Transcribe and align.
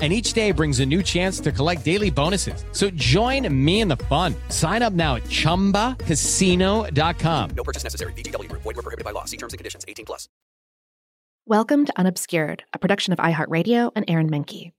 and 0.00 0.12
each 0.12 0.32
day 0.32 0.52
brings 0.52 0.78
a 0.78 0.86
new 0.86 1.02
chance 1.02 1.40
to 1.40 1.50
collect 1.50 1.84
daily 1.84 2.10
bonuses. 2.10 2.64
So 2.70 2.88
join 2.90 3.52
me 3.52 3.80
in 3.80 3.88
the 3.88 3.96
fun. 3.96 4.36
Sign 4.48 4.82
up 4.82 4.92
now 4.92 5.16
at 5.16 5.24
ChumbaCasino.com. 5.24 7.50
No 7.56 7.64
purchase 7.64 7.82
necessary. 7.82 8.12
VGW. 8.12 8.48
Void 8.52 8.64
were 8.64 8.74
prohibited 8.74 9.04
by 9.04 9.10
law. 9.10 9.24
See 9.24 9.36
terms 9.36 9.52
and 9.52 9.58
conditions. 9.58 9.84
18 9.88 10.06
plus. 10.06 10.28
Welcome 11.46 11.84
to 11.86 11.98
Unobscured, 11.98 12.62
a 12.74 12.78
production 12.78 13.12
of 13.14 13.18
iHeartRadio 13.18 13.90
and 13.96 14.04
Aaron 14.06 14.30
Mahnke. 14.30 14.70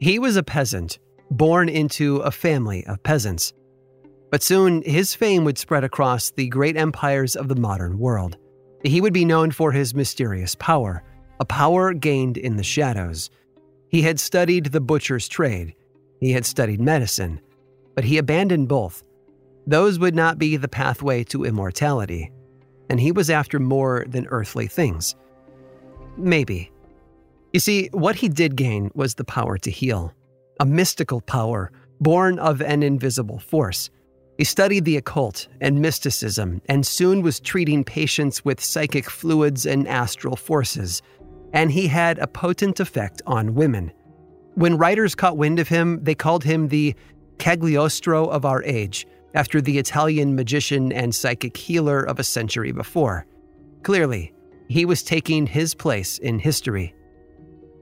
He 0.00 0.18
was 0.18 0.36
a 0.36 0.42
peasant, 0.42 0.98
born 1.30 1.68
into 1.68 2.16
a 2.18 2.30
family 2.30 2.84
of 2.86 3.02
peasants. 3.02 3.52
But 4.30 4.42
soon 4.42 4.82
his 4.82 5.14
fame 5.14 5.44
would 5.44 5.58
spread 5.58 5.84
across 5.84 6.30
the 6.30 6.48
great 6.48 6.76
empires 6.76 7.36
of 7.36 7.48
the 7.48 7.54
modern 7.54 7.98
world. 7.98 8.36
He 8.82 9.00
would 9.00 9.12
be 9.12 9.24
known 9.24 9.50
for 9.50 9.72
his 9.72 9.94
mysterious 9.94 10.54
power– 10.54 11.02
a 11.40 11.44
power 11.44 11.92
gained 11.92 12.36
in 12.36 12.56
the 12.56 12.62
shadows. 12.62 13.30
He 13.88 14.02
had 14.02 14.20
studied 14.20 14.66
the 14.66 14.80
butcher's 14.80 15.28
trade, 15.28 15.74
he 16.20 16.32
had 16.32 16.46
studied 16.46 16.80
medicine, 16.80 17.40
but 17.94 18.04
he 18.04 18.18
abandoned 18.18 18.68
both. 18.68 19.02
Those 19.66 19.98
would 19.98 20.14
not 20.14 20.38
be 20.38 20.56
the 20.56 20.68
pathway 20.68 21.24
to 21.24 21.44
immortality, 21.44 22.32
and 22.88 23.00
he 23.00 23.12
was 23.12 23.30
after 23.30 23.58
more 23.58 24.04
than 24.08 24.26
earthly 24.26 24.66
things. 24.66 25.14
Maybe. 26.16 26.70
You 27.52 27.60
see, 27.60 27.88
what 27.92 28.16
he 28.16 28.28
did 28.28 28.56
gain 28.56 28.90
was 28.94 29.14
the 29.14 29.24
power 29.24 29.58
to 29.58 29.70
heal, 29.70 30.12
a 30.60 30.66
mystical 30.66 31.20
power 31.20 31.70
born 32.00 32.38
of 32.38 32.60
an 32.60 32.82
invisible 32.82 33.38
force. 33.38 33.90
He 34.36 34.44
studied 34.44 34.84
the 34.84 34.96
occult 34.96 35.46
and 35.60 35.80
mysticism 35.80 36.60
and 36.66 36.84
soon 36.84 37.22
was 37.22 37.38
treating 37.40 37.84
patients 37.84 38.44
with 38.44 38.62
psychic 38.62 39.08
fluids 39.08 39.64
and 39.64 39.86
astral 39.86 40.36
forces 40.36 41.02
and 41.54 41.70
he 41.72 41.86
had 41.86 42.18
a 42.18 42.26
potent 42.26 42.80
effect 42.80 43.22
on 43.26 43.54
women. 43.54 43.92
When 44.56 44.76
writers 44.76 45.14
caught 45.14 45.38
wind 45.38 45.58
of 45.58 45.68
him, 45.68 46.02
they 46.02 46.14
called 46.14 46.44
him 46.44 46.68
the 46.68 46.94
Cagliostro 47.38 48.26
of 48.26 48.44
our 48.44 48.62
age, 48.64 49.06
after 49.34 49.60
the 49.60 49.78
Italian 49.78 50.36
magician 50.36 50.92
and 50.92 51.14
psychic 51.14 51.56
healer 51.56 52.02
of 52.02 52.18
a 52.18 52.24
century 52.24 52.72
before. 52.72 53.26
Clearly, 53.82 54.32
he 54.68 54.84
was 54.84 55.02
taking 55.02 55.46
his 55.46 55.74
place 55.74 56.18
in 56.18 56.38
history. 56.38 56.94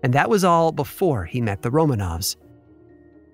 And 0.02 0.12
that 0.14 0.30
was 0.30 0.44
all 0.44 0.72
before 0.72 1.24
he 1.24 1.40
met 1.40 1.62
the 1.62 1.70
Romanovs. 1.70 2.36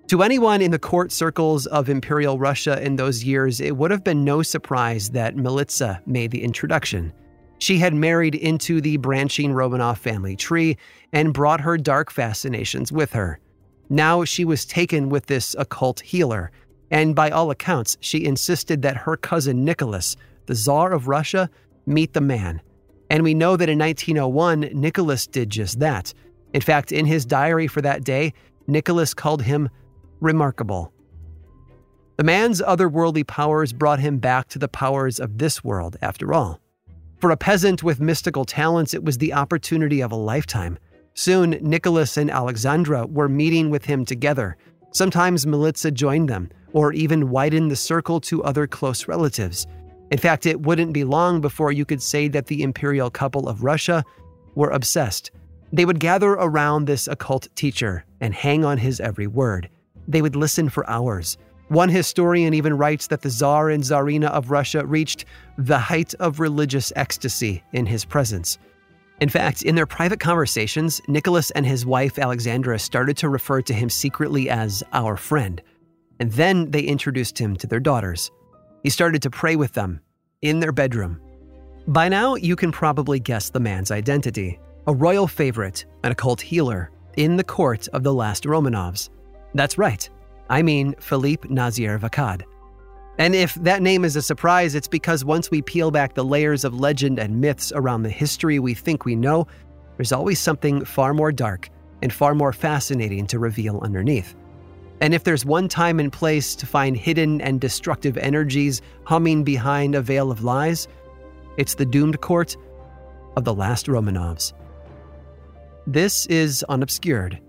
To 0.07 0.23
anyone 0.23 0.61
in 0.61 0.71
the 0.71 0.79
court 0.79 1.11
circles 1.11 1.65
of 1.67 1.89
Imperial 1.89 2.39
Russia 2.39 2.81
in 2.83 2.95
those 2.95 3.23
years, 3.23 3.59
it 3.59 3.77
would 3.77 3.91
have 3.91 4.03
been 4.03 4.25
no 4.25 4.41
surprise 4.41 5.11
that 5.11 5.35
Militsa 5.35 6.05
made 6.05 6.31
the 6.31 6.43
introduction. 6.43 7.13
She 7.59 7.77
had 7.77 7.93
married 7.93 8.35
into 8.35 8.81
the 8.81 8.97
branching 8.97 9.51
Romanov 9.51 9.97
family 9.97 10.35
tree 10.35 10.77
and 11.11 11.33
brought 11.33 11.61
her 11.61 11.77
dark 11.77 12.09
fascinations 12.09 12.91
with 12.91 13.11
her. 13.13 13.39
Now 13.89 14.23
she 14.23 14.45
was 14.45 14.65
taken 14.65 15.09
with 15.09 15.25
this 15.25 15.55
occult 15.59 15.99
healer, 15.99 16.51
and 16.89 17.15
by 17.15 17.29
all 17.29 17.51
accounts, 17.51 17.97
she 17.99 18.25
insisted 18.25 18.81
that 18.81 18.97
her 18.97 19.17
cousin 19.17 19.65
Nicholas, 19.65 20.15
the 20.45 20.55
Tsar 20.55 20.93
of 20.93 21.07
Russia, 21.07 21.49
meet 21.85 22.13
the 22.13 22.21
man. 22.21 22.61
And 23.09 23.23
we 23.23 23.33
know 23.33 23.57
that 23.57 23.69
in 23.69 23.79
1901, 23.79 24.69
Nicholas 24.73 25.27
did 25.27 25.49
just 25.49 25.79
that. 25.79 26.13
In 26.53 26.61
fact, 26.61 26.91
in 26.91 27.05
his 27.05 27.25
diary 27.25 27.67
for 27.67 27.81
that 27.81 28.03
day, 28.03 28.33
Nicholas 28.67 29.13
called 29.13 29.41
him 29.41 29.69
remarkable. 30.19 30.93
The 32.17 32.23
man's 32.23 32.61
otherworldly 32.61 33.25
powers 33.25 33.73
brought 33.73 33.99
him 33.99 34.17
back 34.17 34.47
to 34.49 34.59
the 34.59 34.67
powers 34.67 35.19
of 35.19 35.37
this 35.37 35.63
world, 35.63 35.97
after 36.01 36.33
all. 36.33 36.59
For 37.19 37.31
a 37.31 37.37
peasant 37.37 37.83
with 37.83 37.99
mystical 37.99 38.45
talents, 38.45 38.93
it 38.93 39.03
was 39.03 39.17
the 39.17 39.33
opportunity 39.33 39.99
of 39.99 40.13
a 40.13 40.15
lifetime. 40.15 40.79
Soon, 41.15 41.57
Nicholas 41.61 42.15
and 42.15 42.31
Alexandra 42.31 43.05
were 43.07 43.27
meeting 43.27 43.69
with 43.69 43.83
him 43.83 44.05
together. 44.05 44.55
Sometimes 44.91 45.45
Militsa 45.45 45.93
joined 45.93 46.29
them, 46.29 46.49
or 46.71 46.93
even 46.93 47.29
widened 47.29 47.69
the 47.69 47.75
circle 47.75 48.21
to 48.21 48.41
other 48.45 48.67
close 48.67 49.05
relatives. 49.09 49.67
In 50.11 50.17
fact, 50.17 50.45
it 50.45 50.61
wouldn't 50.61 50.93
be 50.93 51.03
long 51.03 51.41
before 51.41 51.73
you 51.73 51.83
could 51.83 52.01
say 52.01 52.29
that 52.29 52.47
the 52.47 52.63
imperial 52.63 53.09
couple 53.09 53.49
of 53.49 53.65
Russia 53.65 54.05
were 54.55 54.69
obsessed. 54.69 55.31
They 55.73 55.83
would 55.83 55.99
gather 55.99 56.31
around 56.31 56.85
this 56.85 57.09
occult 57.09 57.49
teacher 57.53 58.05
and 58.21 58.33
hang 58.33 58.63
on 58.63 58.77
his 58.77 59.01
every 59.01 59.27
word. 59.27 59.69
They 60.07 60.21
would 60.21 60.37
listen 60.37 60.69
for 60.69 60.89
hours. 60.89 61.37
One 61.69 61.89
historian 61.89 62.55
even 62.55 62.75
writes 62.75 63.05
that 63.07 63.21
the 63.21 63.29
Tsar 63.29 63.69
and 63.69 63.83
Tsarina 63.83 64.29
of 64.29 64.49
Russia 64.49 64.83
reached 64.85 65.25
the 65.57 65.77
height 65.77 66.15
of 66.15 66.39
religious 66.39 66.91
ecstasy 66.95 67.63
in 67.73 67.85
his 67.85 68.05
presence. 68.05 68.57
In 69.21 69.29
fact, 69.29 69.61
in 69.61 69.75
their 69.75 69.85
private 69.85 70.19
conversations, 70.19 70.99
Nicholas 71.07 71.51
and 71.51 71.65
his 71.65 71.85
wife 71.85 72.17
Alexandra 72.17 72.79
started 72.79 73.17
to 73.17 73.29
refer 73.29 73.61
to 73.61 73.73
him 73.73 73.87
secretly 73.89 74.49
as 74.49 74.81
our 74.93 75.15
friend. 75.15 75.61
And 76.19 76.31
then 76.31 76.71
they 76.71 76.81
introduced 76.81 77.37
him 77.37 77.55
to 77.57 77.67
their 77.67 77.79
daughters. 77.79 78.31
He 78.81 78.89
started 78.89 79.21
to 79.21 79.29
pray 79.29 79.55
with 79.55 79.73
them 79.73 80.01
in 80.41 80.59
their 80.59 80.71
bedroom. 80.71 81.21
By 81.87 82.09
now, 82.09 82.35
you 82.35 82.55
can 82.55 82.71
probably 82.71 83.19
guess 83.19 83.49
the 83.49 83.59
man's 83.59 83.91
identity 83.91 84.59
a 84.87 84.93
royal 84.93 85.27
favorite, 85.27 85.85
an 86.03 86.11
occult 86.11 86.41
healer, 86.41 86.89
in 87.15 87.35
the 87.35 87.43
court 87.43 87.87
of 87.89 88.01
the 88.01 88.13
last 88.13 88.45
Romanovs. 88.45 89.09
That's 89.53 89.77
right, 89.77 90.09
I 90.49 90.61
mean 90.61 90.95
Philippe 90.99 91.47
Nizier 91.47 91.99
Vachod. 91.99 92.43
And 93.17 93.35
if 93.35 93.53
that 93.55 93.81
name 93.81 94.05
is 94.05 94.15
a 94.15 94.21
surprise, 94.21 94.75
it's 94.75 94.87
because 94.87 95.25
once 95.25 95.51
we 95.51 95.61
peel 95.61 95.91
back 95.91 96.13
the 96.13 96.23
layers 96.23 96.63
of 96.63 96.73
legend 96.73 97.19
and 97.19 97.41
myths 97.41 97.73
around 97.75 98.03
the 98.03 98.09
history 98.09 98.59
we 98.59 98.73
think 98.73 99.03
we 99.03 99.15
know, 99.15 99.45
there's 99.97 100.13
always 100.13 100.39
something 100.39 100.85
far 100.85 101.13
more 101.13 101.33
dark 101.33 101.69
and 102.01 102.13
far 102.13 102.33
more 102.33 102.53
fascinating 102.53 103.27
to 103.27 103.37
reveal 103.37 103.81
underneath. 103.81 104.35
And 105.01 105.13
if 105.13 105.25
there's 105.25 105.45
one 105.45 105.67
time 105.67 105.99
and 105.99 106.13
place 106.13 106.55
to 106.55 106.65
find 106.65 106.95
hidden 106.95 107.41
and 107.41 107.59
destructive 107.59 108.17
energies 108.17 108.81
humming 109.03 109.43
behind 109.43 109.95
a 109.95 110.01
veil 110.01 110.31
of 110.31 110.45
lies, 110.45 110.87
it's 111.57 111.75
the 111.75 111.85
doomed 111.85 112.21
court 112.21 112.55
of 113.35 113.43
the 113.43 113.53
last 113.53 113.87
Romanovs. 113.87 114.53
This 115.85 116.25
is 116.27 116.63
Unobscured. 116.69 117.39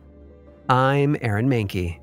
I'm 0.69 1.17
Aaron 1.21 1.49
Mahnke. 1.49 2.00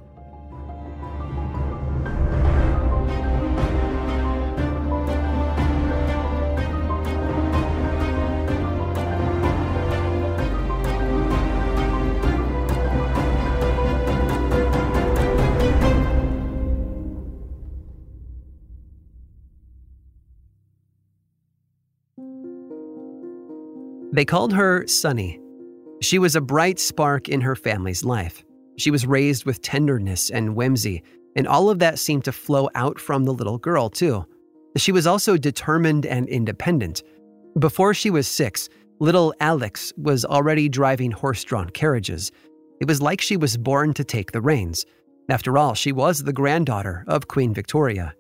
They 24.18 24.26
called 24.26 24.52
her 24.54 24.88
Sunny. 24.88 25.40
She 26.02 26.18
was 26.18 26.36
a 26.36 26.42
bright 26.42 26.80
spark 26.80 27.30
in 27.30 27.40
her 27.42 27.56
family's 27.56 28.04
life. 28.04 28.44
She 28.76 28.90
was 28.90 29.06
raised 29.06 29.46
with 29.46 29.62
tenderness 29.62 30.32
and 30.32 30.56
whimsy, 30.56 31.04
and 31.36 31.48
all 31.48 31.70
of 31.70 31.78
that 31.78 32.00
seemed 32.00 32.26
to 32.26 32.32
flow 32.32 32.68
out 32.74 33.00
from 33.00 33.26
the 33.26 33.32
little 33.32 33.60
girl, 33.60 33.92
too. 33.92 34.26
She 34.76 34.92
was 34.92 35.06
also 35.06 35.38
determined 35.38 36.08
and 36.08 36.28
independent. 36.30 37.04
Before 37.60 37.94
she 37.94 38.10
was 38.10 38.28
six, 38.28 38.70
little 39.00 39.36
Alex 39.40 39.94
was 39.98 40.26
already 40.26 40.68
driving 40.68 41.12
horse 41.12 41.44
drawn 41.44 41.70
carriages. 41.70 42.32
It 42.82 42.88
was 42.88 43.04
like 43.04 43.22
she 43.22 43.38
was 43.38 43.56
born 43.56 43.94
to 43.94 44.04
take 44.04 44.32
the 44.32 44.42
reins. 44.42 44.84
After 45.30 45.60
all, 45.60 45.76
she 45.76 45.92
was 45.92 46.24
the 46.24 46.34
granddaughter 46.34 47.06
of 47.08 47.28
Queen 47.28 47.54
Victoria. 47.54 48.16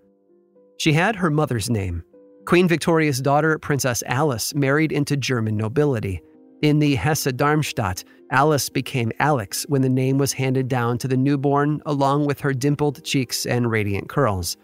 She 0.77 0.93
had 0.93 1.15
her 1.15 1.31
mother's 1.31 1.71
name. 1.71 2.03
Queen 2.47 2.65
Victoria's 2.65 3.19
daughter, 3.19 3.59
Princess 3.59 4.03
Alice, 4.05 4.55
married 4.55 4.93
into 4.93 5.17
German 5.17 5.57
nobility. 5.57 6.21
In 6.61 6.79
the 6.79 6.95
Hesse 6.95 7.27
Darmstadt, 7.35 8.05
Alice 8.31 8.69
became 8.69 9.11
Alex 9.19 9.65
when 9.67 9.81
the 9.81 9.89
name 9.89 10.17
was 10.17 10.31
handed 10.31 10.69
down 10.69 10.97
to 10.99 11.09
the 11.09 11.17
newborn, 11.17 11.81
along 11.85 12.25
with 12.25 12.39
her 12.39 12.53
dimpled 12.53 13.03
cheeks 13.03 13.45
and 13.45 13.69
radiant 13.69 14.07
curls. 14.07 14.55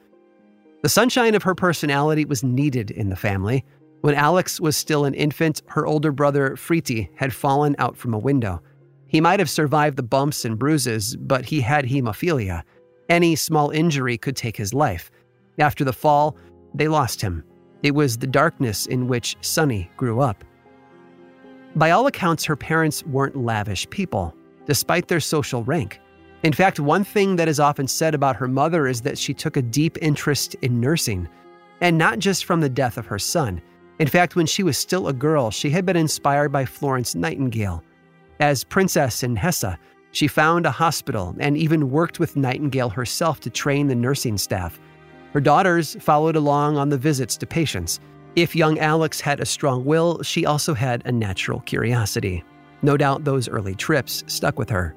The 0.82 0.88
sunshine 0.88 1.36
of 1.36 1.44
her 1.44 1.54
personality 1.54 2.24
was 2.24 2.42
needed 2.42 2.90
in 2.90 3.10
the 3.10 3.18
family. 3.18 3.66
When 4.00 4.16
Alex 4.16 4.62
was 4.62 4.78
still 4.78 5.04
an 5.04 5.14
infant, 5.14 5.62
her 5.68 5.86
older 5.86 6.14
brother, 6.14 6.52
Friti, 6.52 7.10
had 7.16 7.34
fallen 7.34 7.76
out 7.80 7.98
from 7.98 8.14
a 8.14 8.18
window. 8.18 8.62
He 9.08 9.20
might 9.20 9.42
have 9.42 9.50
survived 9.50 9.98
the 9.98 10.04
bumps 10.04 10.46
and 10.46 10.58
bruises, 10.58 11.18
but 11.18 11.44
he 11.44 11.60
had 11.60 11.84
hemophilia. 11.84 12.64
Any 13.10 13.36
small 13.36 13.72
injury 13.72 14.18
could 14.18 14.38
take 14.38 14.56
his 14.56 14.74
life. 14.74 15.12
After 15.60 15.84
the 15.84 15.92
fall, 15.92 16.38
they 16.74 16.88
lost 16.88 17.22
him. 17.22 17.44
It 17.84 17.94
was 17.94 18.18
the 18.18 18.28
darkness 18.28 18.86
in 18.86 19.08
which 19.08 19.38
Sunny 19.42 19.92
grew 19.98 20.22
up. 20.22 20.44
By 21.76 21.92
all 21.92 22.08
accounts, 22.08 22.46
her 22.46 22.56
parents 22.56 23.06
weren't 23.06 23.36
lavish 23.36 23.90
people, 23.90 24.36
despite 24.66 25.08
their 25.08 25.20
social 25.20 25.64
rank. 25.64 26.00
In 26.44 26.54
fact, 26.54 26.80
one 26.80 27.04
thing 27.04 27.36
that 27.36 27.48
is 27.48 27.60
often 27.60 27.88
said 27.88 28.16
about 28.16 28.36
her 28.38 28.48
mother 28.48 28.88
is 28.88 29.02
that 29.02 29.18
she 29.18 29.34
took 29.34 29.58
a 29.58 29.62
deep 29.62 29.98
interest 30.02 30.56
in 30.62 30.80
nursing, 30.80 31.28
and 31.82 31.98
not 31.98 32.20
just 32.20 32.46
from 32.46 32.62
the 32.62 32.70
death 32.70 32.98
of 32.98 33.06
her 33.06 33.20
son. 33.20 33.62
In 34.00 34.08
fact, 34.08 34.36
when 34.36 34.46
she 34.46 34.64
was 34.64 34.78
still 34.78 35.08
a 35.08 35.14
girl, 35.14 35.52
she 35.52 35.70
had 35.70 35.86
been 35.86 35.98
inspired 35.98 36.52
by 36.52 36.66
Florence 36.66 37.16
Nightingale, 37.16 37.84
as 38.40 38.64
princess 38.64 39.24
in 39.24 39.36
Hesse, 39.36 39.78
she 40.12 40.28
found 40.28 40.66
a 40.66 40.72
hospital 40.72 41.36
and 41.40 41.58
even 41.58 41.90
worked 41.90 42.20
with 42.20 42.36
Nightingale 42.36 42.90
herself 42.90 43.40
to 43.42 43.50
train 43.50 43.88
the 43.88 43.96
nursing 43.96 44.38
staff. 44.38 44.80
Her 45.34 45.42
daughters 45.42 45.98
followed 46.00 46.36
along 46.36 46.78
on 46.78 46.90
the 46.90 46.98
visits 46.98 47.36
to 47.38 47.48
patients. 47.48 48.00
If 48.36 48.56
young 48.56 48.78
Alex 48.80 49.20
had 49.20 49.40
a 49.40 49.46
strong 49.46 49.84
will, 49.84 50.22
she 50.22 50.46
also 50.46 50.76
had 50.76 51.02
a 51.06 51.12
natural 51.12 51.62
curiosity. 51.62 52.44
No 52.84 52.98
doubt 52.98 53.24
those 53.24 53.50
early 53.50 53.74
trips 53.74 54.24
stuck 54.28 54.60
with 54.60 54.70
her. 54.70 54.96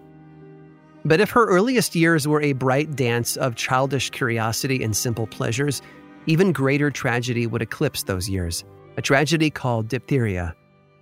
But 1.07 1.21
if 1.21 1.31
her 1.31 1.47
earliest 1.47 1.95
years 1.95 2.29
were 2.29 2.43
a 2.43 2.53
bright 2.53 2.97
dance 2.97 3.37
of 3.37 3.55
childish 3.55 4.11
curiosity 4.11 4.83
and 4.83 4.95
simple 4.95 5.27
pleasures, 5.27 5.81
even 6.27 6.53
greater 6.53 6.91
tragedy 6.91 7.47
would 7.47 7.63
eclipse 7.63 8.03
those 8.03 8.29
years 8.29 8.65
a 8.99 9.03
tragedy 9.03 9.51
called 9.51 9.89
diphtheria. 9.89 10.55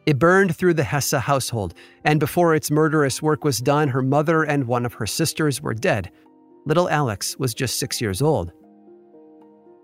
It 0.04 0.18
burned 0.18 0.56
through 0.56 0.74
the 0.74 0.82
Hesse 0.82 1.12
household, 1.12 1.74
and 2.04 2.18
before 2.18 2.54
its 2.54 2.70
murderous 2.70 3.22
work 3.22 3.44
was 3.44 3.58
done, 3.58 3.86
her 3.86 4.02
mother 4.02 4.42
and 4.42 4.66
one 4.66 4.84
of 4.84 4.94
her 4.94 5.06
sisters 5.06 5.62
were 5.62 5.74
dead. 5.74 6.10
Little 6.66 6.90
Alex 6.90 7.38
was 7.38 7.54
just 7.54 7.78
six 7.78 8.00
years 8.00 8.20
old. 8.20 8.52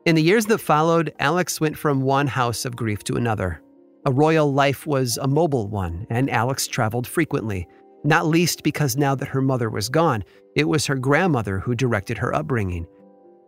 In 0.07 0.15
the 0.15 0.23
years 0.23 0.47
that 0.47 0.59
followed, 0.59 1.13
Alex 1.19 1.61
went 1.61 1.77
from 1.77 2.03
one 2.03 2.27
house 2.27 2.65
of 2.65 2.77
grief 2.77 3.05
to 3.05 3.17
another. 3.17 3.63
A 4.07 4.13
royal 4.13 4.53
life 4.53 4.87
was 4.87 5.19
a 5.19 5.29
mobile 5.29 5.69
one, 5.69 6.07
and 6.09 6.31
Alex 6.31 6.67
traveled 6.67 7.07
frequently, 7.07 7.69
not 8.03 8.27
least 8.27 8.63
because 8.63 8.97
now 8.97 9.15
that 9.15 9.29
her 9.29 9.43
mother 9.43 9.69
was 9.69 9.89
gone, 9.89 10.25
it 10.57 10.69
was 10.69 10.87
her 10.87 10.97
grandmother 10.97 11.59
who 11.59 11.75
directed 11.75 12.17
her 12.19 12.35
upbringing. 12.35 12.87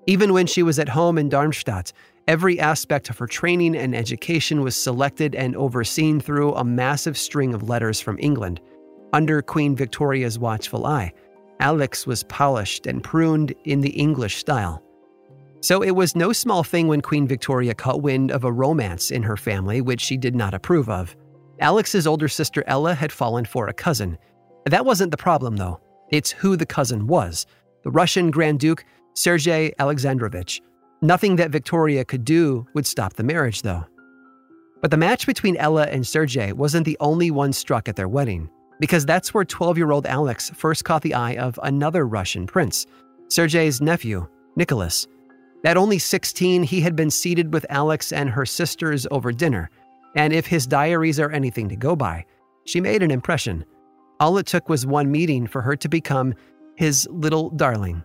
Even 0.06 0.32
when 0.32 0.46
she 0.46 0.62
was 0.62 0.78
at 0.78 0.90
home 0.90 1.16
in 1.16 1.28
Darmstadt, 1.28 1.92
Every 2.28 2.60
aspect 2.60 3.10
of 3.10 3.18
her 3.18 3.26
training 3.26 3.76
and 3.76 3.96
education 3.96 4.62
was 4.62 4.76
selected 4.76 5.34
and 5.34 5.56
overseen 5.56 6.20
through 6.20 6.54
a 6.54 6.62
massive 6.62 7.18
string 7.18 7.52
of 7.52 7.68
letters 7.68 8.00
from 8.00 8.16
England. 8.20 8.60
Under 9.12 9.42
Queen 9.42 9.74
Victoria's 9.74 10.38
watchful 10.38 10.86
eye, 10.86 11.12
Alex 11.58 12.06
was 12.06 12.22
polished 12.24 12.86
and 12.86 13.02
pruned 13.02 13.52
in 13.64 13.80
the 13.80 13.90
English 13.90 14.36
style. 14.36 14.82
So 15.62 15.80
it 15.80 15.92
was 15.92 16.16
no 16.16 16.32
small 16.32 16.64
thing 16.64 16.88
when 16.88 17.00
Queen 17.00 17.28
Victoria 17.28 17.72
caught 17.72 18.02
wind 18.02 18.32
of 18.32 18.42
a 18.42 18.50
romance 18.50 19.12
in 19.12 19.22
her 19.22 19.36
family 19.36 19.80
which 19.80 20.00
she 20.00 20.16
did 20.16 20.34
not 20.34 20.54
approve 20.54 20.88
of. 20.88 21.16
Alex's 21.60 22.04
older 22.04 22.26
sister 22.26 22.64
Ella 22.66 22.94
had 22.94 23.12
fallen 23.12 23.44
for 23.44 23.68
a 23.68 23.72
cousin. 23.72 24.18
That 24.66 24.84
wasn't 24.84 25.12
the 25.12 25.16
problem, 25.16 25.56
though. 25.56 25.80
It's 26.10 26.32
who 26.32 26.56
the 26.56 26.66
cousin 26.66 27.06
was 27.06 27.46
the 27.84 27.92
Russian 27.92 28.32
Grand 28.32 28.58
Duke 28.58 28.84
Sergei 29.14 29.72
Alexandrovich. 29.78 30.60
Nothing 31.00 31.36
that 31.36 31.50
Victoria 31.50 32.04
could 32.04 32.24
do 32.24 32.66
would 32.74 32.86
stop 32.86 33.14
the 33.14 33.22
marriage, 33.22 33.62
though. 33.62 33.84
But 34.80 34.90
the 34.90 34.96
match 34.96 35.26
between 35.26 35.56
Ella 35.56 35.86
and 35.86 36.04
Sergei 36.04 36.52
wasn't 36.52 36.86
the 36.86 36.96
only 36.98 37.30
one 37.30 37.52
struck 37.52 37.88
at 37.88 37.94
their 37.94 38.08
wedding, 38.08 38.50
because 38.80 39.06
that's 39.06 39.32
where 39.32 39.44
12 39.44 39.78
year 39.78 39.92
old 39.92 40.06
Alex 40.06 40.50
first 40.50 40.84
caught 40.84 41.02
the 41.02 41.14
eye 41.14 41.36
of 41.36 41.58
another 41.62 42.04
Russian 42.04 42.48
prince, 42.48 42.86
Sergei's 43.28 43.80
nephew, 43.80 44.26
Nicholas. 44.56 45.06
At 45.64 45.76
only 45.76 45.98
16, 45.98 46.64
he 46.64 46.80
had 46.80 46.96
been 46.96 47.10
seated 47.10 47.52
with 47.52 47.66
Alex 47.70 48.12
and 48.12 48.30
her 48.30 48.44
sisters 48.44 49.06
over 49.10 49.32
dinner, 49.32 49.70
and 50.16 50.32
if 50.32 50.46
his 50.46 50.66
diaries 50.66 51.20
are 51.20 51.30
anything 51.30 51.68
to 51.68 51.76
go 51.76 51.94
by, 51.94 52.24
she 52.64 52.80
made 52.80 53.02
an 53.02 53.10
impression. 53.10 53.64
All 54.18 54.38
it 54.38 54.46
took 54.46 54.68
was 54.68 54.86
one 54.86 55.10
meeting 55.10 55.46
for 55.46 55.62
her 55.62 55.76
to 55.76 55.88
become 55.88 56.34
his 56.76 57.08
little 57.10 57.50
darling. 57.50 58.02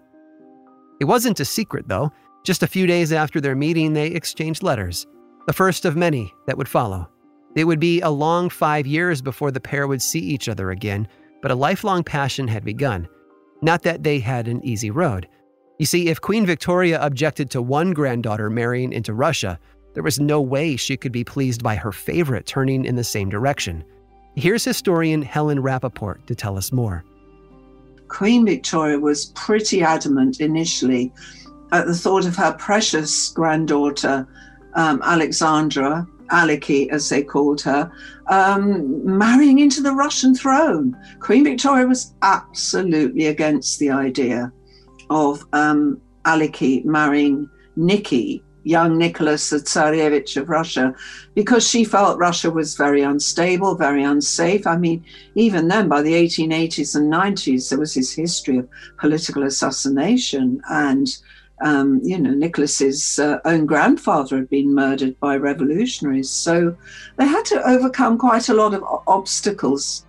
It 1.00 1.06
wasn't 1.06 1.40
a 1.40 1.46
secret, 1.46 1.88
though. 1.88 2.12
Just 2.44 2.64
a 2.64 2.68
few 2.68 2.88
days 2.88 3.12
after 3.12 3.42
their 3.42 3.56
meeting, 3.56 3.94
they 3.94 4.08
exchanged 4.08 4.64
letters, 4.64 5.06
the 5.48 5.54
first 5.54 5.84
of 5.86 5.96
many 5.96 6.34
that 6.46 6.58
would 6.58 6.70
follow. 6.70 7.10
It 7.56 7.66
would 7.66 7.80
be 7.80 8.02
a 8.02 8.10
long 8.10 8.50
five 8.50 8.86
years 8.86 9.22
before 9.22 9.52
the 9.52 9.60
pair 9.60 9.88
would 9.88 10.02
see 10.02 10.20
each 10.20 10.48
other 10.48 10.70
again, 10.70 11.08
but 11.42 11.52
a 11.52 11.56
lifelong 11.56 12.04
passion 12.04 12.48
had 12.48 12.64
begun. 12.64 13.08
Not 13.62 13.84
that 13.84 14.04
they 14.04 14.20
had 14.20 14.48
an 14.48 14.64
easy 14.64 14.92
road. 14.92 15.28
You 15.80 15.86
see, 15.86 16.08
if 16.08 16.22
Queen 16.22 16.44
Victoria 16.44 17.00
objected 17.02 17.52
to 17.52 17.62
one 17.62 17.92
granddaughter 17.94 18.50
marrying 18.50 18.92
into 18.92 19.14
Russia, 19.14 19.60
there 19.94 20.02
was 20.02 20.20
no 20.20 20.42
way 20.42 20.76
she 20.76 20.98
could 20.98 21.12
be 21.12 21.24
pleased 21.24 21.62
by 21.62 21.76
her 21.76 21.92
favorite 21.92 22.48
turning 22.48 22.84
in 22.84 22.96
the 22.96 23.04
same 23.04 23.30
direction. 23.30 23.84
Here's 24.36 24.64
historian 24.64 25.22
Helen 25.22 25.60
Rappaport 25.62 26.26
to 26.26 26.36
tell 26.36 26.58
us 26.58 26.72
more. 26.72 27.04
Queen 28.08 28.44
Victoria 28.46 28.98
was 28.98 29.28
pretty 29.36 29.84
adamant 29.84 30.40
initially 30.40 31.14
at 31.72 31.86
the 31.86 31.96
thought 31.96 32.26
of 32.26 32.36
her 32.36 32.54
precious 32.54 33.30
granddaughter, 33.30 34.28
um, 34.74 35.02
Alexandra, 35.04 36.08
Alicky, 36.32 36.90
as 36.90 37.08
they 37.10 37.22
called 37.22 37.62
her, 37.62 37.92
um, 38.28 39.06
marrying 39.18 39.60
into 39.60 39.82
the 39.82 39.92
Russian 39.92 40.34
throne. 40.34 40.98
Queen 41.20 41.44
Victoria 41.44 41.86
was 41.86 42.14
absolutely 42.24 43.28
against 43.28 43.78
the 43.80 43.92
idea 43.92 44.52
of 45.10 45.46
um, 45.54 46.02
Alicky 46.26 46.84
marrying 46.86 47.50
Nicky, 47.76 48.44
young 48.64 48.98
Nicholas 48.98 49.52
Tsarevich 49.52 50.36
of 50.36 50.50
Russia, 50.50 50.94
because 51.36 51.68
she 51.68 51.84
felt 51.84 52.20
Russia 52.20 52.52
was 52.52 52.76
very 52.76 53.02
unstable, 53.02 53.76
very 53.76 54.04
unsafe. 54.04 54.68
I 54.68 54.78
mean, 54.78 55.06
even 55.36 55.68
then, 55.68 55.88
by 55.88 56.02
the 56.02 56.14
1880s 56.14 56.96
and 56.96 57.12
90s, 57.12 57.70
there 57.70 57.80
was 57.80 57.94
this 57.94 58.12
history 58.12 58.58
of 58.58 58.68
political 58.98 59.44
assassination 59.44 60.62
and 60.70 61.08
um, 61.62 62.00
you 62.04 62.20
know, 62.20 62.32
Nicholas's 62.32 63.18
uh, 63.20 63.40
own 63.46 63.66
grandfather 63.66 64.38
had 64.38 64.50
been 64.50 64.74
murdered 64.74 65.20
by 65.20 65.38
revolutionaries. 65.38 66.30
So 66.30 66.76
they 67.18 67.26
had 67.26 67.46
to 67.46 67.68
overcome 67.68 68.18
quite 68.18 68.50
a 68.50 68.54
lot 68.54 68.74
of 68.74 68.84
obstacles. 69.08 70.06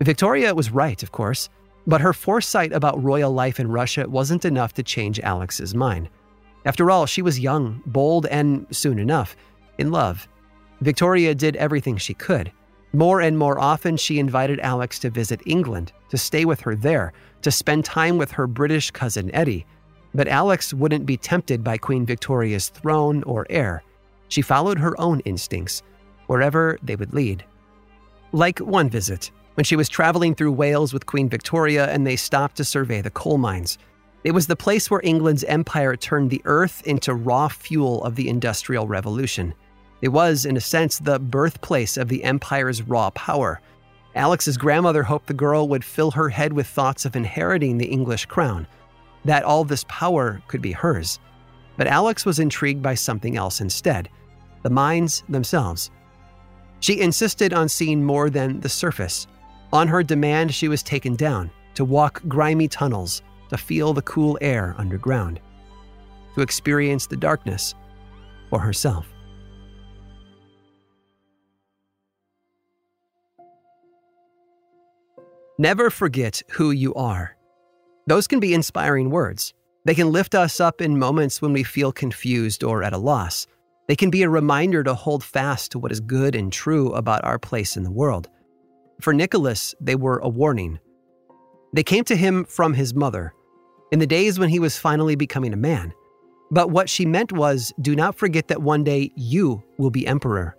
Victoria 0.00 0.54
was 0.54 0.70
right, 0.70 1.02
of 1.02 1.10
course, 1.10 1.48
but 1.86 2.00
her 2.00 2.12
foresight 2.12 2.72
about 2.72 3.02
royal 3.02 3.32
life 3.32 3.60
in 3.60 3.70
Russia 3.70 4.08
wasn't 4.08 4.44
enough 4.44 4.72
to 4.74 4.82
change 4.82 5.20
Alex's 5.20 5.74
mind. 5.74 6.08
After 6.64 6.90
all, 6.90 7.06
she 7.06 7.22
was 7.22 7.38
young, 7.38 7.82
bold, 7.86 8.26
and 8.26 8.66
soon 8.70 8.98
enough, 8.98 9.36
in 9.78 9.92
love. 9.92 10.26
Victoria 10.80 11.34
did 11.34 11.56
everything 11.56 11.96
she 11.96 12.14
could. 12.14 12.50
More 12.92 13.20
and 13.20 13.38
more 13.38 13.58
often, 13.58 13.96
she 13.96 14.18
invited 14.18 14.58
Alex 14.60 14.98
to 15.00 15.10
visit 15.10 15.40
England, 15.46 15.92
to 16.08 16.18
stay 16.18 16.44
with 16.44 16.60
her 16.62 16.74
there, 16.74 17.12
to 17.42 17.50
spend 17.50 17.84
time 17.84 18.18
with 18.18 18.32
her 18.32 18.46
British 18.46 18.90
cousin 18.90 19.32
Eddie 19.34 19.66
but 20.16 20.28
Alex 20.28 20.72
wouldn't 20.72 21.04
be 21.04 21.18
tempted 21.18 21.62
by 21.62 21.76
Queen 21.76 22.06
Victoria's 22.06 22.70
throne 22.70 23.22
or 23.24 23.46
heir. 23.50 23.82
She 24.28 24.40
followed 24.40 24.78
her 24.78 24.98
own 24.98 25.20
instincts, 25.20 25.82
wherever 26.26 26.78
they 26.82 26.96
would 26.96 27.12
lead. 27.12 27.44
Like 28.32 28.58
one 28.58 28.88
visit, 28.88 29.30
when 29.56 29.64
she 29.64 29.76
was 29.76 29.88
traveling 29.88 30.34
through 30.34 30.52
Wales 30.52 30.92
with 30.92 31.06
Queen 31.06 31.28
Victoria 31.28 31.90
and 31.90 32.06
they 32.06 32.16
stopped 32.16 32.56
to 32.58 32.64
survey 32.64 33.00
the 33.00 33.10
coal 33.10 33.38
mines. 33.38 33.78
It 34.22 34.32
was 34.32 34.46
the 34.46 34.56
place 34.56 34.90
where 34.90 35.00
England's 35.02 35.44
empire 35.44 35.96
turned 35.96 36.30
the 36.30 36.42
earth 36.44 36.82
into 36.86 37.14
raw 37.14 37.48
fuel 37.48 38.04
of 38.04 38.16
the 38.16 38.28
Industrial 38.28 38.86
Revolution. 38.86 39.54
It 40.02 40.08
was, 40.08 40.44
in 40.44 40.56
a 40.56 40.60
sense, 40.60 40.98
the 40.98 41.18
birthplace 41.18 41.96
of 41.96 42.08
the 42.08 42.22
empire's 42.22 42.82
raw 42.82 43.10
power. 43.10 43.60
Alex's 44.14 44.58
grandmother 44.58 45.02
hoped 45.02 45.26
the 45.26 45.32
girl 45.34 45.68
would 45.68 45.84
fill 45.84 46.10
her 46.10 46.28
head 46.28 46.52
with 46.52 46.66
thoughts 46.66 47.04
of 47.04 47.16
inheriting 47.16 47.78
the 47.78 47.86
English 47.86 48.26
crown, 48.26 48.66
that 49.24 49.42
all 49.42 49.64
this 49.64 49.84
power 49.88 50.42
could 50.48 50.60
be 50.60 50.72
hers. 50.72 51.18
But 51.78 51.86
Alex 51.86 52.26
was 52.26 52.38
intrigued 52.38 52.82
by 52.82 52.94
something 52.94 53.36
else 53.36 53.60
instead 53.60 54.10
the 54.62 54.70
mines 54.70 55.22
themselves. 55.28 55.92
She 56.80 57.00
insisted 57.00 57.52
on 57.52 57.68
seeing 57.68 58.02
more 58.02 58.28
than 58.28 58.58
the 58.60 58.68
surface. 58.68 59.28
On 59.72 59.88
her 59.88 60.02
demand, 60.02 60.54
she 60.54 60.68
was 60.68 60.82
taken 60.82 61.16
down 61.16 61.50
to 61.74 61.84
walk 61.84 62.22
grimy 62.28 62.68
tunnels, 62.68 63.22
to 63.50 63.56
feel 63.56 63.92
the 63.92 64.02
cool 64.02 64.38
air 64.40 64.74
underground, 64.78 65.40
to 66.34 66.40
experience 66.40 67.06
the 67.06 67.16
darkness 67.16 67.74
for 68.50 68.58
herself. 68.58 69.06
Never 75.58 75.90
forget 75.90 76.42
who 76.50 76.70
you 76.70 76.94
are. 76.94 77.36
Those 78.06 78.26
can 78.26 78.40
be 78.40 78.52
inspiring 78.52 79.10
words. 79.10 79.54
They 79.84 79.94
can 79.94 80.12
lift 80.12 80.34
us 80.34 80.60
up 80.60 80.80
in 80.80 80.98
moments 80.98 81.40
when 81.40 81.52
we 81.52 81.62
feel 81.62 81.92
confused 81.92 82.62
or 82.62 82.82
at 82.82 82.92
a 82.92 82.98
loss. 82.98 83.46
They 83.88 83.96
can 83.96 84.10
be 84.10 84.22
a 84.22 84.28
reminder 84.28 84.84
to 84.84 84.94
hold 84.94 85.24
fast 85.24 85.72
to 85.72 85.78
what 85.78 85.92
is 85.92 86.00
good 86.00 86.34
and 86.34 86.52
true 86.52 86.92
about 86.92 87.24
our 87.24 87.38
place 87.38 87.76
in 87.76 87.84
the 87.84 87.90
world. 87.90 88.28
For 89.00 89.12
Nicholas, 89.12 89.74
they 89.80 89.94
were 89.94 90.18
a 90.18 90.28
warning. 90.28 90.78
They 91.72 91.82
came 91.82 92.04
to 92.04 92.16
him 92.16 92.44
from 92.44 92.74
his 92.74 92.94
mother, 92.94 93.34
in 93.92 93.98
the 93.98 94.06
days 94.06 94.38
when 94.38 94.48
he 94.48 94.58
was 94.58 94.78
finally 94.78 95.16
becoming 95.16 95.52
a 95.52 95.56
man. 95.56 95.92
But 96.50 96.70
what 96.70 96.88
she 96.88 97.04
meant 97.04 97.32
was 97.32 97.72
do 97.80 97.94
not 97.94 98.14
forget 98.14 98.48
that 98.48 98.62
one 98.62 98.84
day 98.84 99.10
you 99.16 99.62
will 99.78 99.90
be 99.90 100.06
emperor. 100.06 100.56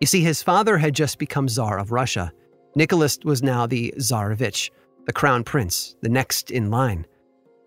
You 0.00 0.06
see, 0.06 0.22
his 0.22 0.42
father 0.42 0.78
had 0.78 0.94
just 0.94 1.18
become 1.18 1.48
Tsar 1.48 1.78
of 1.78 1.92
Russia. 1.92 2.32
Nicholas 2.74 3.18
was 3.24 3.42
now 3.42 3.66
the 3.66 3.94
Tsarevich, 3.96 4.70
the 5.06 5.12
crown 5.12 5.44
prince, 5.44 5.96
the 6.02 6.08
next 6.08 6.50
in 6.50 6.70
line. 6.70 7.06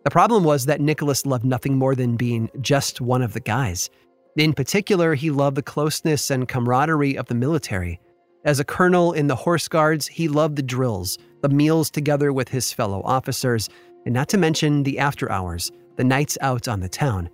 The 0.03 0.11
problem 0.11 0.43
was 0.43 0.65
that 0.65 0.81
Nicholas 0.81 1.25
loved 1.25 1.45
nothing 1.45 1.77
more 1.77 1.95
than 1.95 2.15
being 2.15 2.49
just 2.61 3.01
one 3.01 3.21
of 3.21 3.33
the 3.33 3.39
guys. 3.39 3.89
In 4.35 4.53
particular, 4.53 5.15
he 5.15 5.31
loved 5.31 5.57
the 5.57 5.63
closeness 5.63 6.29
and 6.29 6.47
camaraderie 6.47 7.17
of 7.17 7.27
the 7.27 7.35
military. 7.35 7.99
As 8.45 8.59
a 8.59 8.65
colonel 8.65 9.13
in 9.13 9.27
the 9.27 9.35
Horse 9.35 9.67
Guards, 9.67 10.07
he 10.07 10.27
loved 10.27 10.55
the 10.55 10.63
drills, 10.63 11.17
the 11.41 11.49
meals 11.49 11.89
together 11.89 12.31
with 12.31 12.49
his 12.49 12.71
fellow 12.71 13.01
officers, 13.03 13.69
and 14.05 14.13
not 14.13 14.29
to 14.29 14.37
mention 14.37 14.83
the 14.83 14.99
after 14.99 15.31
hours, 15.31 15.71
the 15.97 16.03
nights 16.03 16.37
out 16.41 16.67
on 16.67 16.79
the 16.79 16.89
town. 16.89 17.29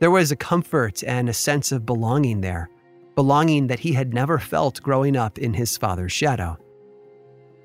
There 0.00 0.10
was 0.10 0.32
a 0.32 0.36
comfort 0.36 1.02
and 1.04 1.28
a 1.28 1.32
sense 1.32 1.72
of 1.72 1.86
belonging 1.86 2.40
there, 2.40 2.70
belonging 3.14 3.68
that 3.68 3.80
he 3.80 3.92
had 3.92 4.12
never 4.12 4.38
felt 4.38 4.82
growing 4.82 5.16
up 5.16 5.38
in 5.38 5.54
his 5.54 5.76
father's 5.76 6.12
shadow. 6.12 6.56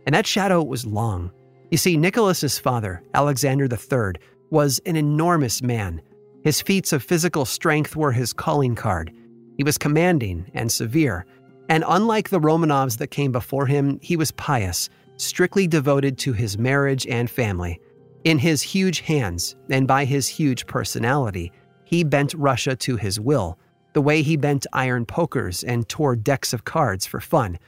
And 0.06 0.14
that 0.14 0.28
shadow 0.28 0.62
was 0.64 0.86
long. 0.86 1.32
You 1.72 1.78
see, 1.78 1.98
Nicholas's 1.98 2.60
father, 2.60 3.02
Alexander 3.14 3.66
III, 3.66 4.22
was 4.50 4.80
an 4.86 4.96
enormous 4.96 5.62
man 5.64 6.02
his 6.44 6.62
feats 6.62 6.92
of 6.92 7.02
physical 7.02 7.46
strength 7.46 7.96
were 7.96 8.12
his 8.12 8.34
calling 8.34 8.76
card. 8.76 9.14
He 9.58 9.64
was 9.64 9.78
commanding 9.78 10.52
and 10.54 10.70
severe, 10.70 11.26
and 11.70 11.84
unlike 11.88 12.30
the 12.30 12.40
Romanovs 12.40 12.98
that 12.98 13.08
came 13.08 13.32
before 13.32 13.66
him, 13.66 14.00
he 14.02 14.18
was 14.18 14.32
pious, 14.32 14.90
strictly 15.18 15.68
devoted 15.68 16.18
to 16.20 16.34
his 16.34 16.58
marriage 16.58 17.08
and 17.08 17.30
family. 17.30 17.80
In 18.24 18.40
his 18.40 18.62
huge 18.62 19.02
hands, 19.02 19.56
and 19.70 19.88
by 19.88 20.06
his 20.06 20.28
huge 20.28 20.66
personality, 20.66 21.52
he 21.84 22.04
bent 22.04 22.34
Russia 22.34 22.76
to 22.78 22.96
his 22.98 23.20
will, 23.20 23.58
the 23.94 24.02
way 24.02 24.22
he 24.22 24.38
bent 24.38 24.66
iron 24.74 25.06
pokers 25.06 25.64
and 25.64 25.88
tore 25.88 26.16
decks 26.16 26.54
of 26.54 26.66
cards 26.66 27.06
for 27.06 27.20
fun. 27.20 27.60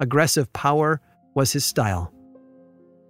Aggressive 0.00 0.52
power 0.52 1.00
was 1.34 1.52
his 1.52 1.64
style. 1.64 2.12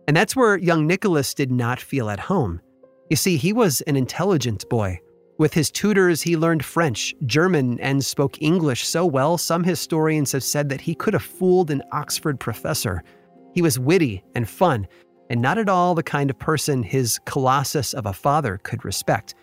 And 0.07 0.17
that's 0.17 0.37
where 0.37 0.57
young 0.57 0.87
Nicholas 0.87 1.35
did 1.35 1.51
not 1.51 1.81
feel 1.81 2.11
at 2.11 2.21
home. 2.21 2.61
You 3.11 3.17
see, 3.17 3.37
he 3.37 3.53
was 3.53 3.81
an 3.83 3.97
intelligent 3.97 4.69
boy 4.69 5.01
with 5.39 5.55
his 5.55 5.71
tutors, 5.71 6.21
he 6.21 6.37
learned 6.37 6.65
French, 6.65 7.15
German, 7.25 7.79
and 7.81 8.05
spoke 8.05 8.43
English 8.43 8.85
so 8.85 9.07
well, 9.07 9.39
some 9.39 9.63
historians 9.63 10.33
have 10.33 10.43
said 10.43 10.69
that 10.69 10.81
he 10.81 10.97
could 10.97 11.15
have 11.15 11.23
fooled 11.23 11.71
an 11.71 11.83
Oxford 11.93 12.41
professor. 12.41 13.05
He 13.55 13.63
was 13.63 13.79
witty 13.79 14.25
and 14.35 14.49
fun, 14.49 14.89
and 15.31 15.41
not 15.41 15.57
at 15.57 15.69
all 15.69 15.95
the 15.95 16.03
kind 16.03 16.29
of 16.29 16.39
person 16.39 16.83
his 16.83 17.21
colossus 17.25 17.95
of 17.95 18.07
a 18.07 18.13
father 18.13 18.59
could 18.65 18.85
respect. 18.85 19.35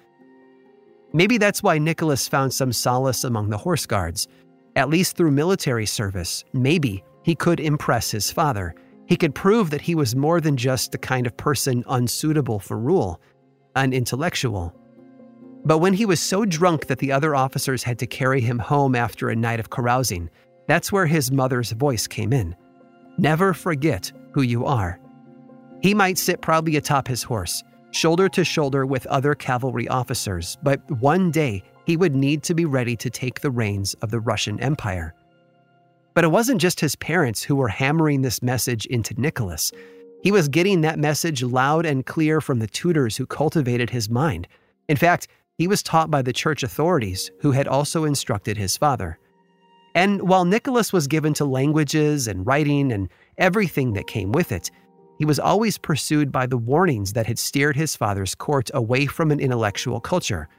Maybe 1.14 1.38
that's 1.38 1.64
why 1.64 1.78
Nicholas 1.78 2.28
found 2.28 2.54
some 2.54 2.74
solace 2.74 3.24
among 3.24 3.50
the 3.50 3.58
horse 3.58 3.86
guards. 3.86 4.28
At 4.76 4.90
least 4.90 5.16
through 5.16 5.32
military 5.32 5.86
service, 5.86 6.44
maybe 6.52 7.06
he 7.24 7.36
could 7.36 7.62
impress 7.62 8.12
his 8.12 8.30
father. 8.30 8.76
He 9.08 9.16
could 9.16 9.34
prove 9.34 9.70
that 9.70 9.80
he 9.80 9.96
was 9.96 10.14
more 10.14 10.42
than 10.42 10.58
just 10.58 10.92
the 10.92 10.98
kind 10.98 11.26
of 11.26 11.38
person 11.38 11.86
unsuitable 11.88 12.60
for 12.60 12.78
rule, 12.78 13.22
an 13.78 13.94
intellectual. 13.94 14.76
But 15.66 15.80
when 15.80 15.94
he 15.94 16.06
was 16.06 16.20
so 16.20 16.46
drunk 16.46 16.86
that 16.88 17.00
the 17.00 17.12
other 17.12 17.36
officers 17.36 17.84
had 17.84 17.98
to 18.00 18.08
carry 18.08 18.40
him 18.40 18.60
home 18.60 18.96
after 18.96 19.30
a 19.30 19.36
night 19.36 19.60
of 19.60 19.72
carousing, 19.72 20.30
that's 20.68 20.92
where 20.92 21.08
his 21.08 21.32
mother's 21.32 21.72
voice 21.72 22.08
came 22.08 22.32
in. 22.32 22.56
Never 23.18 23.54
forget 23.54 24.12
who 24.32 24.44
you 24.44 24.66
are. 24.66 25.00
He 25.82 25.94
might 25.94 26.18
sit 26.18 26.42
proudly 26.42 26.76
atop 26.76 27.08
his 27.08 27.24
horse, 27.24 27.64
shoulder 27.92 28.30
to 28.30 28.44
shoulder 28.44 28.86
with 28.86 29.08
other 29.08 29.34
cavalry 29.34 29.88
officers, 29.88 30.58
but 30.62 30.80
one 31.00 31.32
day 31.32 31.64
he 31.86 31.98
would 31.98 32.16
need 32.16 32.44
to 32.44 32.54
be 32.54 32.66
ready 32.66 32.96
to 32.98 33.10
take 33.10 33.40
the 33.40 33.52
reins 33.52 33.94
of 33.96 34.12
the 34.12 34.20
Russian 34.20 34.60
Empire. 34.60 35.14
But 36.14 36.24
it 36.24 36.32
wasn't 36.32 36.62
just 36.62 36.80
his 36.80 36.96
parents 36.96 37.44
who 37.44 37.56
were 37.56 37.68
hammering 37.68 38.22
this 38.22 38.42
message 38.42 38.86
into 38.86 39.20
Nicholas. 39.20 39.72
He 40.24 40.32
was 40.32 40.48
getting 40.48 40.82
that 40.82 41.00
message 41.00 41.44
loud 41.44 41.86
and 41.86 42.06
clear 42.06 42.42
from 42.42 42.60
the 42.60 42.68
tutors 42.68 43.18
who 43.18 43.26
cultivated 43.26 43.90
his 43.90 44.10
mind. 44.10 44.48
In 44.88 44.98
fact, 44.98 45.28
he 45.58 45.68
was 45.68 45.84
taught 45.84 46.12
by 46.12 46.22
the 46.22 46.34
church 46.34 46.64
authorities 46.64 47.32
who 47.40 47.52
had 47.52 47.68
also 47.68 48.04
instructed 48.04 48.58
his 48.58 48.78
father. 48.78 49.18
And 49.94 50.28
while 50.28 50.44
Nicholas 50.44 50.92
was 50.92 51.08
given 51.08 51.34
to 51.36 51.46
languages 51.46 52.28
and 52.28 52.46
writing 52.46 52.92
and 52.92 53.10
everything 53.38 53.94
that 53.94 54.08
came 54.08 54.34
with 54.34 54.52
it, 54.52 54.70
he 55.18 55.26
was 55.26 55.40
always 55.40 55.78
pursued 55.78 56.32
by 56.32 56.46
the 56.46 56.58
warnings 56.58 57.14
that 57.14 57.26
had 57.26 57.40
steered 57.40 57.78
his 57.78 57.96
father's 57.96 58.36
court 58.36 58.70
away 58.74 59.06
from 59.06 59.32
an 59.32 59.40
intellectual 59.40 60.02
culture. 60.02 60.50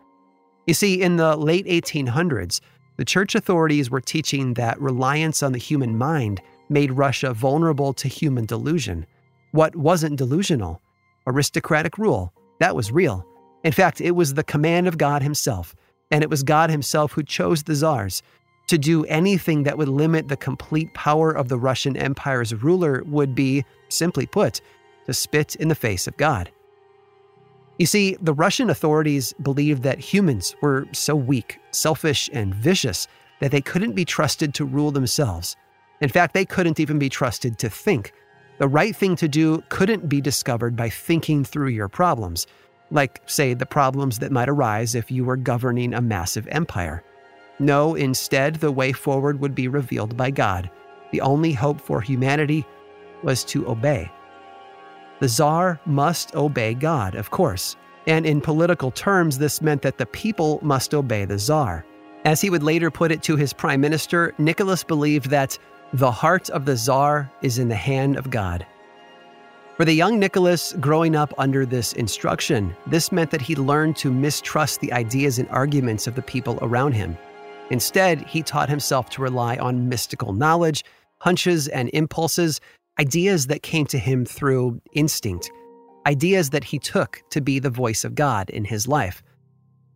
You 0.66 0.72
see, 0.72 1.02
in 1.02 1.16
the 1.16 1.36
late 1.36 1.66
1800s, 1.66 2.60
the 2.96 3.04
church 3.04 3.34
authorities 3.34 3.90
were 3.90 4.00
teaching 4.00 4.54
that 4.54 4.80
reliance 4.80 5.42
on 5.42 5.52
the 5.52 5.58
human 5.58 5.98
mind 5.98 6.40
made 6.70 6.90
Russia 6.92 7.34
vulnerable 7.34 7.92
to 7.92 8.08
human 8.08 8.46
delusion. 8.46 9.06
What 9.52 9.76
wasn't 9.76 10.16
delusional? 10.16 10.80
Aristocratic 11.26 11.98
rule. 11.98 12.32
That 12.58 12.74
was 12.74 12.90
real. 12.90 13.26
In 13.66 13.72
fact, 13.72 14.00
it 14.00 14.12
was 14.12 14.34
the 14.34 14.44
command 14.44 14.86
of 14.86 14.96
God 14.96 15.24
Himself, 15.24 15.74
and 16.12 16.22
it 16.22 16.30
was 16.30 16.44
God 16.44 16.70
Himself 16.70 17.10
who 17.10 17.24
chose 17.24 17.64
the 17.64 17.74
czars. 17.74 18.22
To 18.68 18.78
do 18.78 19.04
anything 19.06 19.64
that 19.64 19.76
would 19.76 19.88
limit 19.88 20.28
the 20.28 20.36
complete 20.36 20.94
power 20.94 21.32
of 21.32 21.48
the 21.48 21.58
Russian 21.58 21.96
Empire's 21.96 22.54
ruler 22.54 23.02
would 23.06 23.34
be, 23.34 23.64
simply 23.88 24.24
put, 24.24 24.60
to 25.06 25.12
spit 25.12 25.56
in 25.56 25.66
the 25.66 25.74
face 25.74 26.06
of 26.06 26.16
God. 26.16 26.48
You 27.76 27.86
see, 27.86 28.16
the 28.20 28.34
Russian 28.34 28.70
authorities 28.70 29.32
believed 29.42 29.82
that 29.82 29.98
humans 29.98 30.54
were 30.62 30.86
so 30.92 31.16
weak, 31.16 31.58
selfish, 31.72 32.30
and 32.32 32.54
vicious 32.54 33.08
that 33.40 33.50
they 33.50 33.60
couldn't 33.60 33.96
be 33.96 34.04
trusted 34.04 34.54
to 34.54 34.64
rule 34.64 34.92
themselves. 34.92 35.56
In 36.00 36.08
fact, 36.08 36.34
they 36.34 36.44
couldn't 36.44 36.78
even 36.78 37.00
be 37.00 37.08
trusted 37.08 37.58
to 37.58 37.68
think. 37.68 38.12
The 38.58 38.68
right 38.68 38.94
thing 38.94 39.16
to 39.16 39.26
do 39.26 39.64
couldn't 39.70 40.08
be 40.08 40.20
discovered 40.20 40.76
by 40.76 40.88
thinking 40.88 41.44
through 41.44 41.70
your 41.70 41.88
problems 41.88 42.46
like, 42.90 43.20
say, 43.26 43.54
the 43.54 43.66
problems 43.66 44.18
that 44.18 44.32
might 44.32 44.48
arise 44.48 44.94
if 44.94 45.10
you 45.10 45.24
were 45.24 45.36
governing 45.36 45.94
a 45.94 46.00
massive 46.00 46.46
empire. 46.48 47.02
No, 47.58 47.94
instead, 47.94 48.56
the 48.56 48.72
way 48.72 48.92
forward 48.92 49.40
would 49.40 49.54
be 49.54 49.68
revealed 49.68 50.16
by 50.16 50.30
God. 50.30 50.70
The 51.12 51.20
only 51.20 51.52
hope 51.52 51.80
for 51.80 52.00
humanity 52.00 52.66
was 53.22 53.44
to 53.44 53.68
obey. 53.68 54.10
The 55.20 55.28
Tsar 55.28 55.80
must 55.86 56.34
obey 56.34 56.74
God, 56.74 57.14
of 57.14 57.30
course, 57.30 57.76
and 58.06 58.26
in 58.26 58.40
political 58.40 58.90
terms, 58.90 59.38
this 59.38 59.62
meant 59.62 59.82
that 59.82 59.98
the 59.98 60.06
people 60.06 60.60
must 60.62 60.94
obey 60.94 61.24
the 61.24 61.38
Tsar. 61.38 61.84
As 62.24 62.40
he 62.40 62.50
would 62.50 62.62
later 62.62 62.90
put 62.90 63.10
it 63.10 63.22
to 63.22 63.36
his 63.36 63.52
prime 63.52 63.80
minister, 63.80 64.34
Nicholas 64.38 64.84
believed 64.84 65.30
that 65.30 65.58
the 65.92 66.10
heart 66.10 66.50
of 66.50 66.66
the 66.66 66.76
Tsar 66.76 67.30
is 67.42 67.58
in 67.58 67.68
the 67.68 67.74
hand 67.74 68.16
of 68.16 68.30
God. 68.30 68.66
For 69.76 69.84
the 69.84 69.92
young 69.92 70.18
Nicholas 70.18 70.72
growing 70.80 71.14
up 71.14 71.34
under 71.36 71.66
this 71.66 71.92
instruction, 71.92 72.74
this 72.86 73.12
meant 73.12 73.30
that 73.30 73.42
he 73.42 73.54
learned 73.54 73.98
to 73.98 74.10
mistrust 74.10 74.80
the 74.80 74.90
ideas 74.90 75.38
and 75.38 75.46
arguments 75.50 76.06
of 76.06 76.14
the 76.14 76.22
people 76.22 76.58
around 76.62 76.92
him. 76.92 77.18
Instead, 77.68 78.22
he 78.22 78.42
taught 78.42 78.70
himself 78.70 79.10
to 79.10 79.20
rely 79.20 79.58
on 79.58 79.86
mystical 79.86 80.32
knowledge, 80.32 80.82
hunches, 81.18 81.68
and 81.68 81.90
impulses, 81.92 82.58
ideas 82.98 83.48
that 83.48 83.62
came 83.62 83.84
to 83.88 83.98
him 83.98 84.24
through 84.24 84.80
instinct, 84.92 85.50
ideas 86.06 86.48
that 86.50 86.64
he 86.64 86.78
took 86.78 87.22
to 87.28 87.42
be 87.42 87.58
the 87.58 87.68
voice 87.68 88.02
of 88.02 88.14
God 88.14 88.48
in 88.48 88.64
his 88.64 88.88
life. 88.88 89.22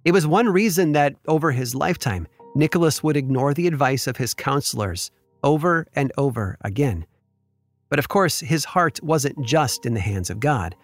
It 0.04 0.12
was 0.12 0.26
one 0.26 0.50
reason 0.50 0.92
that 0.92 1.16
over 1.26 1.52
his 1.52 1.74
lifetime, 1.74 2.28
Nicholas 2.54 3.02
would 3.02 3.16
ignore 3.16 3.54
the 3.54 3.66
advice 3.66 4.06
of 4.06 4.18
his 4.18 4.34
counselors 4.34 5.10
over 5.42 5.86
and 5.94 6.12
over 6.18 6.58
again. 6.60 7.06
But 7.90 7.98
of 7.98 8.08
course, 8.08 8.40
his 8.40 8.64
heart 8.64 9.02
wasn't 9.02 9.44
just 9.44 9.84
in 9.84 9.94
the 9.94 10.00
hands 10.00 10.30
of 10.30 10.40
God, 10.40 10.74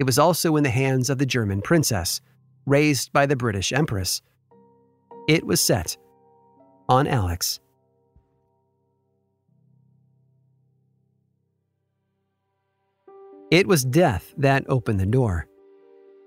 it 0.00 0.04
was 0.04 0.18
also 0.18 0.56
in 0.56 0.64
the 0.64 0.70
hands 0.70 1.10
of 1.10 1.18
the 1.18 1.26
German 1.26 1.62
princess, 1.62 2.20
raised 2.66 3.12
by 3.12 3.26
the 3.26 3.36
British 3.36 3.72
Empress. 3.72 4.22
It 5.28 5.44
was 5.46 5.60
set 5.60 5.96
on 6.88 7.06
Alex. 7.06 7.60
It 13.50 13.68
was 13.68 13.84
death 13.84 14.34
that 14.36 14.64
opened 14.68 14.98
the 14.98 15.06
door. 15.06 15.46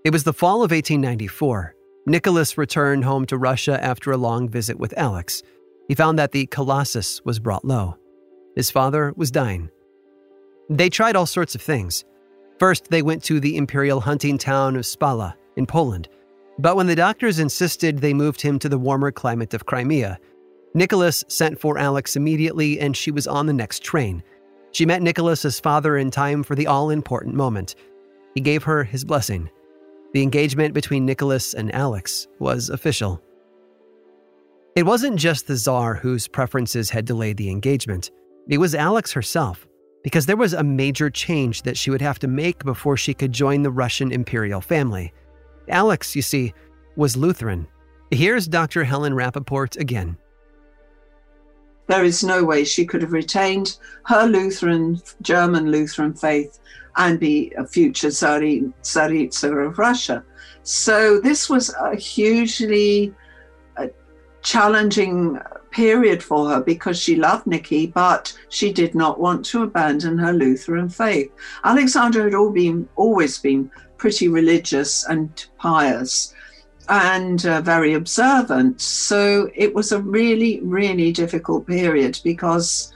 It 0.06 0.14
was 0.14 0.24
the 0.24 0.34
fall 0.34 0.64
of 0.64 0.72
1894. 0.72 1.76
Nicholas 2.06 2.58
returned 2.58 3.04
home 3.04 3.26
to 3.26 3.38
Russia 3.38 3.84
after 3.84 4.12
a 4.12 4.18
long 4.18 4.48
visit 4.48 4.80
with 4.80 4.98
Alex. 4.98 5.44
He 5.90 5.96
found 5.96 6.18
that 6.20 6.32
the 6.32 6.46
Colossus 6.46 7.22
was 7.26 7.40
brought 7.40 7.66
low. 7.66 7.98
His 8.56 8.72
father 8.72 9.14
was 9.18 9.30
dying. 9.30 9.70
They 10.70 10.90
tried 10.90 11.16
all 11.16 11.26
sorts 11.26 11.56
of 11.56 11.62
things. 11.62 12.04
First, 12.60 12.90
they 12.90 13.02
went 13.02 13.24
to 13.26 13.40
the 13.40 13.56
imperial 13.56 14.02
hunting 14.02 14.38
town 14.38 14.76
of 14.76 14.86
Spala 14.86 15.36
in 15.56 15.66
Poland. 15.66 16.10
But 16.60 16.76
when 16.76 16.88
the 16.88 16.96
doctors 16.96 17.40
insisted 17.40 18.00
they 18.00 18.14
moved 18.14 18.42
him 18.42 18.58
to 18.60 18.70
the 18.70 18.80
warmer 18.80 19.12
climate 19.12 19.54
of 19.54 19.66
Crimea, 19.66 20.18
Nicholas 20.74 21.24
sent 21.28 21.60
for 21.60 21.78
Alex 21.78 22.16
immediately 22.16 22.80
and 22.80 22.98
she 22.98 23.12
was 23.12 23.28
on 23.28 23.46
the 23.46 23.54
next 23.54 23.84
train. 23.84 24.24
She 24.72 24.86
met 24.86 25.02
Nicholas's 25.02 25.60
father 25.60 25.98
in 25.98 26.12
time 26.12 26.44
for 26.44 26.56
the 26.56 26.68
all 26.68 26.90
important 26.90 27.36
moment. 27.36 27.76
He 28.36 28.42
gave 28.42 28.64
her 28.64 28.84
his 28.84 29.06
blessing. 29.06 29.50
The 30.14 30.24
engagement 30.24 30.74
between 30.74 31.06
Nicholas 31.06 31.54
and 31.54 31.74
Alex 31.74 32.28
was 32.40 32.70
official. 32.70 33.22
It 34.76 34.86
wasn't 34.86 35.18
just 35.18 35.48
the 35.48 35.56
Tsar 35.56 35.96
whose 35.96 36.28
preferences 36.28 36.90
had 36.90 37.06
delayed 37.06 37.38
the 37.38 37.50
engagement, 37.50 38.12
it 38.48 38.60
was 38.60 38.76
Alex 38.76 39.12
herself, 39.12 39.68
because 40.08 40.26
there 40.26 40.38
was 40.38 40.54
a 40.54 40.64
major 40.64 41.10
change 41.10 41.64
that 41.64 41.78
she 41.78 41.90
would 41.90 42.02
have 42.02 42.18
to 42.18 42.30
make 42.30 42.64
before 42.64 42.96
she 42.96 43.14
could 43.14 43.34
join 43.34 43.62
the 43.62 43.70
Russian 43.70 44.14
imperial 44.14 44.62
family. 44.62 45.12
Alex, 45.68 46.16
you 46.16 46.22
see, 46.22 46.54
was 46.96 47.18
Lutheran. 47.18 47.68
Here's 48.12 48.48
Dr. 48.48 48.86
Helen 48.86 49.12
Rappaport 49.12 49.76
again. 49.76 50.16
There 51.88 52.06
is 52.06 52.24
no 52.24 52.46
way 52.46 52.64
she 52.64 52.86
could 52.86 53.02
have 53.02 53.12
retained 53.12 53.80
her 54.04 54.26
Lutheran, 54.26 55.02
German 55.24 55.72
Lutheran 55.72 56.14
faith 56.14 56.58
and 56.96 57.20
be 57.20 57.52
a 57.58 57.68
future 57.68 58.08
Tsaritsa 58.08 59.68
of 59.68 59.78
Russia. 59.78 60.24
So 60.64 61.20
this 61.20 61.50
was 61.50 61.76
a 61.82 61.98
hugely 61.98 63.14
uh, 63.76 63.88
challenging 64.42 65.36
uh, 65.36 65.57
period 65.78 66.24
for 66.24 66.50
her 66.50 66.60
because 66.60 66.98
she 67.00 67.16
loved 67.16 67.46
Nicky, 67.46 67.86
but 67.86 68.36
she 68.50 68.74
did 68.74 68.96
not 68.96 69.20
want 69.20 69.46
to 69.46 69.62
abandon 69.62 70.18
her 70.18 70.34
Lutheran 70.34 70.90
faith. 70.90 71.32
Alexandra 71.64 72.24
had 72.24 72.34
all 72.34 72.50
been, 72.50 72.90
always 72.96 73.38
been 73.38 73.70
pretty 73.98 74.28
religious 74.28 75.06
and 75.06 75.46
pious 75.60 76.34
and 76.90 77.46
uh, 77.46 77.62
very 77.62 77.94
observant. 77.94 78.82
So 78.82 79.52
it 79.54 79.76
was 79.76 79.92
a 79.92 80.02
really, 80.02 80.62
really 80.64 81.12
difficult 81.12 81.68
period 81.68 82.20
because 82.24 82.92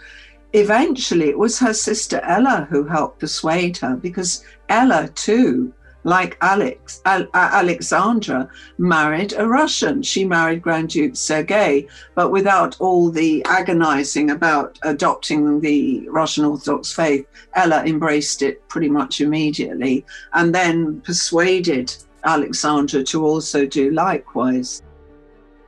eventually 0.54 1.30
it 1.30 1.38
was 1.38 1.60
her 1.60 1.76
sister 1.76 2.20
Ella 2.24 2.68
who 2.72 2.84
helped 2.86 3.20
persuade 3.20 3.78
her 3.78 3.96
because 3.96 4.44
Ella 4.70 5.08
too 5.14 5.72
like 6.04 6.38
Alex, 6.42 7.02
Al- 7.06 7.28
Alexandra, 7.34 8.50
married 8.78 9.34
a 9.38 9.48
Russian. 9.48 10.02
She 10.02 10.26
married 10.26 10.62
Grand 10.62 10.90
Duke 10.90 11.16
Sergei, 11.16 11.88
but 12.16 12.32
without 12.32 12.80
all 12.80 13.10
the 13.10 13.44
agonizing 13.46 14.32
about 14.32 14.80
adopting 14.84 15.60
the 15.60 16.08
Russian 16.10 16.46
Orthodox 16.46 16.92
faith, 16.94 17.26
Ella 17.56 17.84
embraced 17.86 18.42
it 18.42 18.68
pretty 18.68 18.90
much 18.90 19.22
immediately 19.22 20.06
and 20.34 20.54
then 20.54 21.02
persuaded 21.02 21.94
Alexandra 22.24 23.04
to 23.04 23.26
also 23.26 23.66
do 23.66 23.92
likewise. 23.92 24.82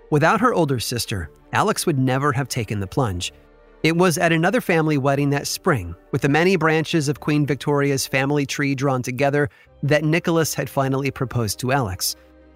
Without 0.09 0.41
her 0.41 0.53
older 0.53 0.79
sister, 0.79 1.29
Alex 1.53 1.85
would 1.85 1.97
never 1.97 2.31
have 2.31 2.47
taken 2.47 2.79
the 2.79 2.87
plunge. 2.87 3.33
It 3.83 3.97
was 3.97 4.17
at 4.17 4.31
another 4.31 4.61
family 4.61 4.97
wedding 4.97 5.31
that 5.31 5.45
spring, 5.45 5.93
with 6.11 6.21
the 6.21 6.29
many 6.29 6.55
branches 6.55 7.09
of 7.09 7.19
Queen 7.19 7.45
Victoria's 7.45 8.07
family 8.07 8.45
tree 8.45 8.75
drawn 8.75 9.01
together, 9.01 9.49
that 9.83 10.05
Nicholas 10.05 10.53
had 10.53 10.69
finally 10.69 11.11
proposed 11.11 11.59
to 11.59 11.73
Alex. 11.73 12.15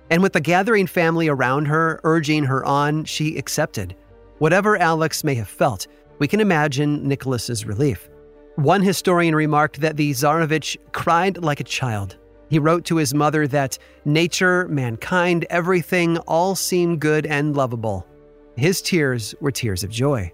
And 0.10 0.24
with 0.24 0.32
the 0.32 0.40
gathering 0.40 0.88
family 0.88 1.28
around 1.28 1.66
her 1.66 2.00
urging 2.06 2.46
her 2.46 2.64
on, 2.64 3.04
she 3.04 3.38
accepted. 3.38 3.94
Whatever 4.38 4.78
Alex 4.78 5.26
may 5.26 5.36
have 5.36 5.50
felt, 5.50 5.88
we 6.20 6.30
can 6.30 6.40
imagine 6.40 7.06
Nicholas's 7.06 7.66
relief. 7.66 8.10
One 8.56 8.82
historian 8.82 9.36
remarked 9.36 9.82
that 9.82 9.98
the 9.98 10.12
Tsarevich 10.12 10.78
cried 10.94 11.44
like 11.44 11.60
a 11.60 11.66
child. 11.66 12.16
He 12.50 12.58
wrote 12.58 12.86
to 12.86 12.96
his 12.96 13.14
mother 13.14 13.48
that 13.48 13.78
nature, 14.06 14.66
mankind, 14.70 15.46
everything 15.50 16.20
all 16.20 16.56
seemed 16.56 17.02
good 17.02 17.26
and 17.26 17.54
lovable. 17.54 18.08
His 18.56 18.82
tears 18.82 19.36
were 19.42 19.52
tears 19.52 19.84
of 19.84 19.90
joy. 19.90 20.32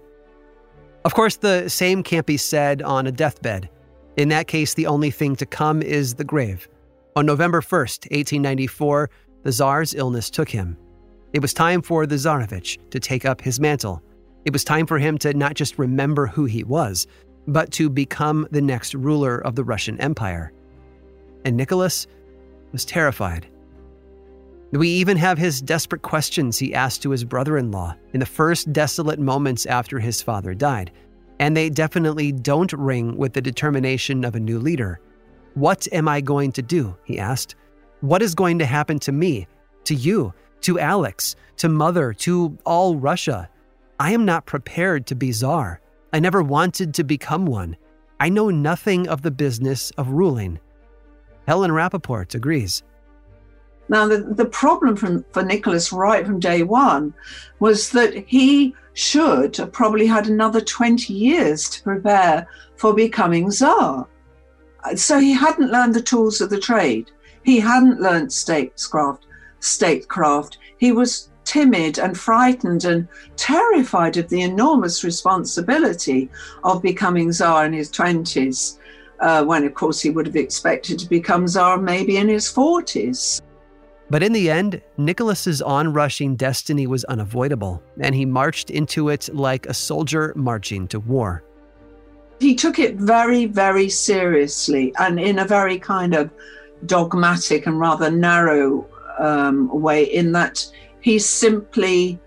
Of 1.04 1.14
course, 1.14 1.36
the 1.36 1.68
same 1.68 2.02
can't 2.02 2.26
be 2.26 2.38
said 2.38 2.80
on 2.80 3.06
a 3.06 3.12
deathbed. 3.12 3.68
In 4.16 4.28
that 4.30 4.46
case, 4.46 4.74
the 4.74 4.86
only 4.86 5.10
thing 5.10 5.36
to 5.36 5.46
come 5.46 5.82
is 5.82 6.14
the 6.14 6.24
grave. 6.24 6.68
On 7.14 7.26
November 7.26 7.60
1st, 7.60 8.10
1894, 8.10 9.10
the 9.42 9.52
Tsar's 9.52 9.94
illness 9.94 10.30
took 10.30 10.48
him. 10.48 10.78
It 11.34 11.42
was 11.42 11.52
time 11.52 11.82
for 11.82 12.06
the 12.06 12.14
Tsarevich 12.14 12.78
to 12.90 13.00
take 13.00 13.24
up 13.24 13.40
his 13.40 13.60
mantle. 13.60 14.02
It 14.44 14.52
was 14.52 14.64
time 14.64 14.86
for 14.86 14.98
him 14.98 15.18
to 15.18 15.34
not 15.34 15.54
just 15.54 15.78
remember 15.78 16.26
who 16.26 16.46
he 16.46 16.64
was, 16.64 17.06
but 17.46 17.70
to 17.72 17.90
become 17.90 18.48
the 18.50 18.62
next 18.62 18.94
ruler 18.94 19.38
of 19.38 19.56
the 19.56 19.64
Russian 19.64 20.00
Empire. 20.00 20.52
And 21.44 21.56
Nicholas 21.56 22.06
was 22.72 22.84
terrified. 22.84 23.46
We 24.74 24.88
even 24.88 25.16
have 25.18 25.38
his 25.38 25.62
desperate 25.62 26.02
questions 26.02 26.58
he 26.58 26.74
asked 26.74 27.02
to 27.02 27.10
his 27.10 27.24
brother 27.24 27.56
in 27.56 27.70
law 27.70 27.94
in 28.12 28.18
the 28.18 28.26
first 28.26 28.72
desolate 28.72 29.20
moments 29.20 29.66
after 29.66 30.00
his 30.00 30.20
father 30.20 30.52
died. 30.52 30.90
And 31.38 31.56
they 31.56 31.70
definitely 31.70 32.32
don't 32.32 32.72
ring 32.72 33.16
with 33.16 33.34
the 33.34 33.40
determination 33.40 34.24
of 34.24 34.34
a 34.34 34.40
new 34.40 34.58
leader. 34.58 35.00
What 35.54 35.86
am 35.92 36.08
I 36.08 36.20
going 36.20 36.50
to 36.52 36.62
do? 36.62 36.96
He 37.04 37.20
asked. 37.20 37.54
What 38.00 38.20
is 38.20 38.34
going 38.34 38.58
to 38.58 38.66
happen 38.66 38.98
to 39.00 39.12
me, 39.12 39.46
to 39.84 39.94
you, 39.94 40.34
to 40.62 40.80
Alex, 40.80 41.36
to 41.58 41.68
Mother, 41.68 42.12
to 42.14 42.58
all 42.66 42.96
Russia? 42.96 43.48
I 44.00 44.12
am 44.12 44.24
not 44.24 44.46
prepared 44.46 45.06
to 45.06 45.14
be 45.14 45.30
czar. 45.30 45.80
I 46.12 46.18
never 46.18 46.42
wanted 46.42 46.94
to 46.94 47.04
become 47.04 47.46
one. 47.46 47.76
I 48.18 48.28
know 48.28 48.50
nothing 48.50 49.08
of 49.08 49.22
the 49.22 49.30
business 49.30 49.92
of 49.92 50.08
ruling. 50.08 50.58
Helen 51.46 51.70
Rappaport 51.70 52.34
agrees. 52.34 52.82
Now, 53.88 54.06
the, 54.06 54.18
the 54.18 54.46
problem 54.46 54.96
from, 54.96 55.24
for 55.32 55.42
Nicholas 55.42 55.92
right 55.92 56.24
from 56.24 56.40
day 56.40 56.62
one 56.62 57.14
was 57.60 57.90
that 57.90 58.14
he 58.26 58.74
should 58.94 59.56
have 59.56 59.72
probably 59.72 60.06
had 60.06 60.28
another 60.28 60.60
20 60.60 61.12
years 61.12 61.68
to 61.68 61.82
prepare 61.82 62.46
for 62.76 62.94
becoming 62.94 63.50
Tsar. 63.50 64.06
So 64.96 65.18
he 65.18 65.32
hadn't 65.32 65.72
learned 65.72 65.94
the 65.94 66.02
tools 66.02 66.40
of 66.40 66.50
the 66.50 66.60
trade. 66.60 67.10
He 67.42 67.60
hadn't 67.60 68.00
learned 68.00 68.32
statecraft. 68.32 69.26
Statecraft. 69.60 70.58
He 70.78 70.92
was 70.92 71.30
timid 71.44 71.98
and 71.98 72.18
frightened 72.18 72.84
and 72.84 73.06
terrified 73.36 74.16
of 74.16 74.28
the 74.28 74.42
enormous 74.42 75.04
responsibility 75.04 76.30
of 76.62 76.82
becoming 76.82 77.32
Tsar 77.32 77.66
in 77.66 77.72
his 77.72 77.90
20s, 77.90 78.78
uh, 79.20 79.44
when, 79.44 79.64
of 79.64 79.74
course, 79.74 80.00
he 80.00 80.10
would 80.10 80.26
have 80.26 80.36
expected 80.36 80.98
to 80.98 81.08
become 81.08 81.46
Tsar 81.46 81.78
maybe 81.78 82.16
in 82.16 82.28
his 82.28 82.52
40s. 82.52 83.40
But 84.14 84.22
in 84.22 84.32
the 84.32 84.48
end, 84.48 84.80
Nicholas's 84.96 85.60
onrushing 85.60 86.36
destiny 86.36 86.86
was 86.86 87.02
unavoidable, 87.06 87.82
and 87.98 88.14
he 88.14 88.24
marched 88.24 88.70
into 88.70 89.08
it 89.08 89.28
like 89.34 89.66
a 89.66 89.74
soldier 89.74 90.32
marching 90.36 90.86
to 90.86 91.00
war. 91.00 91.42
He 92.38 92.54
took 92.54 92.78
it 92.78 92.94
very, 92.94 93.46
very 93.46 93.88
seriously 93.88 94.94
and 95.00 95.18
in 95.18 95.40
a 95.40 95.44
very 95.44 95.80
kind 95.80 96.14
of 96.14 96.30
dogmatic 96.86 97.66
and 97.66 97.80
rather 97.80 98.08
narrow 98.08 98.86
um, 99.18 99.68
way, 99.82 100.04
in 100.04 100.30
that 100.30 100.64
he 101.00 101.18
simply 101.18 102.20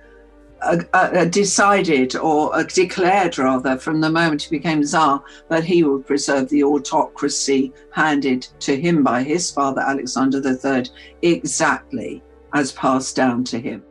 uh, 0.61 0.83
uh, 0.93 1.25
decided 1.25 2.15
or 2.15 2.55
uh, 2.55 2.63
declared 2.63 3.37
rather 3.37 3.77
from 3.77 4.01
the 4.01 4.09
moment 4.09 4.41
he 4.41 4.57
became 4.57 4.83
Tsar 4.83 5.23
that 5.49 5.63
he 5.63 5.83
would 5.83 6.07
preserve 6.07 6.49
the 6.49 6.63
autocracy 6.63 7.71
handed 7.91 8.47
to 8.59 8.79
him 8.79 9.03
by 9.03 9.23
his 9.23 9.51
father 9.51 9.81
Alexander 9.81 10.41
III 10.45 10.85
exactly 11.21 12.23
as 12.53 12.71
passed 12.71 13.15
down 13.15 13.43
to 13.45 13.59
him. 13.59 13.83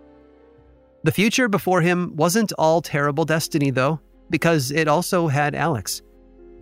The 1.05 1.13
future 1.13 1.49
before 1.49 1.81
him 1.81 2.17
wasn't 2.17 2.53
all 2.59 2.83
terrible 2.83 3.25
destiny, 3.25 3.71
though, 3.71 4.01
because 4.29 4.73
it 4.73 4.89
also 4.89 5.29
had 5.29 5.55
Alex. 5.55 6.03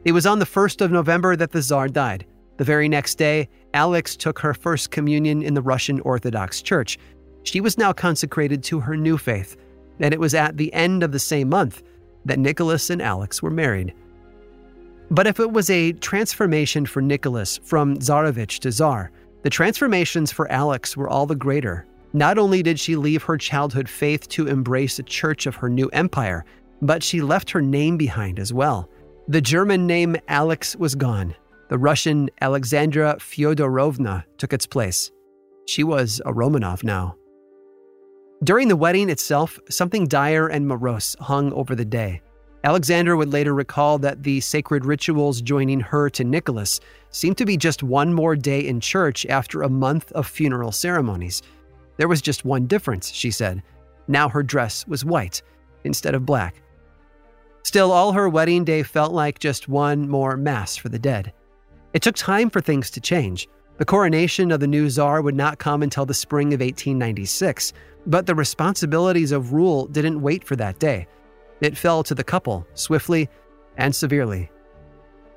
It 0.05 0.13
was 0.13 0.27
on 0.27 0.39
the 0.39 0.45
1st 0.45 0.83
of 0.83 0.93
November 0.93 1.35
that 1.35 1.51
the 1.51 1.63
Tsar 1.63 1.89
died. 1.89 2.27
The 2.59 2.65
very 2.65 2.89
next 2.89 3.15
day, 3.15 3.49
Alex 3.73 4.17
took 4.17 4.39
her 4.41 4.53
first 4.53 4.91
communion 4.91 5.43
in 5.43 5.55
the 5.55 5.63
Russian 5.63 5.99
Orthodox 6.01 6.61
Church. 6.61 6.99
She 7.43 7.61
was 7.61 7.79
now 7.79 7.93
consecrated 7.93 8.63
to 8.65 8.81
her 8.81 8.97
new 8.97 9.17
faith 9.17 9.57
and 10.01 10.13
it 10.13 10.21
was 10.21 10.35
at 10.35 10.57
the 10.57 10.73
end 10.73 11.03
of 11.03 11.13
the 11.13 11.19
same 11.19 11.49
month 11.49 11.83
that 12.25 12.39
Nicholas 12.39 12.91
and 12.91 13.03
Alex 13.03 13.43
were 13.43 13.51
married. 13.51 13.95
But 15.11 15.27
if 15.27 15.39
it 15.39 15.53
was 15.53 15.71
a 15.71 15.93
transformation 15.93 16.87
for 16.87 17.03
Nicholas 17.03 17.59
from 17.63 17.97
Tsarevich 17.97 18.59
to 18.61 18.73
Tsar, 18.73 19.11
the 19.43 19.51
transformations 19.51 20.33
for 20.33 20.51
Alex 20.51 20.97
were 20.97 21.09
all 21.09 21.27
the 21.27 21.35
greater. 21.35 21.87
Not 22.15 22.39
only 22.39 22.63
did 22.63 22.81
she 22.81 22.97
leave 22.97 23.23
her 23.25 23.37
childhood 23.37 23.89
faith 23.89 24.29
to 24.31 24.47
embrace 24.47 24.97
the 24.97 25.03
church 25.03 25.47
of 25.47 25.57
her 25.57 25.69
new 25.69 25.89
empire, 25.89 26.45
but 26.81 27.03
she 27.03 27.21
left 27.21 27.51
her 27.51 27.61
name 27.61 27.97
behind 27.97 28.39
as 28.39 28.53
well. 28.53 28.89
The 29.29 29.41
German 29.41 29.87
name 29.87 30.17
Alex 30.29 30.77
was 30.77 30.95
gone. 30.95 31.35
The 31.69 31.79
Russian 31.79 32.31
Alexandra 32.41 33.17
Fyodorovna 33.19 34.25
took 34.39 34.53
its 34.53 34.67
place. 34.67 35.11
She 35.67 35.83
was 35.83 36.21
a 36.25 36.33
Romanov 36.33 36.85
now. 36.85 37.17
During 38.43 38.69
the 38.69 38.77
wedding 38.77 39.09
itself, 39.11 39.59
something 39.71 40.07
dire 40.07 40.49
and 40.49 40.67
morose 40.67 41.15
hung 41.21 41.53
over 41.53 41.75
the 41.75 41.85
day. 41.85 42.21
Alexandra 42.65 43.17
would 43.17 43.33
later 43.33 43.55
recall 43.55 43.99
that 43.99 44.23
the 44.23 44.41
sacred 44.41 44.85
rituals 44.85 45.41
joining 45.41 45.81
her 45.81 46.11
to 46.11 46.25
Nicholas 46.25 46.81
seemed 47.11 47.39
to 47.39 47.45
be 47.45 47.57
just 47.57 47.83
one 47.83 48.13
more 48.13 48.35
day 48.35 48.67
in 48.67 48.81
church 48.81 49.25
after 49.27 49.63
a 49.63 49.69
month 49.69 50.11
of 50.13 50.27
funeral 50.27 50.73
ceremonies. 50.73 51.43
There 51.97 52.09
was 52.09 52.21
just 52.21 52.45
one 52.45 52.67
difference, 52.67 53.13
she 53.13 53.31
said. 53.31 53.63
Now 54.09 54.29
her 54.29 54.43
dress 54.43 54.87
was 54.87 55.05
white 55.05 55.43
instead 55.85 56.15
of 56.15 56.27
black. 56.27 56.61
Still, 57.63 57.93
all 57.93 58.13
her 58.13 58.29
wedding 58.29 58.65
day 58.65 58.83
felt 58.83 59.13
like 59.13 59.39
just 59.39 59.69
one 59.69 60.09
more 60.09 60.37
mass 60.37 60.77
for 60.77 60.89
the 60.89 60.99
dead. 60.99 61.33
It 61.93 62.03
took 62.03 62.17
time 62.17 62.51
for 62.51 62.61
things 62.61 62.91
to 62.91 63.01
change. 63.01 63.49
The 63.77 63.85
coronation 63.85 64.53
of 64.53 64.61
the 64.61 64.69
new 64.69 64.89
czar 64.89 65.21
would 65.21 65.35
not 65.35 65.59
come 65.59 65.83
until 65.83 66.07
the 66.07 66.15
spring 66.15 66.55
of 66.55 66.61
1896, 66.61 67.73
but 68.07 68.25
the 68.25 68.35
responsibilities 68.35 69.33
of 69.33 69.53
rule 69.53 69.87
didn't 69.87 70.23
wait 70.23 70.45
for 70.45 70.55
that 70.57 70.79
day. 70.79 71.09
It 71.61 71.77
fell 71.77 72.05
to 72.05 72.15
the 72.15 72.23
couple, 72.23 72.67
swiftly 72.75 73.29
and 73.77 73.95
severely. 73.95 74.51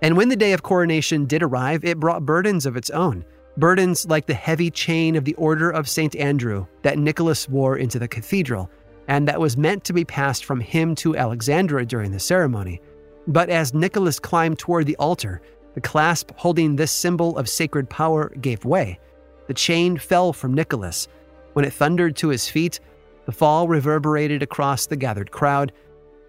And 0.03 0.15
when 0.15 0.29
the 0.29 0.35
day 0.35 0.53
of 0.53 0.61
coronation 0.61 1.25
did 1.25 1.41
arrive, 1.41 1.83
it 1.83 1.99
brought 1.99 2.25
burdens 2.25 2.67
of 2.67 2.77
its 2.77 2.91
own. 2.91 3.25
Burdens 3.57 4.05
like 4.05 4.27
the 4.27 4.35
heavy 4.35 4.69
chain 4.69 5.15
of 5.15 5.25
the 5.25 5.33
Order 5.33 5.71
of 5.71 5.89
St. 5.89 6.15
Andrew 6.15 6.67
that 6.83 6.99
Nicholas 6.99 7.49
wore 7.49 7.77
into 7.77 7.97
the 7.97 8.07
cathedral, 8.07 8.69
and 9.07 9.27
that 9.27 9.39
was 9.39 9.57
meant 9.57 9.83
to 9.85 9.93
be 9.93 10.05
passed 10.05 10.45
from 10.45 10.59
him 10.59 10.93
to 10.95 11.17
Alexandra 11.17 11.83
during 11.87 12.11
the 12.11 12.19
ceremony. 12.19 12.81
But 13.25 13.49
as 13.49 13.73
Nicholas 13.73 14.19
climbed 14.19 14.59
toward 14.59 14.85
the 14.85 14.95
altar, 14.97 15.41
the 15.77 15.81
clasp 15.81 16.31
holding 16.37 16.75
this 16.75 16.91
symbol 16.91 17.37
of 17.37 17.47
sacred 17.47 17.87
power 17.87 18.33
gave 18.41 18.65
way. 18.65 18.99
The 19.45 19.53
chain 19.53 19.95
fell 19.95 20.33
from 20.33 20.55
Nicholas. 20.55 21.07
When 21.53 21.65
it 21.65 21.71
thundered 21.71 22.15
to 22.15 22.29
his 22.29 22.49
feet, 22.49 22.79
the 23.27 23.31
fall 23.31 23.67
reverberated 23.67 24.41
across 24.41 24.87
the 24.87 24.95
gathered 24.95 25.29
crowd 25.29 25.71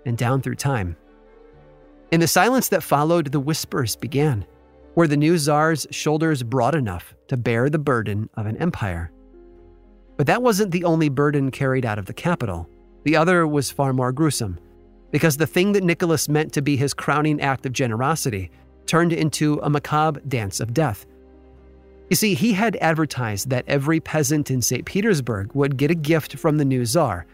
and 0.05 0.19
down 0.19 0.43
through 0.43 0.57
time. 0.57 0.99
In 2.11 2.21
the 2.21 2.29
silence 2.29 2.69
that 2.69 2.83
followed, 2.83 3.33
the 3.33 3.41
whispers 3.41 3.97
began. 3.97 4.45
Were 4.95 5.09
the 5.09 5.17
new 5.17 5.39
czar's 5.39 5.87
shoulders 5.91 6.43
broad 6.43 6.75
enough 6.75 7.15
to 7.29 7.39
bear 7.39 7.71
the 7.71 7.79
burden 7.79 8.29
of 8.35 8.45
an 8.45 8.59
empire? 8.59 9.11
But 10.19 10.27
that 10.27 10.43
wasn't 10.43 10.73
the 10.73 10.85
only 10.85 11.09
burden 11.09 11.51
carried 11.51 11.87
out 11.87 11.99
of 11.99 12.05
the 12.05 12.13
capital. 12.13 12.69
The 13.05 13.17
other 13.17 13.47
was 13.47 13.71
far 13.71 13.95
more 13.95 14.13
gruesome, 14.13 14.61
because 15.11 15.39
the 15.39 15.47
thing 15.47 15.73
that 15.73 15.85
Nicholas 15.85 16.29
meant 16.29 16.53
to 16.53 16.61
be 16.61 16.77
his 16.77 16.93
crowning 16.93 17.41
act 17.41 17.65
of 17.65 17.73
generosity 17.73 18.51
turned 18.88 19.12
into 19.12 19.61
a 19.62 19.70
macabre 19.70 20.20
dance 20.22 20.59
of 20.59 20.74
death. 20.74 21.07
You 22.11 22.16
see, 22.16 22.35
he 22.35 22.53
had 22.55 22.77
advertised 22.77 23.51
that 23.51 23.66
every 23.68 24.01
peasant 24.01 24.51
in 24.51 24.62
St. 24.62 24.85
Petersburg 24.85 25.55
would 25.55 25.77
get 25.77 25.90
a 25.90 25.94
gift 25.94 26.37
from 26.37 26.59
the 26.59 26.64
new 26.64 26.85
czar 26.85 27.27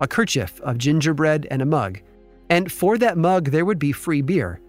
a 0.00 0.08
kerchief 0.08 0.60
of 0.62 0.78
gingerbread 0.78 1.46
and 1.48 1.62
a 1.62 1.66
mug. 1.66 2.00
And 2.50 2.72
for 2.72 2.98
that 2.98 3.16
mug, 3.16 3.50
there 3.50 3.64
would 3.64 3.78
be 3.78 3.92
free 3.92 4.20
beer. 4.20 4.60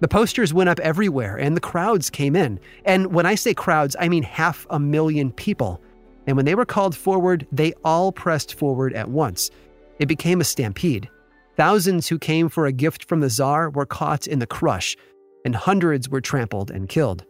The 0.00 0.08
posters 0.08 0.52
went 0.52 0.68
up 0.68 0.78
everywhere 0.80 1.38
and 1.38 1.56
the 1.56 1.62
crowds 1.62 2.10
came 2.10 2.36
in. 2.36 2.60
And 2.84 3.14
when 3.14 3.24
I 3.24 3.36
say 3.36 3.54
crowds, 3.54 3.96
I 3.98 4.10
mean 4.10 4.22
half 4.22 4.66
a 4.68 4.78
million 4.78 5.32
people. 5.32 5.80
And 6.26 6.36
when 6.36 6.44
they 6.44 6.54
were 6.54 6.66
called 6.66 6.94
forward, 6.94 7.46
they 7.50 7.72
all 7.84 8.12
pressed 8.12 8.54
forward 8.58 8.92
at 8.92 9.08
once. 9.08 9.50
It 9.98 10.06
became 10.06 10.42
a 10.42 10.44
stampede. 10.44 11.08
Thousands 11.56 12.06
who 12.06 12.18
came 12.18 12.50
for 12.50 12.66
a 12.66 12.72
gift 12.72 13.08
from 13.08 13.20
the 13.20 13.30
czar 13.30 13.70
were 13.70 13.86
caught 13.86 14.26
in 14.26 14.40
the 14.40 14.46
crush, 14.46 14.94
and 15.46 15.54
hundreds 15.54 16.10
were 16.10 16.20
trampled 16.20 16.70
and 16.70 16.88
killed. 16.88 17.24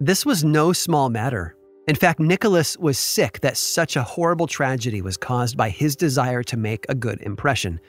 This 0.00 0.24
was 0.24 0.44
no 0.44 0.72
small 0.72 1.10
matter. 1.10 1.56
In 1.88 1.96
fact, 1.96 2.20
Nicholas 2.20 2.78
was 2.78 2.96
sick 2.96 3.40
that 3.40 3.56
such 3.56 3.96
a 3.96 4.04
horrible 4.04 4.46
tragedy 4.46 5.02
was 5.02 5.16
caused 5.16 5.56
by 5.56 5.68
his 5.68 5.96
desire 5.96 6.44
to 6.44 6.56
make 6.56 6.86
a 6.88 6.94
good 6.94 7.20
impression. 7.20 7.80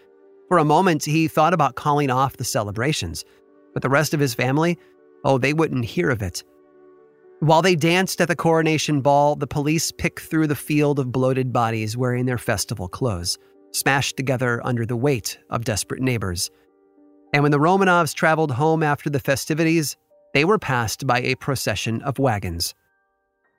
For 0.48 0.58
a 0.58 0.66
moment, 0.66 1.06
he 1.06 1.28
thought 1.28 1.54
about 1.54 1.76
calling 1.76 2.10
off 2.10 2.38
the 2.38 2.44
celebrations, 2.44 3.24
but 3.74 3.84
the 3.84 3.90
rest 3.90 4.16
of 4.16 4.20
his 4.20 4.34
family, 4.34 4.80
oh, 5.24 5.38
they 5.38 5.54
wouldn't 5.54 5.86
hear 5.86 6.10
of 6.10 6.24
it. 6.24 6.44
While 7.40 7.62
they 7.62 7.76
danced 7.76 8.20
at 8.20 8.28
the 8.30 8.36
coronation 8.36 9.02
ball, 9.02 9.36
the 9.36 9.46
police 9.46 9.92
picked 9.92 10.22
through 10.22 10.48
the 10.48 10.56
field 10.56 10.98
of 10.98 11.12
bloated 11.12 11.54
bodies 11.54 11.96
wearing 11.96 12.26
their 12.26 12.40
festival 12.40 12.88
clothes, 12.88 13.38
smashed 13.74 14.18
together 14.18 14.60
under 14.66 14.88
the 14.88 14.96
weight 14.96 15.38
of 15.52 15.66
desperate 15.66 16.02
neighbors. 16.02 16.50
And 17.34 17.42
when 17.42 17.52
the 17.52 17.60
Romanovs 17.60 18.14
traveled 18.14 18.52
home 18.52 18.84
after 18.84 19.10
the 19.10 19.20
festivities, 19.20 19.98
they 20.36 20.46
were 20.46 20.60
passed 20.60 21.08
by 21.08 21.20
a 21.22 21.36
procession 21.36 22.02
of 22.04 22.20
wagons. 22.20 22.76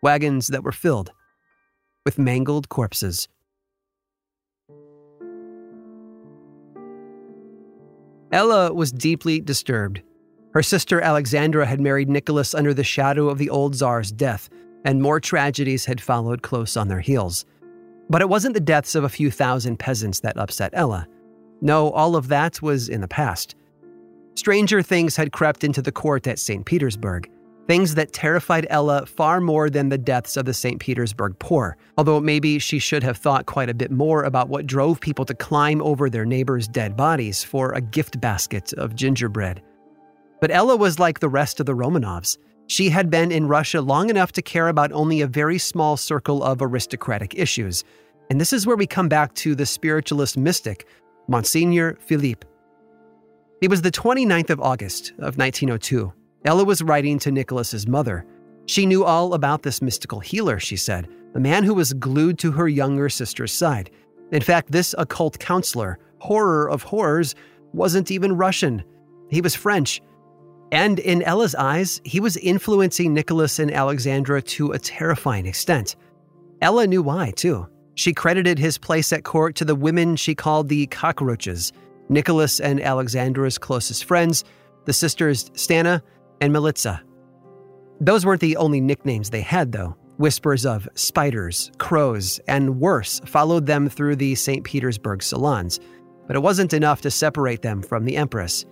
Wagons 0.01 0.47
that 0.47 0.63
were 0.63 0.73
filled 0.73 1.11
with 2.05 2.19
mangled 2.19 2.69
corpses. 2.69 3.29
Ella 8.31 8.73
was 8.73 8.93
deeply 8.93 9.41
disturbed. 9.41 10.03
Her 10.53 10.63
sister 10.63 11.01
Alexandra 11.01 11.67
had 11.67 11.81
married 11.81 12.09
Nicholas 12.09 12.55
under 12.55 12.75
the 12.75 12.85
shadow 12.85 13.29
of 13.29 13.39
the 13.39 13.51
old 13.51 13.75
czar's 13.75 14.13
death, 14.13 14.49
and 14.85 15.03
more 15.03 15.19
tragedies 15.19 15.85
had 15.85 16.01
followed 16.01 16.43
close 16.43 16.77
on 16.77 16.89
their 16.89 17.01
heels. 17.01 17.45
But 18.11 18.23
it 18.23 18.29
wasn't 18.29 18.55
the 18.55 18.61
deaths 18.61 18.95
of 18.95 19.03
a 19.05 19.09
few 19.09 19.31
thousand 19.31 19.79
peasants 19.79 20.21
that 20.21 20.37
upset 20.37 20.71
Ella. 20.75 21.09
No, 21.61 21.91
all 21.91 22.15
of 22.15 22.29
that 22.29 22.61
was 22.61 22.89
in 22.89 23.01
the 23.01 23.09
past. 23.09 23.57
Stranger 24.35 24.83
things 24.83 25.15
had 25.15 25.33
crept 25.33 25.63
into 25.63 25.81
the 25.81 25.93
court 25.93 26.27
at 26.27 26.41
St. 26.41 26.67
Petersburg, 26.67 27.31
things 27.69 27.95
that 27.95 28.13
terrified 28.13 28.67
Ella 28.69 29.07
far 29.07 29.41
more 29.41 29.71
than 29.71 29.89
the 29.89 29.99
deaths 29.99 30.37
of 30.37 30.45
the 30.45 30.53
St. 30.53 30.81
Petersburg 30.81 31.39
poor, 31.39 31.77
although 31.97 32.21
maybe 32.21 32.59
she 32.59 32.81
should 32.81 33.05
have 33.05 33.17
thought 33.17 33.47
quite 33.47 33.71
a 33.71 33.75
bit 33.75 33.93
more 33.93 34.25
about 34.25 34.49
what 34.49 34.67
drove 34.67 35.01
people 35.01 35.25
to 35.25 35.35
climb 35.35 35.81
over 35.83 36.11
their 36.11 36.27
neighbors' 36.27 36.67
dead 36.67 36.97
bodies 36.97 37.45
for 37.45 37.73
a 37.73 37.81
gift 37.81 38.21
basket 38.21 38.73
of 38.75 38.97
gingerbread. 38.97 39.63
But 40.41 40.51
Ella 40.51 40.77
was 40.77 40.99
like 40.99 41.21
the 41.21 41.29
rest 41.29 41.61
of 41.61 41.67
the 41.67 41.75
Romanovs. 41.75 42.37
She 42.67 42.91
had 42.91 43.11
been 43.11 43.31
in 43.31 43.47
Russia 43.47 43.81
long 43.81 44.11
enough 44.11 44.33
to 44.33 44.43
care 44.43 44.69
about 44.69 44.93
only 44.93 45.21
a 45.21 45.27
very 45.27 45.59
small 45.59 45.97
circle 45.97 46.43
of 46.43 46.61
aristocratic 46.61 47.35
issues. 47.35 47.85
And 48.31 48.41
this 48.41 48.53
is 48.53 48.67
where 48.67 48.77
we 48.77 48.87
come 48.87 49.09
back 49.09 49.35
to 49.37 49.55
the 49.55 49.67
spiritualist 49.67 50.37
mystic, 50.37 50.87
Monsignor 51.29 51.97
Philippe. 52.01 52.47
It 53.61 53.71
was 53.71 53.83
the 53.83 53.91
29th 53.91 54.51
of 54.51 54.61
August 54.61 55.11
of 55.19 55.39
1902. 55.39 56.13
Ella 56.45 56.65
was 56.65 56.83
writing 56.83 57.19
to 57.21 57.31
Nicholas's 57.31 57.87
mother. 57.87 58.27
She 58.67 58.85
knew 58.85 59.05
all 59.05 59.33
about 59.33 59.63
this 59.63 59.81
mystical 59.81 60.21
healer, 60.21 60.59
she 60.59 60.77
said, 60.77 61.09
the 61.33 61.41
man 61.41 61.65
who 61.65 61.75
was 61.75 61.93
glued 61.93 62.39
to 62.41 62.53
her 62.53 62.69
younger 62.69 63.09
sister's 63.09 63.53
side. 63.53 63.91
In 64.33 64.43
fact, 64.43 64.73
this 64.73 64.95
occult 64.99 65.39
counselor, 65.39 65.99
horror 66.19 66.69
of 66.69 66.83
horrors, 66.83 67.35
wasn't 67.73 68.11
even 68.11 68.37
Russian. 68.37 68.85
He 69.31 69.41
was 69.41 69.55
French. 69.55 70.03
And 70.73 70.99
in 70.99 71.23
Ella's 71.23 71.55
eyes, 71.55 72.01
he 72.05 72.21
was 72.21 72.37
influencing 72.39 73.15
Nicholas 73.15 73.59
and 73.59 73.73
Alexandra 73.73 74.43
to 74.43 74.73
a 74.73 74.79
terrifying 74.79 75.47
extent. 75.47 75.97
Ella 76.61 76.87
knew 76.87 77.03
why, 77.03 77.31
too. 77.31 77.69
She 77.95 78.13
credited 78.13 78.59
his 78.59 78.79
place 78.79 79.13
at 79.13 79.25
court 79.25 79.55
to 79.57 79.65
the 79.65 79.75
women 79.75 80.17
she 80.17 80.35
called 80.35 80.69
the 80.69 80.87
cockroaches 80.89 81.73
Nicholas 82.09 82.61
and 82.61 82.81
Alexandra's 82.81 83.59
closest 83.59 84.05
friends, 84.05 84.45
the 84.85 84.93
sisters 84.93 85.51
Stana 85.51 86.03
and 86.41 86.55
Militsa. 86.55 87.01
Those 88.01 88.27
weren't 88.27 88.41
the 88.41 88.57
only 88.57 88.81
nicknames 88.81 89.31
they 89.31 89.41
had, 89.41 89.73
though. 89.73 89.97
Whispers 90.17 90.65
of 90.65 90.89
spiders, 90.95 91.73
crows, 91.79 92.39
and 92.47 92.79
worse 92.79 93.21
followed 93.25 93.67
them 93.67 93.89
through 93.89 94.17
the 94.17 94.35
St. 94.35 94.63
Petersburg 94.63 95.23
salons, 95.23 95.81
but 96.27 96.37
it 96.37 96.43
wasn't 96.43 96.73
enough 96.73 97.01
to 97.01 97.11
separate 97.11 97.63
them 97.63 97.83
from 97.83 98.05
the 98.05 98.17
Empress. 98.17 98.65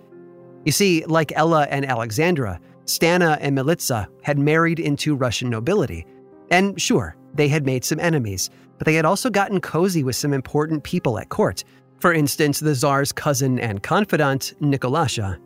You 0.65 0.71
see, 0.71 1.03
like 1.05 1.33
Ella 1.35 1.67
and 1.69 1.85
Alexandra, 1.85 2.59
Stana 2.85 3.37
and 3.41 3.57
Militsa 3.57 4.07
had 4.21 4.39
married 4.39 4.79
into 4.79 5.15
Russian 5.15 5.49
nobility. 5.49 6.05
And 6.49 6.79
sure, 6.79 7.17
they 7.33 7.47
had 7.47 7.65
made 7.65 7.83
some 7.83 7.99
enemies, 7.99 8.49
but 8.77 8.85
they 8.85 8.93
had 8.93 9.05
also 9.05 9.29
gotten 9.29 9.59
cozy 9.59 10.03
with 10.03 10.15
some 10.15 10.33
important 10.33 10.83
people 10.83 11.19
at 11.19 11.29
court. 11.29 11.63
For 12.03 12.13
instance, 12.13 12.59
the 12.59 12.75
Tsar's 12.75 13.13
cousin 13.13 13.59
and 13.59 13.81
confidant, 13.81 14.55
Nikolasha. 14.59 15.39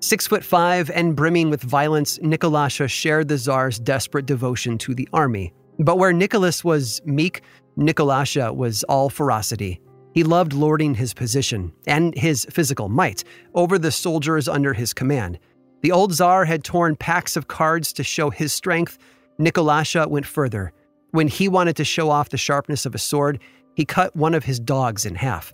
Six 0.00 0.26
foot 0.26 0.42
five 0.42 0.90
and 0.90 1.14
brimming 1.14 1.50
with 1.50 1.60
violence, 1.62 2.18
Nikolasha 2.20 2.88
shared 2.88 3.28
the 3.28 3.36
Tsar's 3.36 3.78
desperate 3.78 4.24
devotion 4.24 4.78
to 4.78 4.94
the 4.94 5.06
army. 5.12 5.52
But 5.78 5.98
where 5.98 6.14
Nicholas 6.14 6.64
was 6.64 7.02
meek, 7.04 7.42
Nikolasha 7.76 8.56
was 8.56 8.84
all 8.84 9.10
ferocity. 9.10 9.82
He 10.14 10.24
loved 10.24 10.54
lording 10.54 10.94
his 10.94 11.12
position 11.12 11.74
and 11.86 12.14
his 12.14 12.46
physical 12.46 12.88
might 12.88 13.22
over 13.54 13.78
the 13.78 13.92
soldiers 13.92 14.48
under 14.48 14.72
his 14.72 14.94
command. 14.94 15.38
The 15.82 15.92
old 15.92 16.14
Tsar 16.14 16.46
had 16.46 16.64
torn 16.64 16.96
packs 16.96 17.36
of 17.36 17.48
cards 17.48 17.92
to 17.92 18.02
show 18.02 18.30
his 18.30 18.54
strength. 18.54 18.96
Nikolasha 19.38 20.08
went 20.08 20.24
further. 20.24 20.72
When 21.10 21.28
he 21.28 21.48
wanted 21.48 21.76
to 21.76 21.84
show 21.84 22.08
off 22.08 22.30
the 22.30 22.38
sharpness 22.38 22.86
of 22.86 22.94
a 22.94 22.98
sword, 22.98 23.40
he 23.74 23.84
cut 23.84 24.16
one 24.16 24.34
of 24.34 24.44
his 24.44 24.58
dogs 24.58 25.04
in 25.04 25.16
half. 25.16 25.52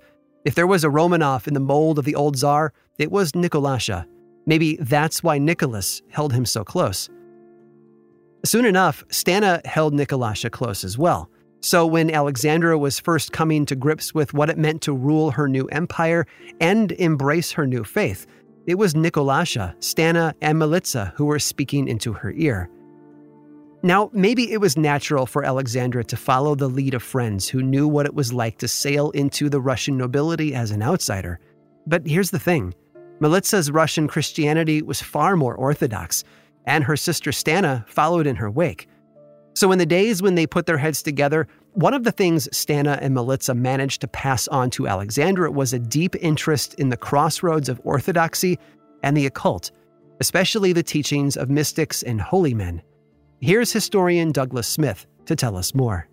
If 0.49 0.55
there 0.55 0.67
was 0.67 0.83
a 0.83 0.89
Romanov 0.89 1.47
in 1.47 1.53
the 1.53 1.61
mold 1.61 1.99
of 1.99 2.07
the 2.07 2.15
old 2.15 2.39
Tsar, 2.39 2.73
it 2.97 3.11
was 3.11 3.33
Nikolasha. 3.33 4.07
Maybe 4.47 4.77
that's 4.77 5.23
why 5.23 5.37
Nicholas 5.37 6.01
held 6.09 6.33
him 6.33 6.47
so 6.47 6.65
close. 6.65 7.11
Soon 8.47 8.65
enough, 8.65 9.05
Stana 9.09 9.61
held 9.67 9.93
Nikolasha 9.93 10.51
close 10.51 10.85
as 10.85 10.97
well. 10.97 11.29
So 11.61 11.87
when 11.87 12.11
Alexandra 12.11 12.79
was 12.79 12.99
first 12.99 13.31
coming 13.31 13.67
to 13.67 13.77
grips 13.77 14.15
with 14.15 14.33
what 14.33 14.49
it 14.49 14.57
meant 14.57 14.81
to 14.85 14.95
rule 14.95 15.33
her 15.33 15.51
new 15.51 15.67
empire 15.67 16.27
and 16.63 16.93
embrace 16.93 17.53
her 17.53 17.67
new 17.67 17.85
faith, 17.85 18.27
it 18.67 18.77
was 18.77 18.95
Nikolasha, 18.95 19.77
Stana, 19.81 20.33
and 20.41 20.57
Militsa 20.57 21.13
who 21.17 21.27
were 21.27 21.39
speaking 21.39 21.89
into 21.89 22.15
her 22.15 22.33
ear. 22.39 22.71
Now, 23.83 24.11
maybe 24.13 24.51
it 24.51 24.61
was 24.61 24.77
natural 24.77 25.25
for 25.25 25.45
Alexandra 25.45 26.03
to 26.05 26.17
follow 26.17 26.57
the 26.57 26.69
lead 26.69 26.95
of 26.95 27.03
friends 27.03 27.49
who 27.49 27.63
knew 27.63 27.87
what 27.87 28.07
it 28.07 28.15
was 28.15 28.33
like 28.33 28.59
to 28.59 28.67
sail 28.67 29.11
into 29.11 29.49
the 29.49 29.61
Russian 29.61 29.97
nobility 29.97 30.53
as 30.53 30.73
an 30.73 30.83
outsider. 30.83 31.39
But 31.87 32.05
here's 32.05 32.31
the 32.31 32.41
thing 32.41 32.75
Militsa's 33.21 33.71
Russian 33.71 34.09
Christianity 34.09 34.83
was 34.83 35.01
far 35.01 35.37
more 35.37 35.55
orthodox, 35.55 36.25
and 36.67 36.83
her 36.83 36.97
sister 36.97 37.31
Stana 37.31 37.89
followed 37.89 38.27
in 38.27 38.37
her 38.37 38.51
wake. 38.51 38.89
So, 39.55 39.71
in 39.71 39.79
the 39.79 39.87
days 39.87 40.23
when 40.23 40.35
they 40.35 40.47
put 40.47 40.67
their 40.67 40.79
heads 40.79 41.01
together, 41.01 41.47
one 41.73 41.95
of 41.95 42.03
the 42.03 42.13
things 42.13 42.49
Stana 42.49 42.99
and 43.01 43.17
Militsa 43.17 43.57
managed 43.57 44.01
to 44.01 44.09
pass 44.09 44.49
on 44.49 44.71
to 44.71 44.89
Alexandra 44.89 45.53
was 45.53 45.73
a 45.73 45.79
deep 45.79 46.17
interest 46.17 46.75
in 46.75 46.89
the 46.89 46.97
crossroads 46.97 47.69
of 47.69 47.81
orthodoxy 47.85 48.59
and 49.05 49.17
the 49.17 49.27
occult, 49.27 49.71
especially 50.19 50.73
the 50.73 50.83
teachings 50.83 51.37
of 51.37 51.49
mystics 51.49 52.03
and 52.03 52.21
holy 52.21 52.55
men. 52.55 52.83
Here's 53.41 53.73
historian 53.73 54.33
Douglas 54.33 54.67
Smith 54.67 55.07
to 55.27 55.37
tell 55.37 55.57
us 55.57 55.73
more 55.73 56.09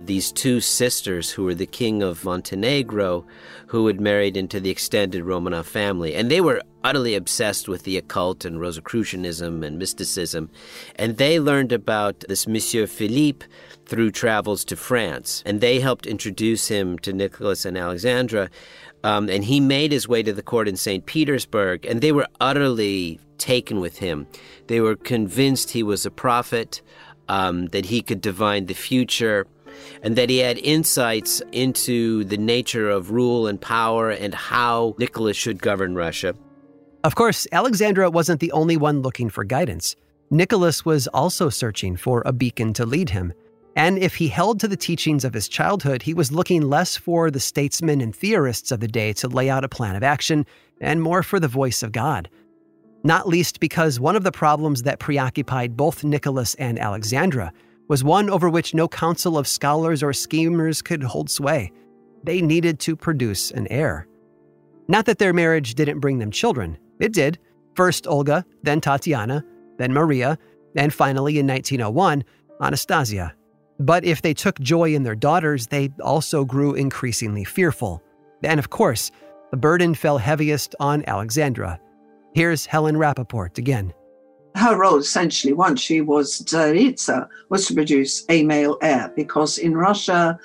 these 0.00 0.32
two 0.32 0.60
sisters 0.60 1.30
who 1.30 1.44
were 1.44 1.54
the 1.54 1.66
king 1.66 2.02
of 2.02 2.24
Montenegro, 2.24 3.24
who 3.66 3.86
had 3.86 4.00
married 4.00 4.36
into 4.36 4.58
the 4.58 4.70
extended 4.70 5.24
Romanov 5.24 5.66
family. 5.66 6.14
And 6.14 6.30
they 6.30 6.40
were 6.40 6.62
utterly 6.82 7.14
obsessed 7.14 7.68
with 7.68 7.82
the 7.82 7.98
occult 7.98 8.44
and 8.44 8.60
Rosicrucianism 8.60 9.62
and 9.62 9.78
mysticism. 9.78 10.50
And 10.96 11.18
they 11.18 11.38
learned 11.38 11.72
about 11.72 12.24
this 12.28 12.46
Monsieur 12.46 12.86
Philippe 12.86 13.46
through 13.84 14.12
travels 14.12 14.64
to 14.66 14.76
France. 14.76 15.42
And 15.44 15.60
they 15.60 15.80
helped 15.80 16.06
introduce 16.06 16.68
him 16.68 16.98
to 17.00 17.12
Nicholas 17.12 17.66
and 17.66 17.76
Alexandra. 17.76 18.48
Um, 19.02 19.28
and 19.28 19.44
he 19.44 19.60
made 19.60 19.92
his 19.92 20.06
way 20.06 20.22
to 20.22 20.32
the 20.32 20.42
court 20.42 20.68
in 20.68 20.76
St. 20.76 21.06
Petersburg. 21.06 21.86
And 21.86 22.00
they 22.00 22.12
were 22.12 22.26
utterly 22.40 23.18
taken 23.38 23.80
with 23.80 23.98
him. 23.98 24.26
They 24.66 24.80
were 24.80 24.96
convinced 24.96 25.70
he 25.70 25.82
was 25.82 26.04
a 26.04 26.10
prophet, 26.10 26.82
um, 27.28 27.66
that 27.68 27.86
he 27.86 28.02
could 28.02 28.20
divine 28.20 28.66
the 28.66 28.74
future 28.74 29.46
and 30.02 30.16
that 30.16 30.28
he 30.28 30.38
had 30.38 30.58
insights 30.58 31.40
into 31.52 32.24
the 32.24 32.36
nature 32.36 32.90
of 32.90 33.12
rule 33.12 33.46
and 33.46 33.60
power 33.60 34.10
and 34.10 34.34
how 34.34 34.94
Nicholas 34.98 35.36
should 35.36 35.62
govern 35.62 35.94
Russia. 35.94 36.34
Of 37.04 37.14
course, 37.14 37.46
Alexandra 37.52 38.10
wasn't 38.10 38.40
the 38.40 38.52
only 38.52 38.76
one 38.76 39.00
looking 39.00 39.30
for 39.30 39.44
guidance. 39.44 39.96
Nicholas 40.30 40.84
was 40.84 41.06
also 41.08 41.48
searching 41.48 41.96
for 41.96 42.22
a 42.26 42.32
beacon 42.32 42.72
to 42.74 42.84
lead 42.84 43.10
him. 43.10 43.32
And 43.76 43.98
if 43.98 44.16
he 44.16 44.28
held 44.28 44.60
to 44.60 44.68
the 44.68 44.76
teachings 44.76 45.24
of 45.24 45.32
his 45.32 45.48
childhood, 45.48 46.02
he 46.02 46.14
was 46.14 46.32
looking 46.32 46.62
less 46.62 46.96
for 46.96 47.30
the 47.30 47.40
statesmen 47.40 48.00
and 48.00 48.14
theorists 48.14 48.72
of 48.72 48.80
the 48.80 48.88
day 48.88 49.12
to 49.14 49.28
lay 49.28 49.48
out 49.48 49.64
a 49.64 49.68
plan 49.68 49.96
of 49.96 50.02
action 50.02 50.44
and 50.80 51.00
more 51.02 51.22
for 51.22 51.38
the 51.38 51.48
voice 51.48 51.82
of 51.82 51.92
God. 51.92 52.28
Not 53.04 53.28
least 53.28 53.60
because 53.60 54.00
one 54.00 54.16
of 54.16 54.24
the 54.24 54.32
problems 54.32 54.82
that 54.82 54.98
preoccupied 54.98 55.76
both 55.76 56.04
Nicholas 56.04 56.54
and 56.56 56.78
Alexandra 56.78 57.52
was 57.88 58.04
one 58.04 58.28
over 58.28 58.50
which 58.50 58.74
no 58.74 58.88
council 58.88 59.38
of 59.38 59.48
scholars 59.48 60.02
or 60.02 60.12
schemers 60.12 60.82
could 60.82 61.02
hold 61.02 61.30
sway. 61.30 61.72
They 62.22 62.42
needed 62.42 62.78
to 62.80 62.96
produce 62.96 63.50
an 63.50 63.66
heir. 63.68 64.06
Not 64.88 65.06
that 65.06 65.18
their 65.18 65.32
marriage 65.32 65.74
didn't 65.74 66.00
bring 66.00 66.18
them 66.18 66.30
children, 66.30 66.76
it 66.98 67.12
did. 67.12 67.38
First 67.74 68.06
Olga, 68.06 68.44
then 68.62 68.80
Tatiana, 68.80 69.44
then 69.78 69.92
Maria, 69.92 70.38
and 70.76 70.92
finally 70.92 71.38
in 71.38 71.46
1901, 71.46 72.24
Anastasia. 72.60 73.34
But 73.80 74.04
if 74.04 74.22
they 74.22 74.34
took 74.34 74.60
joy 74.60 74.94
in 74.94 75.02
their 75.02 75.14
daughters, 75.16 75.66
they 75.66 75.90
also 76.02 76.44
grew 76.44 76.74
increasingly 76.74 77.44
fearful. 77.44 78.02
And 78.42 78.60
of 78.60 78.70
course, 78.70 79.10
the 79.50 79.56
burden 79.56 79.94
fell 79.94 80.18
heaviest 80.18 80.74
on 80.78 81.02
Alexandra. 81.06 81.80
Here's 82.34 82.66
Helen 82.66 82.96
Rappaport 82.96 83.58
again 83.58 83.92
her 84.56 84.76
role 84.76 84.98
essentially 84.98 85.52
once 85.52 85.80
she 85.80 86.00
was 86.00 86.42
Tsaritsa 86.42 87.28
was 87.50 87.66
to 87.66 87.74
produce 87.74 88.24
a 88.28 88.42
male 88.42 88.78
heir 88.82 89.12
because 89.14 89.58
in 89.58 89.76
Russia 89.76 90.38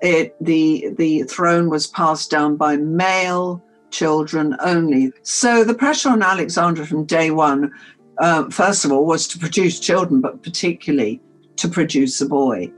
it, 0.00 0.34
the 0.40 0.88
the 0.98 1.22
throne 1.24 1.70
was 1.70 1.86
passed 1.86 2.30
down 2.30 2.56
by 2.56 2.76
male 2.76 3.62
children 3.90 4.56
only. 4.60 5.12
So 5.22 5.62
the 5.62 5.74
pressure 5.74 6.08
on 6.08 6.22
Alexandra 6.22 6.86
from 6.86 7.04
day 7.04 7.30
one, 7.30 7.70
uh, 8.18 8.50
first 8.50 8.84
of 8.84 8.90
all, 8.90 9.06
was 9.06 9.28
to 9.28 9.38
produce 9.38 9.78
children, 9.78 10.20
but 10.20 10.42
particularly 10.42 11.20
to 11.56 11.68
produce 11.68 12.20
a 12.20 12.26
boy. 12.26 12.72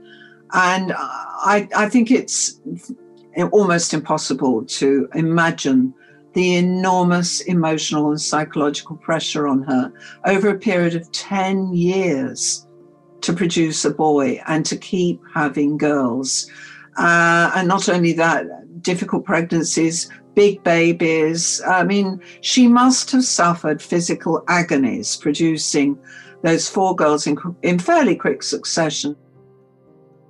And 0.53 0.93
I, 0.95 1.67
I 1.75 1.89
think 1.89 2.11
it's 2.11 2.61
almost 3.51 3.93
impossible 3.93 4.65
to 4.65 5.09
imagine 5.13 5.93
the 6.33 6.55
enormous 6.55 7.41
emotional 7.41 8.09
and 8.09 8.19
psychological 8.19 8.97
pressure 8.97 9.47
on 9.47 9.63
her 9.63 9.91
over 10.25 10.49
a 10.49 10.59
period 10.59 10.95
of 10.95 11.11
10 11.11 11.73
years 11.73 12.67
to 13.21 13.33
produce 13.33 13.85
a 13.85 13.89
boy 13.89 14.41
and 14.47 14.65
to 14.65 14.77
keep 14.77 15.21
having 15.33 15.77
girls. 15.77 16.49
Uh, 16.97 17.51
and 17.55 17.67
not 17.67 17.89
only 17.89 18.13
that, 18.13 18.45
difficult 18.81 19.25
pregnancies, 19.25 20.09
big 20.35 20.61
babies. 20.63 21.61
I 21.65 21.83
mean, 21.83 22.21
she 22.41 22.67
must 22.67 23.11
have 23.11 23.23
suffered 23.23 23.81
physical 23.81 24.43
agonies 24.47 25.15
producing 25.15 25.97
those 26.43 26.69
four 26.69 26.95
girls 26.95 27.25
in, 27.25 27.37
in 27.63 27.79
fairly 27.79 28.15
quick 28.15 28.43
succession. 28.43 29.15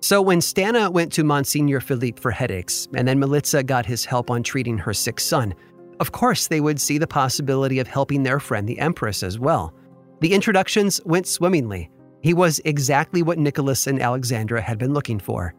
So 0.06 0.22
when 0.22 0.38
Stana 0.38 0.94
went 0.94 1.12
to 1.14 1.24
Monsignor 1.24 1.80
Philippe 1.80 2.22
for 2.22 2.30
headaches, 2.30 2.88
and 2.94 3.08
then 3.08 3.20
Militsa 3.20 3.66
got 3.66 3.88
his 3.88 4.06
help 4.06 4.30
on 4.30 4.44
treating 4.44 4.78
her 4.78 4.94
sick 4.94 5.20
son, 5.20 5.56
of 6.00 6.12
course, 6.12 6.46
they 6.46 6.62
would 6.62 6.80
see 6.80 7.00
the 7.00 7.08
possibility 7.08 7.80
of 7.80 7.88
helping 7.88 8.22
their 8.22 8.40
friend 8.40 8.70
the 8.70 8.78
Empress 8.78 9.24
as 9.24 9.40
well. 9.40 9.74
The 10.22 10.36
introductions 10.36 11.02
went 11.06 11.26
swimmingly. 11.26 11.90
He 12.22 12.36
was 12.36 12.62
exactly 12.66 13.24
what 13.24 13.40
Nicholas 13.40 13.88
and 13.88 14.00
Alexandra 14.00 14.62
had 14.62 14.78
been 14.78 14.94
looking 14.94 15.20
for. 15.20 15.56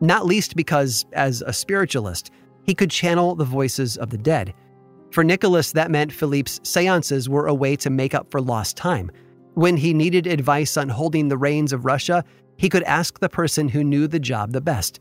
Not 0.00 0.24
least 0.24 0.54
because, 0.54 1.04
as 1.12 1.42
a 1.44 1.52
spiritualist, 1.52 2.30
he 2.62 2.76
could 2.76 2.92
channel 2.92 3.34
the 3.34 3.44
voices 3.44 3.96
of 3.96 4.08
the 4.08 4.18
dead. 4.18 4.54
For 5.10 5.24
Nicholas, 5.24 5.72
that 5.72 5.90
meant 5.90 6.12
Philippe's 6.12 6.60
seances 6.62 7.28
were 7.28 7.48
a 7.48 7.54
way 7.54 7.74
to 7.74 7.90
make 7.90 8.14
up 8.14 8.30
for 8.30 8.40
lost 8.40 8.76
time. 8.76 9.10
When 9.54 9.76
he 9.76 9.94
needed 9.94 10.28
advice 10.28 10.76
on 10.76 10.88
holding 10.88 11.26
the 11.26 11.36
reins 11.36 11.72
of 11.72 11.84
Russia, 11.84 12.24
he 12.56 12.68
could 12.68 12.82
ask 12.84 13.18
the 13.18 13.28
person 13.28 13.68
who 13.68 13.84
knew 13.84 14.06
the 14.06 14.18
job 14.20 14.52
the 14.52 14.60
best 14.60 15.00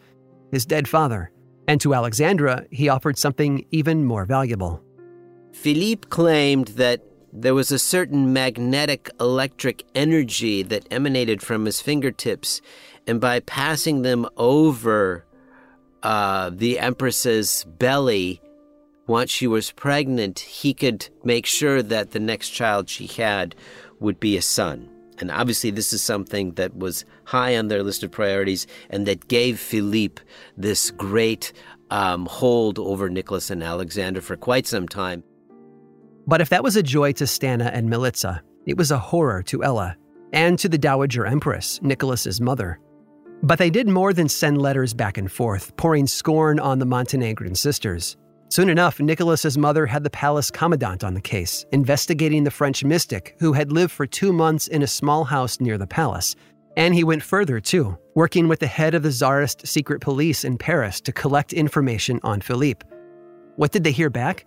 his 0.52 0.66
dead 0.66 0.88
father. 0.88 1.32
And 1.68 1.82
to 1.82 1.96
Alexandra, 1.96 2.66
he 2.70 2.88
offered 2.88 3.18
something 3.18 3.66
even 3.72 4.06
more 4.06 4.26
valuable. 4.26 4.84
Philippe 5.52 6.10
claimed 6.10 6.70
that 6.70 7.02
there 7.32 7.56
was 7.56 7.72
a 7.72 7.80
certain 7.80 8.34
magnetic 8.34 9.10
electric 9.20 9.84
energy 9.96 10.62
that 10.62 10.88
emanated 10.92 11.42
from 11.42 11.66
his 11.66 11.82
fingertips, 11.82 12.62
and 13.08 13.20
by 13.20 13.40
passing 13.40 14.04
them 14.04 14.28
over 14.38 15.26
uh, 16.04 16.52
the 16.54 16.78
Empress's 16.78 17.66
belly, 17.80 18.40
once 19.08 19.32
she 19.32 19.48
was 19.48 19.72
pregnant, 19.72 20.40
he 20.40 20.74
could 20.74 21.10
make 21.24 21.48
sure 21.48 21.82
that 21.82 22.12
the 22.12 22.20
next 22.20 22.50
child 22.50 22.90
she 22.90 23.08
had 23.08 23.56
would 24.00 24.20
be 24.20 24.38
a 24.38 24.42
son. 24.42 24.93
And 25.24 25.32
obviously, 25.32 25.72
this 25.72 25.94
is 25.94 26.04
something 26.04 26.52
that 26.56 26.76
was 26.76 27.06
high 27.24 27.56
on 27.56 27.70
their 27.70 27.82
list 27.82 28.04
of 28.04 28.12
priorities 28.12 28.68
and 28.90 29.08
that 29.08 29.30
gave 29.30 29.58
Philippe 29.58 30.22
this 30.58 30.92
great 30.92 31.54
um, 31.90 32.26
hold 32.26 32.78
over 32.78 33.10
Nicholas 33.10 33.50
and 33.50 33.64
Alexander 33.64 34.20
for 34.20 34.36
quite 34.36 34.68
some 34.68 34.86
time. 34.86 35.24
But 36.28 36.42
if 36.42 36.50
that 36.50 36.62
was 36.62 36.76
a 36.76 36.84
joy 36.84 37.14
to 37.14 37.24
Stana 37.24 37.72
and 37.72 37.90
Militsa, 37.90 38.42
it 38.66 38.76
was 38.76 38.92
a 38.92 38.98
horror 38.98 39.42
to 39.44 39.64
Ella 39.64 39.96
and 40.34 40.60
to 40.60 40.68
the 40.68 40.78
Dowager 40.78 41.26
Empress, 41.26 41.82
Nicholas's 41.82 42.42
mother. 42.42 42.78
But 43.44 43.60
they 43.60 43.70
did 43.70 43.88
more 43.88 44.12
than 44.12 44.28
send 44.28 44.62
letters 44.62 44.94
back 44.94 45.18
and 45.18 45.32
forth, 45.32 45.74
pouring 45.78 46.06
scorn 46.06 46.60
on 46.60 46.80
the 46.80 46.86
Montenegrin 46.86 47.56
sisters. 47.56 48.18
Soon 48.50 48.70
enough, 48.70 49.00
Nicholas's 49.00 49.58
mother 49.58 49.86
had 49.86 50.04
the 50.04 50.10
palace 50.10 50.52
commandant 50.52 51.04
on 51.04 51.16
the 51.16 51.22
case, 51.22 51.66
investigating 51.72 52.44
the 52.44 52.52
French 52.52 52.84
mystic 52.84 53.36
who 53.40 53.54
had 53.54 53.72
lived 53.72 53.92
for 53.92 54.06
two 54.06 54.32
months 54.32 54.68
in 54.68 54.84
a 54.84 54.88
small 54.88 55.24
house 55.24 55.60
near 55.60 55.78
the 55.78 55.88
palace. 55.88 56.36
And 56.78 56.94
he 56.94 57.04
went 57.04 57.24
further, 57.24 57.60
too, 57.60 57.98
working 58.16 58.48
with 58.48 58.60
the 58.60 58.68
head 58.68 58.94
of 58.94 59.04
the 59.04 59.12
Tsarist 59.12 59.66
secret 59.66 60.02
police 60.02 60.44
in 60.44 60.58
Paris 60.58 61.02
to 61.02 61.12
collect 61.12 61.54
information 61.54 62.20
on 62.24 62.42
Philippe. 62.42 62.86
What 63.56 63.72
did 63.72 63.84
they 63.84 63.92
hear 63.92 64.10
back? 64.10 64.46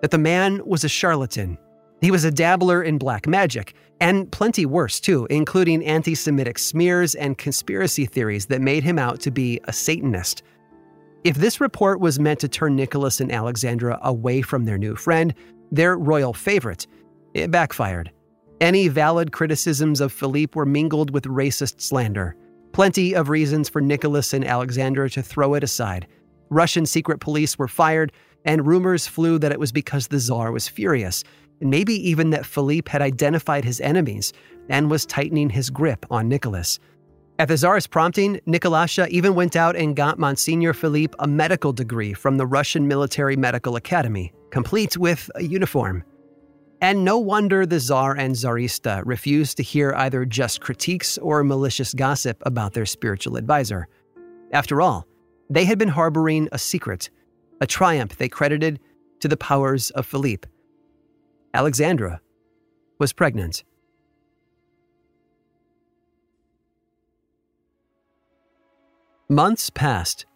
That 0.00 0.10
the 0.10 0.18
man 0.18 0.64
was 0.64 0.84
a 0.84 0.88
charlatan. 0.88 1.58
He 2.00 2.10
was 2.10 2.24
a 2.24 2.30
dabbler 2.30 2.82
in 2.82 2.96
black 2.96 3.26
magic, 3.26 3.74
and 4.00 4.32
plenty 4.32 4.64
worse, 4.64 4.98
too, 5.00 5.26
including 5.28 5.84
anti 5.84 6.14
Semitic 6.14 6.58
smears 6.58 7.14
and 7.14 7.36
conspiracy 7.36 8.06
theories 8.06 8.46
that 8.46 8.62
made 8.62 8.82
him 8.82 8.98
out 8.98 9.20
to 9.20 9.30
be 9.30 9.60
a 9.64 9.72
Satanist. 9.72 10.42
If 11.22 11.36
this 11.36 11.60
report 11.60 12.00
was 12.00 12.18
meant 12.18 12.40
to 12.40 12.48
turn 12.48 12.76
Nicholas 12.76 13.20
and 13.20 13.30
Alexandra 13.30 13.98
away 14.02 14.40
from 14.40 14.64
their 14.64 14.78
new 14.78 14.96
friend, 14.96 15.34
their 15.70 15.98
royal 15.98 16.32
favorite, 16.32 16.86
it 17.34 17.50
backfired. 17.50 18.10
Any 18.60 18.88
valid 18.88 19.30
criticisms 19.30 20.00
of 20.00 20.12
Philippe 20.12 20.52
were 20.54 20.64
mingled 20.64 21.10
with 21.10 21.24
racist 21.24 21.82
slander. 21.82 22.36
Plenty 22.72 23.14
of 23.14 23.28
reasons 23.28 23.68
for 23.68 23.82
Nicholas 23.82 24.32
and 24.32 24.46
Alexandra 24.46 25.10
to 25.10 25.22
throw 25.22 25.54
it 25.54 25.64
aside. 25.64 26.06
Russian 26.48 26.86
secret 26.86 27.20
police 27.20 27.58
were 27.58 27.68
fired, 27.68 28.12
and 28.46 28.66
rumors 28.66 29.06
flew 29.06 29.38
that 29.38 29.52
it 29.52 29.60
was 29.60 29.72
because 29.72 30.08
the 30.08 30.18
Tsar 30.18 30.52
was 30.52 30.68
furious, 30.68 31.22
and 31.60 31.68
maybe 31.68 31.94
even 32.08 32.30
that 32.30 32.46
Philippe 32.46 32.90
had 32.90 33.02
identified 33.02 33.64
his 33.64 33.80
enemies 33.82 34.32
and 34.70 34.90
was 34.90 35.04
tightening 35.04 35.50
his 35.50 35.68
grip 35.68 36.06
on 36.10 36.28
Nicholas. 36.28 36.78
At 37.40 37.48
the 37.48 37.56
Tsar's 37.56 37.86
prompting, 37.86 38.38
Nikolasha 38.46 39.08
even 39.08 39.34
went 39.34 39.56
out 39.56 39.74
and 39.74 39.96
got 39.96 40.18
Monsignor 40.18 40.74
Philippe 40.74 41.14
a 41.20 41.26
medical 41.26 41.72
degree 41.72 42.12
from 42.12 42.36
the 42.36 42.44
Russian 42.44 42.86
Military 42.86 43.34
Medical 43.34 43.76
Academy, 43.76 44.30
complete 44.50 44.98
with 44.98 45.30
a 45.36 45.42
uniform. 45.42 46.04
And 46.82 47.02
no 47.02 47.16
wonder 47.16 47.64
the 47.64 47.80
Tsar 47.80 48.14
and 48.14 48.34
Tsaritsa 48.34 49.00
refused 49.06 49.56
to 49.56 49.62
hear 49.62 49.94
either 49.96 50.26
just 50.26 50.60
critiques 50.60 51.16
or 51.16 51.42
malicious 51.42 51.94
gossip 51.94 52.42
about 52.44 52.74
their 52.74 52.84
spiritual 52.84 53.38
advisor. 53.38 53.88
After 54.52 54.82
all, 54.82 55.06
they 55.48 55.64
had 55.64 55.78
been 55.78 55.88
harboring 55.88 56.46
a 56.52 56.58
secret, 56.58 57.08
a 57.62 57.66
triumph 57.66 58.18
they 58.18 58.28
credited 58.28 58.80
to 59.20 59.28
the 59.28 59.38
powers 59.38 59.88
of 59.92 60.04
Philippe. 60.04 60.46
Alexandra 61.54 62.20
was 62.98 63.14
pregnant. 63.14 63.64
Months 69.30 69.70
passed. 69.70 70.26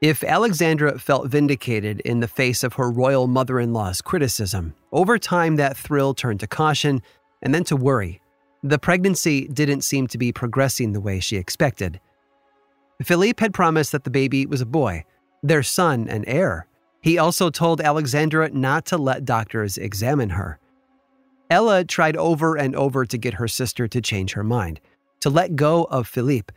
If 0.00 0.24
Alexandra 0.24 0.98
felt 0.98 1.28
vindicated 1.28 2.00
in 2.00 2.18
the 2.18 2.26
face 2.26 2.64
of 2.64 2.72
her 2.72 2.90
royal 2.90 3.28
mother 3.28 3.60
in 3.60 3.72
law's 3.72 4.02
criticism, 4.02 4.74
over 4.90 5.16
time 5.16 5.54
that 5.56 5.76
thrill 5.76 6.12
turned 6.12 6.40
to 6.40 6.48
caution 6.48 7.02
and 7.40 7.54
then 7.54 7.62
to 7.62 7.76
worry. 7.76 8.20
The 8.64 8.80
pregnancy 8.80 9.46
didn't 9.46 9.82
seem 9.82 10.08
to 10.08 10.18
be 10.18 10.32
progressing 10.32 10.92
the 10.92 11.00
way 11.00 11.20
she 11.20 11.36
expected. 11.36 12.00
Philippe 13.00 13.40
had 13.40 13.54
promised 13.54 13.92
that 13.92 14.02
the 14.02 14.10
baby 14.10 14.44
was 14.44 14.60
a 14.60 14.66
boy, 14.66 15.04
their 15.44 15.62
son 15.62 16.08
and 16.08 16.24
heir. 16.26 16.66
He 17.00 17.18
also 17.18 17.48
told 17.48 17.80
Alexandra 17.80 18.48
not 18.48 18.86
to 18.86 18.98
let 18.98 19.24
doctors 19.24 19.78
examine 19.78 20.30
her. 20.30 20.58
Ella 21.48 21.84
tried 21.84 22.16
over 22.16 22.56
and 22.56 22.74
over 22.74 23.06
to 23.06 23.16
get 23.16 23.34
her 23.34 23.46
sister 23.46 23.86
to 23.86 24.00
change 24.00 24.32
her 24.32 24.42
mind, 24.42 24.80
to 25.20 25.30
let 25.30 25.54
go 25.54 25.84
of 25.84 26.08
Philippe 26.08 26.52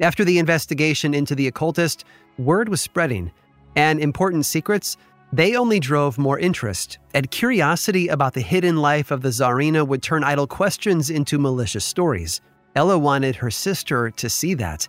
after 0.00 0.24
the 0.24 0.38
investigation 0.38 1.14
into 1.14 1.34
the 1.34 1.46
occultist, 1.46 2.04
word 2.38 2.68
was 2.68 2.80
spreading, 2.80 3.30
and 3.76 4.00
important 4.00 4.46
secrets, 4.46 4.96
they 5.32 5.54
only 5.54 5.78
drove 5.78 6.18
more 6.18 6.38
interest, 6.38 6.98
and 7.14 7.30
curiosity 7.30 8.08
about 8.08 8.34
the 8.34 8.40
hidden 8.40 8.78
life 8.78 9.10
of 9.10 9.22
the 9.22 9.28
Tsarina 9.28 9.86
would 9.86 10.02
turn 10.02 10.24
idle 10.24 10.46
questions 10.46 11.08
into 11.08 11.38
malicious 11.38 11.84
stories. 11.84 12.40
Ella 12.74 12.98
wanted 12.98 13.36
her 13.36 13.50
sister 13.50 14.10
to 14.10 14.28
see 14.28 14.54
that. 14.54 14.88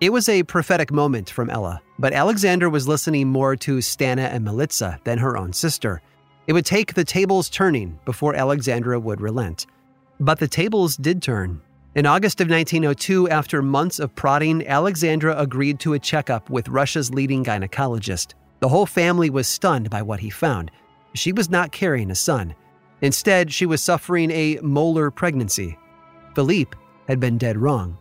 It 0.00 0.12
was 0.12 0.28
a 0.28 0.42
prophetic 0.42 0.92
moment 0.92 1.30
from 1.30 1.50
Ella, 1.50 1.80
but 1.98 2.12
Alexandra 2.12 2.68
was 2.68 2.88
listening 2.88 3.28
more 3.28 3.56
to 3.56 3.78
Stana 3.78 4.32
and 4.32 4.46
Militsa 4.46 5.02
than 5.04 5.18
her 5.18 5.36
own 5.36 5.52
sister. 5.52 6.02
It 6.46 6.52
would 6.52 6.66
take 6.66 6.94
the 6.94 7.04
tables 7.04 7.48
turning 7.48 7.98
before 8.04 8.34
Alexandra 8.34 8.98
would 8.98 9.20
relent. 9.20 9.66
But 10.18 10.38
the 10.38 10.48
tables 10.48 10.96
did 10.96 11.22
turn, 11.22 11.60
in 11.96 12.06
August 12.06 12.40
of 12.40 12.48
1902, 12.48 13.28
after 13.30 13.62
months 13.62 13.98
of 13.98 14.14
prodding, 14.14 14.64
Alexandra 14.66 15.36
agreed 15.36 15.80
to 15.80 15.94
a 15.94 15.98
checkup 15.98 16.48
with 16.48 16.68
Russia's 16.68 17.12
leading 17.12 17.44
gynecologist. 17.44 18.34
The 18.60 18.68
whole 18.68 18.86
family 18.86 19.28
was 19.28 19.48
stunned 19.48 19.90
by 19.90 20.02
what 20.02 20.20
he 20.20 20.30
found. 20.30 20.70
She 21.14 21.32
was 21.32 21.50
not 21.50 21.72
carrying 21.72 22.12
a 22.12 22.14
son. 22.14 22.54
Instead, 23.00 23.52
she 23.52 23.66
was 23.66 23.82
suffering 23.82 24.30
a 24.30 24.60
molar 24.62 25.10
pregnancy. 25.10 25.76
Philippe 26.36 26.76
had 27.08 27.18
been 27.18 27.38
dead 27.38 27.56
wrong. 27.56 27.98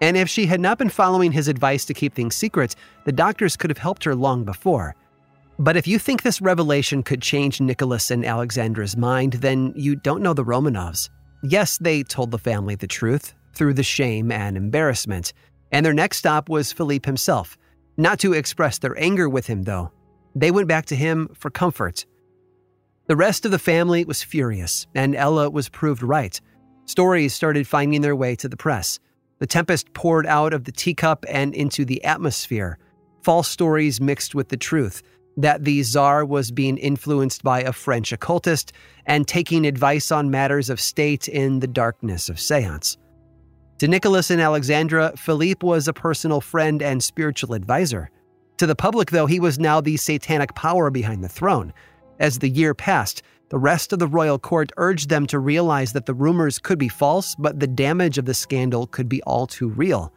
And 0.00 0.16
if 0.16 0.28
she 0.28 0.46
had 0.46 0.60
not 0.60 0.76
been 0.76 0.88
following 0.88 1.30
his 1.30 1.46
advice 1.46 1.84
to 1.84 1.94
keep 1.94 2.12
things 2.12 2.34
secret, 2.34 2.74
the 3.04 3.12
doctors 3.12 3.56
could 3.56 3.70
have 3.70 3.78
helped 3.78 4.02
her 4.02 4.16
long 4.16 4.44
before. 4.44 4.96
But 5.60 5.76
if 5.76 5.86
you 5.86 5.98
think 6.00 6.22
this 6.22 6.42
revelation 6.42 7.04
could 7.04 7.22
change 7.22 7.60
Nicholas 7.60 8.10
and 8.10 8.24
Alexandra's 8.24 8.96
mind, 8.96 9.34
then 9.34 9.72
you 9.76 9.94
don't 9.94 10.22
know 10.22 10.34
the 10.34 10.44
Romanovs. 10.44 11.08
Yes, 11.42 11.78
they 11.78 12.02
told 12.02 12.30
the 12.30 12.38
family 12.38 12.74
the 12.74 12.86
truth 12.86 13.34
through 13.54 13.74
the 13.74 13.82
shame 13.82 14.30
and 14.30 14.56
embarrassment, 14.56 15.32
and 15.72 15.84
their 15.84 15.94
next 15.94 16.18
stop 16.18 16.48
was 16.48 16.72
Philippe 16.72 17.06
himself. 17.06 17.56
Not 17.96 18.18
to 18.20 18.32
express 18.34 18.78
their 18.78 18.98
anger 18.98 19.28
with 19.28 19.46
him, 19.46 19.62
though. 19.62 19.90
They 20.34 20.50
went 20.50 20.68
back 20.68 20.86
to 20.86 20.96
him 20.96 21.28
for 21.34 21.50
comfort. 21.50 22.04
The 23.06 23.16
rest 23.16 23.44
of 23.44 23.50
the 23.50 23.58
family 23.58 24.04
was 24.04 24.22
furious, 24.22 24.86
and 24.94 25.14
Ella 25.14 25.48
was 25.48 25.68
proved 25.68 26.02
right. 26.02 26.38
Stories 26.84 27.34
started 27.34 27.66
finding 27.66 28.02
their 28.02 28.16
way 28.16 28.36
to 28.36 28.48
the 28.48 28.56
press. 28.56 28.98
The 29.38 29.46
tempest 29.46 29.92
poured 29.92 30.26
out 30.26 30.52
of 30.52 30.64
the 30.64 30.72
teacup 30.72 31.24
and 31.28 31.54
into 31.54 31.84
the 31.84 32.02
atmosphere. 32.04 32.78
False 33.22 33.48
stories 33.48 34.00
mixed 34.00 34.34
with 34.34 34.48
the 34.48 34.56
truth 34.56 35.02
that 35.36 35.64
the 35.64 35.82
Tsar 35.82 36.24
was 36.24 36.50
being 36.50 36.78
influenced 36.78 37.42
by 37.42 37.62
a 37.62 37.72
French 37.72 38.12
occultist 38.12 38.72
and 39.06 39.28
taking 39.28 39.66
advice 39.66 40.10
on 40.10 40.30
matters 40.30 40.70
of 40.70 40.80
state 40.80 41.28
in 41.28 41.60
the 41.60 41.66
darkness 41.66 42.28
of 42.28 42.40
seance. 42.40 42.96
To 43.78 43.88
Nicholas 43.88 44.30
and 44.30 44.40
Alexandra, 44.40 45.12
Philippe 45.16 45.66
was 45.66 45.86
a 45.86 45.92
personal 45.92 46.40
friend 46.40 46.82
and 46.82 47.02
spiritual 47.02 47.52
advisor. 47.52 48.10
To 48.56 48.66
the 48.66 48.74
public, 48.74 49.10
though, 49.10 49.26
he 49.26 49.38
was 49.38 49.58
now 49.58 49.82
the 49.82 49.98
satanic 49.98 50.54
power 50.54 50.90
behind 50.90 51.22
the 51.22 51.28
throne. 51.28 51.74
As 52.18 52.38
the 52.38 52.48
year 52.48 52.72
passed, 52.72 53.22
the 53.50 53.58
rest 53.58 53.92
of 53.92 53.98
the 53.98 54.08
royal 54.08 54.38
court 54.38 54.72
urged 54.78 55.10
them 55.10 55.26
to 55.26 55.38
realize 55.38 55.92
that 55.92 56.06
the 56.06 56.14
rumors 56.14 56.58
could 56.58 56.78
be 56.78 56.88
false, 56.88 57.34
but 57.34 57.60
the 57.60 57.66
damage 57.66 58.16
of 58.16 58.24
the 58.24 58.34
scandal 58.34 58.86
could 58.86 59.10
be 59.10 59.22
all 59.22 59.46
too 59.46 59.68
real. 59.68 60.12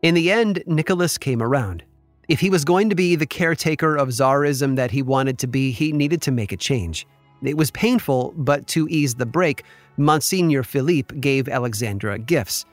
In 0.00 0.14
the 0.14 0.32
end, 0.32 0.62
Nicholas 0.66 1.18
came 1.18 1.42
around. 1.42 1.84
If 2.30 2.38
he 2.38 2.48
was 2.48 2.64
going 2.64 2.88
to 2.90 2.94
be 2.94 3.16
the 3.16 3.26
caretaker 3.26 3.96
of 3.96 4.10
czarism 4.10 4.76
that 4.76 4.92
he 4.92 5.02
wanted 5.02 5.36
to 5.40 5.48
be, 5.48 5.72
he 5.72 5.90
needed 5.90 6.22
to 6.22 6.30
make 6.30 6.52
a 6.52 6.56
change. 6.56 7.04
It 7.42 7.56
was 7.56 7.72
painful, 7.72 8.34
but 8.36 8.68
to 8.68 8.86
ease 8.88 9.16
the 9.16 9.26
break, 9.26 9.64
Monsignor 9.96 10.62
Philippe 10.62 11.16
gave 11.16 11.48
Alexandra 11.48 12.20
gifts. 12.20 12.66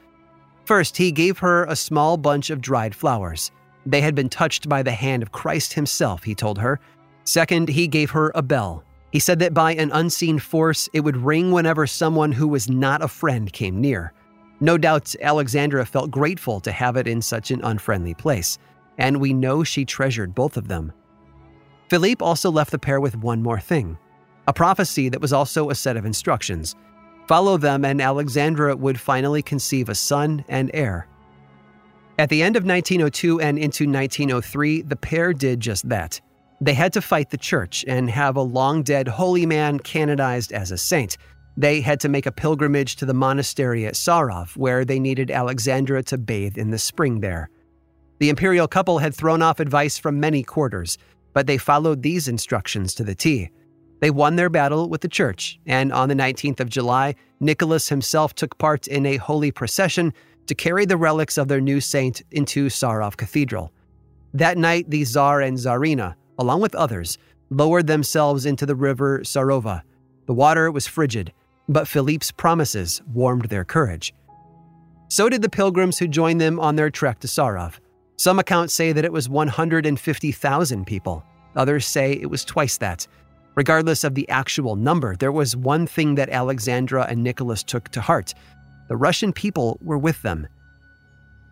First, 0.66 0.96
he 0.96 1.12
gave 1.12 1.40
her 1.40 1.64
a 1.64 1.76
small 1.76 2.18
bunch 2.18 2.52
of 2.52 2.62
dried 2.62 2.94
flowers. 2.94 3.50
They 3.84 4.00
had 4.00 4.14
been 4.14 4.30
touched 4.30 4.70
by 4.70 4.84
the 4.84 4.92
hand 4.92 5.24
of 5.24 5.32
Christ 5.32 5.74
himself, 5.74 6.22
he 6.22 6.36
told 6.36 6.60
her. 6.60 6.80
Second, 7.24 7.68
he 7.68 7.88
gave 7.88 8.12
her 8.12 8.32
a 8.36 8.44
bell. 8.44 8.84
He 9.12 9.20
said 9.20 9.40
that 9.40 9.56
by 9.56 9.74
an 9.74 9.90
unseen 9.92 10.38
force, 10.38 10.88
it 10.94 11.00
would 11.00 11.18
ring 11.18 11.50
whenever 11.50 11.88
someone 11.88 12.32
who 12.32 12.48
was 12.48 12.70
not 12.70 13.02
a 13.02 13.08
friend 13.08 13.52
came 13.52 13.82
near. 13.82 14.14
No 14.60 14.78
doubt 14.78 15.16
Alexandra 15.20 15.84
felt 15.84 16.12
grateful 16.12 16.60
to 16.60 16.72
have 16.72 16.96
it 16.96 17.08
in 17.08 17.24
such 17.24 17.50
an 17.50 17.62
unfriendly 17.64 18.14
place 18.14 18.60
and 18.98 19.20
we 19.20 19.34
know 19.34 19.64
she 19.64 19.86
treasured 19.86 20.36
both 20.36 20.58
of 20.58 20.68
them. 20.68 20.92
Philippe 21.90 22.24
also 22.24 22.52
left 22.52 22.72
the 22.72 22.80
pair 22.80 23.00
with 23.00 23.16
one 23.16 23.42
more 23.42 23.60
thing 23.60 23.98
a 24.48 24.54
prophecy 24.54 25.10
that 25.10 25.20
was 25.20 25.34
also 25.34 25.70
a 25.70 25.76
set 25.76 25.98
of 25.98 26.06
instructions. 26.06 26.74
Follow 27.28 27.58
them, 27.58 27.84
and 27.84 28.02
Alexandra 28.02 28.78
would 28.78 28.98
finally 28.98 29.42
conceive 29.42 29.90
a 29.90 29.96
son 29.96 30.46
and 30.48 30.72
heir. 30.74 31.06
At 32.18 32.30
the 32.30 32.42
end 32.42 32.56
of 32.56 32.64
1902 32.64 33.42
and 33.42 33.60
into 33.60 33.84
1903, 33.84 34.84
the 34.84 34.96
pair 34.96 35.34
did 35.34 35.60
just 35.60 35.88
that. 35.90 36.22
They 36.62 36.74
had 36.74 36.94
to 36.94 37.02
fight 37.02 37.30
the 37.30 37.38
church 37.38 37.84
and 37.88 38.10
have 38.10 38.38
a 38.38 38.42
long 38.42 38.82
dead 38.82 39.08
holy 39.08 39.46
man 39.46 39.80
canonized 39.80 40.52
as 40.54 40.72
a 40.72 40.78
saint. 40.78 41.18
They 41.58 41.82
had 41.82 42.00
to 42.00 42.10
make 42.10 42.26
a 42.26 42.32
pilgrimage 42.32 42.96
to 42.96 43.06
the 43.06 43.14
monastery 43.14 43.86
at 43.86 43.94
Sarov, 43.94 44.56
where 44.56 44.86
they 44.86 45.00
needed 45.00 45.30
Alexandra 45.30 46.02
to 46.04 46.18
bathe 46.18 46.58
in 46.58 46.72
the 46.72 46.80
spring 46.80 47.20
there. 47.20 47.50
The 48.20 48.30
imperial 48.30 48.68
couple 48.68 49.00
had 49.00 49.14
thrown 49.14 49.42
off 49.42 49.60
advice 49.60 49.98
from 49.98 50.20
many 50.20 50.44
quarters, 50.44 50.98
but 51.34 51.46
they 51.46 51.58
followed 51.58 52.02
these 52.02 52.28
instructions 52.28 52.96
to 52.96 53.04
the 53.04 53.14
T. 53.14 53.50
They 54.00 54.10
won 54.12 54.36
their 54.36 54.50
battle 54.50 54.90
with 54.90 55.02
the 55.02 55.08
church, 55.08 55.60
and 55.66 55.92
on 55.92 56.10
the 56.10 56.16
19th 56.16 56.60
of 56.60 56.70
July, 56.70 57.16
Nicholas 57.40 57.90
himself 57.90 58.34
took 58.34 58.58
part 58.58 58.88
in 58.88 59.06
a 59.06 59.18
holy 59.18 59.52
procession 59.52 60.14
to 60.48 60.56
carry 60.56 60.86
the 60.86 60.98
relics 60.98 61.38
of 61.38 61.48
their 61.48 61.62
new 61.62 61.80
saint 61.80 62.22
into 62.32 62.70
Sarov 62.70 63.18
Cathedral. 63.18 63.72
That 64.34 64.58
night, 64.58 64.90
the 64.90 65.04
Tsar 65.04 65.42
and 65.42 65.58
Tsarina, 65.58 66.16
along 66.40 66.62
with 66.62 66.76
others, 66.76 67.18
lowered 67.50 67.88
themselves 67.88 68.46
into 68.46 68.66
the 68.66 68.76
river 68.76 69.20
Sarova. 69.20 69.82
The 70.26 70.34
water 70.34 70.72
was 70.72 70.88
frigid, 70.88 71.34
but 71.70 71.88
Philippe's 71.88 72.32
promises 72.32 73.02
warmed 73.14 73.46
their 73.46 73.66
courage. 73.66 74.14
So 75.10 75.30
did 75.30 75.42
the 75.42 75.50
pilgrims 75.50 76.00
who 76.00 76.08
joined 76.08 76.42
them 76.42 76.60
on 76.60 76.76
their 76.76 76.90
trek 76.90 77.20
to 77.20 77.28
Sarov. 77.28 77.80
Some 78.20 78.40
accounts 78.40 78.74
say 78.74 78.94
that 78.94 79.06
it 79.06 79.14
was 79.14 79.30
150,000 79.30 80.86
people. 80.86 81.24
Others 81.56 81.86
say 81.86 82.14
it 82.14 82.32
was 82.32 82.44
twice 82.44 82.78
that. 82.80 83.08
Regardless 83.56 84.04
of 84.04 84.16
the 84.16 84.28
actual 84.30 84.76
number, 84.76 85.16
there 85.16 85.32
was 85.32 85.56
one 85.56 85.86
thing 85.86 86.16
that 86.16 86.30
Alexandra 86.30 87.06
and 87.08 87.24
Nicholas 87.24 87.64
took 87.64 87.90
to 87.90 88.02
heart 88.02 88.34
the 88.88 88.96
Russian 88.96 89.34
people 89.34 89.78
were 89.82 89.98
with 89.98 90.22
them. 90.22 90.48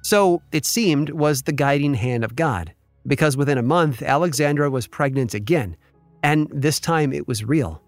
So, 0.03 0.41
it 0.53 0.65
seemed, 0.65 1.09
was 1.09 1.41
the 1.41 1.51
guiding 1.51 1.93
hand 1.93 2.23
of 2.23 2.35
God, 2.35 2.73
because 3.05 3.35
within 3.35 3.57
a 3.57 3.63
month, 3.63 4.01
Alexandra 4.01 4.69
was 4.69 4.87
pregnant 4.87 5.33
again, 5.33 5.75
and 6.23 6.47
this 6.53 6.79
time 6.79 7.11
it 7.11 7.27
was 7.27 7.43
real. 7.43 7.81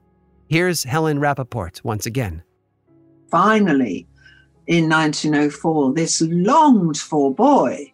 Here's 0.50 0.84
Helen 0.84 1.20
Rappaport 1.20 1.82
once 1.86 2.06
again. 2.06 2.44
Finally, 3.30 4.06
in 4.68 4.90
1904, 4.90 5.94
this 5.94 6.22
longed 6.22 6.98
for 6.98 7.34
boy 7.34 7.94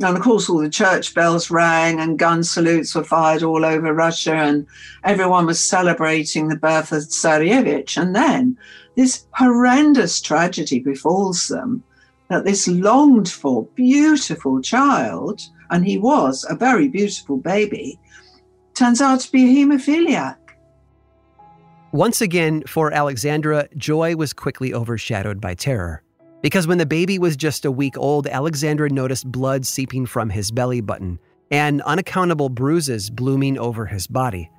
and 0.00 0.16
of 0.16 0.22
course, 0.22 0.50
all 0.50 0.58
the 0.58 0.68
church 0.68 1.14
bells 1.14 1.50
rang 1.50 2.00
and 2.00 2.18
gun 2.18 2.42
salutes 2.42 2.94
were 2.94 3.04
fired 3.04 3.42
all 3.42 3.64
over 3.64 3.94
Russia, 3.94 4.34
and 4.34 4.66
everyone 5.04 5.46
was 5.46 5.60
celebrating 5.60 6.48
the 6.48 6.56
birth 6.56 6.90
of 6.90 7.02
Tsarevich. 7.02 7.96
And 7.96 8.14
then 8.14 8.58
this 8.96 9.26
horrendous 9.32 10.20
tragedy 10.20 10.80
befalls 10.80 11.48
them 11.48 11.82
that 12.28 12.44
this 12.44 12.66
longed 12.66 13.28
for 13.28 13.66
beautiful 13.74 14.60
child, 14.60 15.42
and 15.70 15.86
he 15.86 15.98
was 15.98 16.44
a 16.48 16.56
very 16.56 16.88
beautiful 16.88 17.36
baby, 17.36 17.98
turns 18.74 19.00
out 19.00 19.20
to 19.20 19.30
be 19.30 19.44
a 19.44 19.64
hemophiliac. 19.64 20.36
Once 21.92 22.20
again, 22.20 22.64
for 22.66 22.92
Alexandra, 22.92 23.68
joy 23.76 24.16
was 24.16 24.32
quickly 24.32 24.74
overshadowed 24.74 25.40
by 25.40 25.54
terror. 25.54 26.03
Because 26.44 26.66
when 26.66 26.76
the 26.76 26.84
baby 26.84 27.18
was 27.18 27.38
just 27.38 27.64
a 27.64 27.70
week 27.70 27.96
old, 27.96 28.26
Alexandra 28.26 28.90
noticed 28.90 29.32
blood 29.32 29.64
seeping 29.64 30.04
from 30.04 30.28
his 30.28 30.50
belly 30.50 30.82
button 30.82 31.18
and 31.50 31.80
unaccountable 31.80 32.50
bruises 32.50 33.08
blooming 33.08 33.56
over 33.56 33.86
his 33.86 34.06
body. 34.06 34.50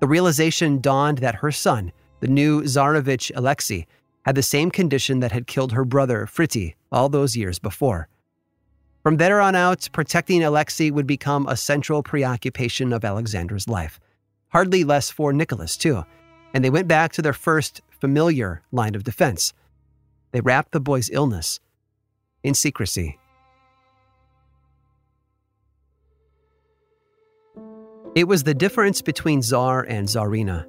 The 0.00 0.06
realization 0.06 0.80
dawned 0.80 1.18
that 1.18 1.34
her 1.34 1.52
son, 1.52 1.92
the 2.20 2.28
new 2.28 2.62
Tsarevich 2.62 3.30
Alexei, 3.34 3.86
had 4.24 4.36
the 4.36 4.42
same 4.42 4.70
condition 4.70 5.20
that 5.20 5.32
had 5.32 5.46
killed 5.46 5.72
her 5.72 5.84
brother, 5.84 6.26
Frittie, 6.26 6.76
all 6.90 7.10
those 7.10 7.36
years 7.36 7.58
before. 7.58 8.08
From 9.02 9.18
there 9.18 9.42
on 9.42 9.54
out, 9.54 9.86
protecting 9.92 10.42
Alexei 10.42 10.90
would 10.90 11.06
become 11.06 11.46
a 11.46 11.58
central 11.58 12.02
preoccupation 12.02 12.90
of 12.90 13.04
Alexandra's 13.04 13.68
life. 13.68 14.00
Hardly 14.48 14.82
less 14.82 15.10
for 15.10 15.30
Nicholas, 15.30 15.76
too, 15.76 16.04
and 16.54 16.64
they 16.64 16.70
went 16.70 16.88
back 16.88 17.12
to 17.12 17.20
their 17.20 17.34
first 17.34 17.82
familiar 17.90 18.62
line 18.72 18.94
of 18.94 19.04
defense 19.04 19.52
they 20.34 20.40
wrapped 20.40 20.72
the 20.72 20.80
boy's 20.80 21.08
illness 21.10 21.60
in 22.42 22.54
secrecy. 22.54 23.20
It 28.16 28.26
was 28.26 28.42
the 28.42 28.52
difference 28.52 29.00
between 29.00 29.42
Tsar 29.42 29.84
and 29.84 30.08
Tsarina. 30.08 30.66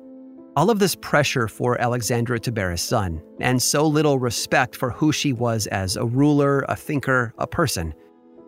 All 0.55 0.69
of 0.69 0.77
this 0.77 0.95
pressure 0.95 1.47
for 1.47 1.81
Alexandra 1.81 2.39
to 2.41 2.51
bear 2.51 2.71
a 2.71 2.77
son, 2.77 3.23
and 3.39 3.59
so 3.59 3.87
little 3.87 4.19
respect 4.19 4.75
for 4.75 4.91
who 4.91 5.11
she 5.11 5.33
was 5.33 5.65
as 5.67 5.97
a 5.97 6.05
ruler, 6.05 6.63
a 6.69 6.75
thinker, 6.75 7.33
a 7.39 7.47
person. 7.47 7.91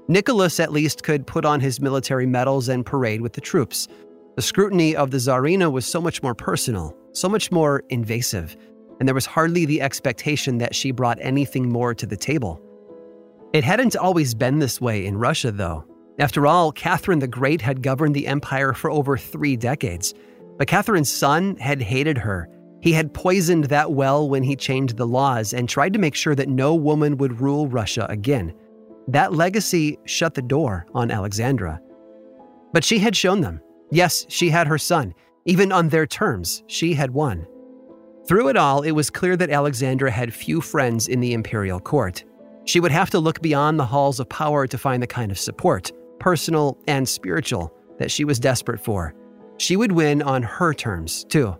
Nicholas 0.07 0.59
at 0.59 0.71
least 0.71 1.01
could 1.01 1.25
put 1.25 1.45
on 1.45 1.59
his 1.59 1.81
military 1.81 2.27
medals 2.27 2.69
and 2.69 2.85
parade 2.85 3.21
with 3.21 3.33
the 3.33 3.41
troops. 3.41 3.87
The 4.35 4.43
scrutiny 4.43 4.95
of 4.95 5.09
the 5.09 5.17
Tsarina 5.17 5.71
was 5.71 5.87
so 5.87 5.99
much 5.99 6.21
more 6.21 6.35
personal, 6.35 6.95
so 7.11 7.27
much 7.27 7.51
more 7.51 7.83
invasive 7.89 8.55
and 8.99 9.07
there 9.07 9.15
was 9.15 9.25
hardly 9.25 9.65
the 9.65 9.81
expectation 9.81 10.57
that 10.57 10.75
she 10.75 10.91
brought 10.91 11.19
anything 11.21 11.69
more 11.69 11.93
to 11.93 12.05
the 12.05 12.17
table. 12.17 12.61
It 13.53 13.63
hadn't 13.63 13.95
always 13.95 14.33
been 14.33 14.59
this 14.59 14.81
way 14.81 15.05
in 15.05 15.17
Russia, 15.17 15.51
though. 15.51 15.85
After 16.19 16.47
all, 16.47 16.71
Catherine 16.71 17.19
the 17.19 17.27
Great 17.27 17.61
had 17.61 17.83
governed 17.83 18.15
the 18.15 18.27
empire 18.27 18.73
for 18.73 18.89
over 18.89 19.17
three 19.17 19.55
decades. 19.55 20.13
But 20.57 20.67
Catherine's 20.67 21.11
son 21.11 21.55
had 21.57 21.81
hated 21.81 22.17
her. 22.17 22.49
He 22.81 22.91
had 22.91 23.13
poisoned 23.13 23.65
that 23.65 23.91
well 23.91 24.27
when 24.27 24.43
he 24.43 24.55
changed 24.55 24.97
the 24.97 25.07
laws 25.07 25.53
and 25.53 25.69
tried 25.69 25.93
to 25.93 25.99
make 25.99 26.15
sure 26.15 26.35
that 26.35 26.49
no 26.49 26.73
woman 26.75 27.17
would 27.17 27.39
rule 27.39 27.67
Russia 27.67 28.07
again. 28.09 28.53
That 29.07 29.33
legacy 29.33 29.97
shut 30.05 30.33
the 30.33 30.41
door 30.41 30.85
on 30.93 31.11
Alexandra. 31.11 31.79
But 32.73 32.83
she 32.83 32.99
had 32.99 33.15
shown 33.15 33.41
them. 33.41 33.61
Yes, 33.91 34.25
she 34.29 34.49
had 34.49 34.67
her 34.67 34.77
son. 34.77 35.13
Even 35.45 35.71
on 35.71 35.89
their 35.89 36.05
terms, 36.05 36.63
she 36.67 36.93
had 36.93 37.11
won. 37.11 37.47
Through 38.27 38.49
it 38.49 38.57
all, 38.57 38.81
it 38.81 38.91
was 38.91 39.09
clear 39.09 39.37
that 39.37 39.49
Alexandra 39.49 40.11
had 40.11 40.33
few 40.33 40.59
friends 40.59 41.07
in 41.07 41.21
the 41.21 41.33
imperial 41.33 41.79
court. 41.79 42.25
She 42.65 42.81
would 42.81 42.91
have 42.91 43.09
to 43.11 43.19
look 43.19 43.41
beyond 43.41 43.79
the 43.79 43.85
halls 43.85 44.19
of 44.19 44.27
power 44.27 44.67
to 44.67 44.77
find 44.77 45.01
the 45.01 45.07
kind 45.07 45.31
of 45.31 45.39
support, 45.39 45.93
personal 46.19 46.77
and 46.89 47.07
spiritual, 47.07 47.73
that 47.99 48.11
she 48.11 48.25
was 48.25 48.37
desperate 48.37 48.81
for. 48.81 49.15
She 49.59 49.77
would 49.77 49.93
win 49.93 50.21
on 50.21 50.43
her 50.43 50.73
terms, 50.73 51.23
too. 51.23 51.55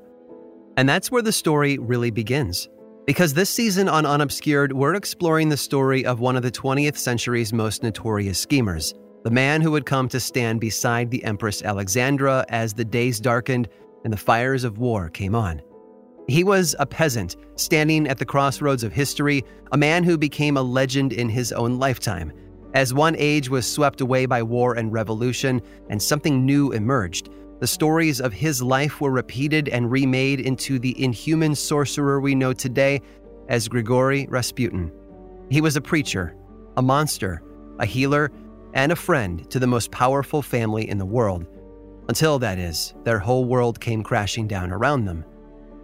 And 0.76 0.90
that's 0.90 1.10
where 1.10 1.22
the 1.22 1.32
story 1.32 1.78
really 1.78 2.12
begins. 2.12 2.68
Because 3.06 3.34
this 3.34 3.50
season 3.50 3.88
on 3.88 4.06
Unobscured, 4.06 4.74
we're 4.74 4.96
exploring 4.96 5.48
the 5.48 5.56
story 5.56 6.06
of 6.06 6.20
one 6.20 6.36
of 6.36 6.44
the 6.44 6.52
20th 6.52 6.98
century's 6.98 7.54
most 7.54 7.82
notorious 7.82 8.40
schemers, 8.40 8.94
the 9.24 9.32
man 9.32 9.62
who 9.62 9.72
would 9.72 9.86
come 9.86 10.10
to 10.10 10.20
stand 10.20 10.60
beside 10.60 11.12
the 11.12 11.24
Empress 11.24 11.62
Alexandra 11.62 12.46
as 12.50 12.74
the 12.74 12.84
days 12.84 13.22
darkened 13.22 13.70
and 14.04 14.12
the 14.12 14.18
fires 14.18 14.66
of 14.66 14.78
war 14.78 15.10
came 15.10 15.34
on. 15.34 15.62
He 16.28 16.44
was 16.44 16.76
a 16.78 16.86
peasant, 16.86 17.38
standing 17.56 18.06
at 18.08 18.18
the 18.18 18.26
crossroads 18.26 18.84
of 18.84 18.92
history, 18.92 19.46
a 19.72 19.78
man 19.78 20.04
who 20.04 20.18
became 20.18 20.58
a 20.58 20.62
legend 20.62 21.14
in 21.14 21.30
his 21.30 21.54
own 21.54 21.80
lifetime. 21.80 22.34
As 22.74 22.94
one 22.94 23.16
age 23.18 23.50
was 23.50 23.66
swept 23.66 24.02
away 24.02 24.26
by 24.26 24.44
war 24.44 24.74
and 24.74 24.92
revolution, 24.92 25.62
and 25.90 26.02
something 26.02 26.46
new 26.46 26.74
emerged, 26.74 27.30
the 27.60 27.68
stories 27.68 28.20
of 28.20 28.34
his 28.34 28.62
life 28.62 29.00
were 29.00 29.10
repeated 29.10 29.70
and 29.70 29.90
remade 29.90 30.42
into 30.42 30.80
the 30.80 31.02
inhuman 31.02 31.56
sorcerer 31.56 32.20
we 32.20 32.36
know 32.36 32.52
today 32.52 33.02
as 33.48 33.70
Grigory 33.70 34.28
Rasputin. 34.30 34.92
He 35.50 35.62
was 35.62 35.78
a 35.78 35.82
preacher, 35.82 36.36
a 36.76 36.82
monster, 36.82 37.42
a 37.80 37.86
healer, 37.86 38.34
and 38.74 38.92
a 38.92 38.98
friend 38.98 39.50
to 39.50 39.60
the 39.60 39.66
most 39.66 39.92
powerful 39.92 40.42
family 40.42 40.90
in 40.90 40.98
the 40.98 41.06
world. 41.06 41.48
Until, 42.10 42.38
that 42.40 42.60
is, 42.60 42.94
their 43.06 43.18
whole 43.18 43.46
world 43.46 43.80
came 43.80 44.04
crashing 44.04 44.46
down 44.46 44.72
around 44.72 45.06
them. 45.06 45.24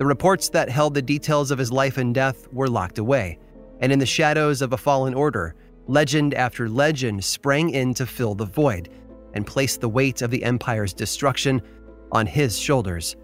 The 0.04 0.08
reports 0.08 0.50
that 0.50 0.70
held 0.70 0.96
the 0.96 1.02
details 1.02 1.50
of 1.50 1.58
his 1.58 1.72
life 1.72 1.98
and 1.98 2.14
death 2.14 2.52
were 2.52 2.68
locked 2.68 2.98
away, 2.98 3.40
and 3.80 3.90
in 3.90 4.00
the 4.00 4.06
shadows 4.06 4.62
of 4.62 4.74
a 4.74 4.78
fallen 4.78 5.14
order, 5.14 5.56
legend 5.88 6.34
after 6.34 6.68
legend 6.68 7.24
sprang 7.24 7.70
in 7.70 7.94
to 7.94 8.06
fill 8.06 8.36
the 8.36 8.44
void 8.44 8.90
and 9.34 9.48
place 9.48 9.78
the 9.78 9.88
weight 9.88 10.22
of 10.22 10.30
the 10.30 10.44
empire's 10.44 10.94
destruction 10.94 11.62
on 12.12 12.26
his 12.26 12.60
shoulders. 12.60 13.16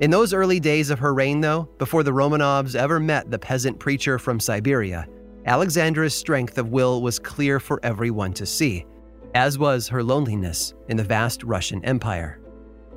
In 0.00 0.10
those 0.10 0.32
early 0.32 0.58
days 0.58 0.88
of 0.88 1.00
her 1.00 1.12
reign, 1.12 1.42
though, 1.42 1.68
before 1.76 2.02
the 2.02 2.14
Romanovs 2.14 2.74
ever 2.74 2.98
met 2.98 3.30
the 3.30 3.38
peasant 3.38 3.78
preacher 3.78 4.18
from 4.18 4.40
Siberia, 4.40 5.06
Alexandra's 5.44 6.16
strength 6.16 6.56
of 6.56 6.70
will 6.70 7.02
was 7.02 7.18
clear 7.18 7.60
for 7.60 7.78
everyone 7.82 8.32
to 8.32 8.46
see, 8.46 8.86
as 9.34 9.58
was 9.58 9.88
her 9.88 10.02
loneliness 10.02 10.72
in 10.88 10.96
the 10.96 11.04
vast 11.04 11.44
Russian 11.44 11.84
Empire. 11.84 12.40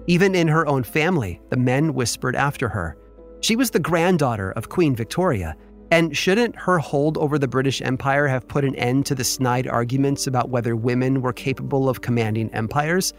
Even 0.07 0.35
in 0.35 0.47
her 0.47 0.65
own 0.67 0.83
family, 0.83 1.41
the 1.49 1.57
men 1.57 1.93
whispered 1.93 2.35
after 2.35 2.69
her. 2.69 2.97
She 3.41 3.55
was 3.55 3.71
the 3.71 3.79
granddaughter 3.79 4.51
of 4.51 4.69
Queen 4.69 4.95
Victoria, 4.95 5.55
and 5.91 6.15
shouldn't 6.15 6.55
her 6.55 6.79
hold 6.79 7.17
over 7.17 7.37
the 7.37 7.47
British 7.47 7.81
Empire 7.81 8.27
have 8.27 8.47
put 8.47 8.65
an 8.65 8.75
end 8.75 9.05
to 9.05 9.15
the 9.15 9.23
snide 9.23 9.67
arguments 9.67 10.25
about 10.25 10.49
whether 10.49 10.75
women 10.75 11.21
were 11.21 11.33
capable 11.33 11.89
of 11.89 12.01
commanding 12.01 12.49
empires? 12.53 13.13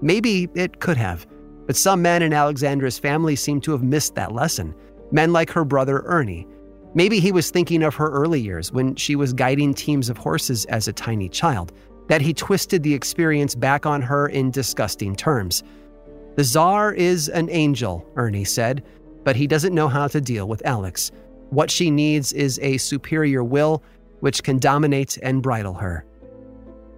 Maybe 0.00 0.48
it 0.54 0.80
could 0.80 0.96
have, 0.96 1.26
but 1.66 1.76
some 1.76 2.00
men 2.02 2.22
in 2.22 2.32
Alexandra's 2.32 2.98
family 2.98 3.36
seem 3.36 3.60
to 3.62 3.72
have 3.72 3.82
missed 3.82 4.14
that 4.14 4.32
lesson. 4.32 4.74
Men 5.12 5.32
like 5.32 5.50
her 5.50 5.64
brother 5.64 6.02
Ernie. 6.06 6.46
Maybe 6.94 7.20
he 7.20 7.32
was 7.32 7.50
thinking 7.50 7.82
of 7.82 7.94
her 7.96 8.10
early 8.10 8.40
years 8.40 8.72
when 8.72 8.94
she 8.96 9.14
was 9.14 9.32
guiding 9.32 9.74
teams 9.74 10.08
of 10.08 10.16
horses 10.16 10.64
as 10.66 10.88
a 10.88 10.92
tiny 10.92 11.28
child, 11.28 11.72
that 12.08 12.20
he 12.20 12.34
twisted 12.34 12.82
the 12.82 12.94
experience 12.94 13.54
back 13.54 13.86
on 13.86 14.02
her 14.02 14.28
in 14.28 14.50
disgusting 14.50 15.14
terms. 15.14 15.62
The 16.40 16.44
Czar 16.44 16.94
is 16.94 17.28
an 17.28 17.50
angel, 17.50 18.10
Ernie 18.16 18.46
said, 18.46 18.82
but 19.24 19.36
he 19.36 19.46
doesn't 19.46 19.74
know 19.74 19.88
how 19.88 20.08
to 20.08 20.22
deal 20.22 20.48
with 20.48 20.64
Alex. 20.64 21.12
What 21.50 21.70
she 21.70 21.90
needs 21.90 22.32
is 22.32 22.58
a 22.62 22.78
superior 22.78 23.44
will 23.44 23.82
which 24.20 24.42
can 24.42 24.58
dominate 24.58 25.18
and 25.22 25.42
bridle 25.42 25.74
her. 25.74 26.06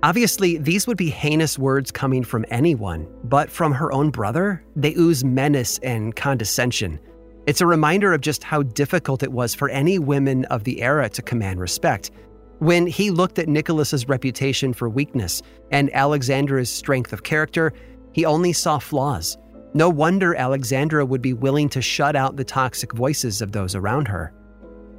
Obviously, 0.05 0.59
these 0.59 0.87
would 0.87 0.97
be 0.97 1.11
heinous 1.11 1.59
words 1.59 1.91
coming 1.91 2.23
from 2.23 2.45
anyone, 2.51 3.09
but 3.25 3.51
from 3.51 3.73
her 3.73 3.91
own 3.91 4.11
brother, 4.11 4.63
they 4.77 4.95
ooze 4.95 5.25
menace 5.25 5.81
and 5.83 6.15
condescension. 6.15 7.01
It's 7.49 7.61
a 7.61 7.67
reminder 7.67 8.13
of 8.13 8.21
just 8.21 8.45
how 8.45 8.63
difficult 8.63 9.25
it 9.25 9.33
was 9.33 9.57
for 9.57 9.69
any 9.71 9.99
women 9.99 10.45
of 10.45 10.63
the 10.63 10.81
era 10.83 11.09
to 11.09 11.21
command 11.21 11.59
respect. 11.59 12.13
When 12.61 12.87
he 12.87 13.11
looked 13.11 13.41
at 13.41 13.49
Nicholas's 13.49 14.09
reputation 14.09 14.73
for 14.73 14.89
weakness 14.89 15.43
and 15.73 15.93
Alexandra's 15.93 16.71
strength 16.71 17.13
of 17.13 17.25
character, 17.25 17.73
he 18.13 18.25
only 18.25 18.53
saw 18.53 18.79
flaws. 18.79 19.39
No 19.75 19.89
wonder 19.89 20.35
Alexandra 20.35 21.05
would 21.05 21.23
be 21.23 21.33
willing 21.33 21.69
to 21.71 21.81
shut 21.81 22.15
out 22.15 22.37
the 22.37 22.45
toxic 22.45 22.93
voices 22.93 23.41
of 23.41 23.53
those 23.53 23.75
around 23.75 24.07
her. 24.09 24.33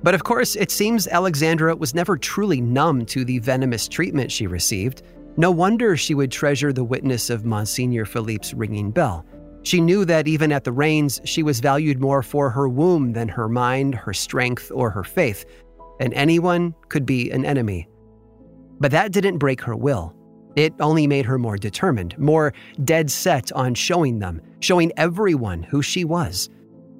But 0.02 0.16
of 0.16 0.24
course, 0.24 0.56
it 0.56 0.72
seems 0.72 1.08
Alexandra 1.08 1.76
was 1.76 1.96
never 1.96 2.18
truly 2.18 2.60
numb 2.60 3.06
to 3.08 3.24
the 3.24 3.40
venomous 3.40 3.88
treatment 3.88 4.32
she 4.32 4.48
received. 4.48 5.04
No 5.38 5.50
wonder 5.52 5.96
she 5.96 6.14
would 6.14 6.32
treasure 6.32 6.74
the 6.74 6.84
witness 6.84 7.30
of 7.30 7.46
Monsignor 7.46 8.06
Philippe's 8.06 8.54
ringing 8.54 8.92
bell. 8.92 9.26
She 9.64 9.80
knew 9.80 10.04
that 10.06 10.28
even 10.28 10.52
at 10.52 10.66
the 10.66 10.74
reins, 10.74 11.22
she 11.24 11.42
was 11.42 11.62
valued 11.62 12.02
more 12.02 12.22
for 12.22 12.50
her 12.50 12.68
womb 12.68 13.14
than 13.14 13.30
her 13.30 13.48
mind, 13.48 13.96
her 13.96 14.14
strength, 14.14 14.72
or 14.74 14.90
her 14.90 15.06
faith, 15.06 15.46
and 16.02 16.14
anyone 16.14 16.76
could 16.90 17.06
be 17.06 17.32
an 17.32 17.46
enemy. 17.46 17.88
But 18.80 18.92
that 18.92 19.14
didn't 19.14 19.38
break 19.38 19.62
her 19.62 19.76
will. 19.76 20.14
It 20.56 20.74
only 20.80 21.08
made 21.08 21.26
her 21.26 21.40
more 21.40 21.58
determined, 21.58 22.18
more 22.20 22.54
dead 22.84 23.10
set 23.10 23.52
on 23.54 23.74
showing 23.74 24.20
them, 24.20 24.42
showing 24.60 24.92
everyone 24.98 25.64
who 25.64 25.82
she 25.82 26.06
was 26.06 26.50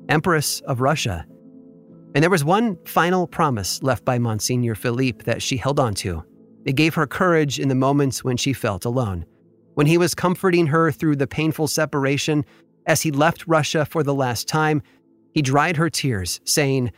Empress 0.10 0.60
of 0.62 0.82
Russia. 0.82 1.26
And 2.16 2.22
there 2.22 2.30
was 2.30 2.44
one 2.44 2.78
final 2.86 3.26
promise 3.26 3.82
left 3.82 4.06
by 4.06 4.20
Monsignor 4.20 4.76
Philippe 4.76 5.24
that 5.26 5.42
she 5.42 5.58
held 5.58 5.80
on 5.80 5.94
to. 5.96 6.24
It 6.66 6.76
gave 6.76 6.94
her 6.96 7.08
courage 7.08 7.60
in 7.60 7.70
the 7.70 7.76
moments 7.76 8.24
when 8.24 8.38
she 8.38 8.54
felt 8.54 8.86
alone. 8.86 9.26
When 9.74 9.88
he 9.88 9.98
was 9.98 10.14
comforting 10.14 10.68
her 10.68 10.92
through 10.92 11.16
the 11.16 11.28
painful 11.28 11.68
separation, 11.68 12.46
as 12.86 13.02
he 13.02 13.12
left 13.12 13.48
Russia 13.48 13.86
for 13.86 14.04
the 14.04 14.14
last 14.14 14.48
time, 14.48 14.82
he 15.34 15.42
dried 15.42 15.78
her 15.78 15.90
tears, 15.90 16.40
saying, 16.44 16.92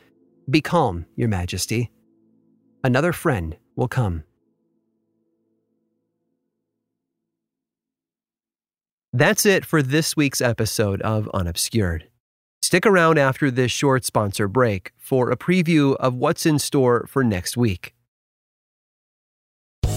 Be 0.49 0.62
calm, 0.62 1.06
Your 1.16 1.30
Majesty. 1.30 1.91
Another 2.84 3.14
friend 3.14 3.56
will 3.76 3.88
come. 3.88 4.24
That's 9.16 9.45
it 9.45 9.63
for 9.63 9.82
this 9.82 10.18
week's 10.18 10.41
episode 10.41 11.01
of 11.03 11.30
Unobscured. 11.34 12.03
Stick 12.61 12.86
around 12.86 13.18
after 13.18 13.49
this 13.49 13.72
short 13.72 14.03
sponsor 14.03 14.49
break 14.49 14.91
for 14.97 15.32
a 15.32 15.38
preview 15.38 15.95
of 16.01 16.16
what's 16.16 16.45
in 16.45 16.59
store 16.59 17.07
for 17.07 17.24
next 17.24 17.55
week. 17.55 17.95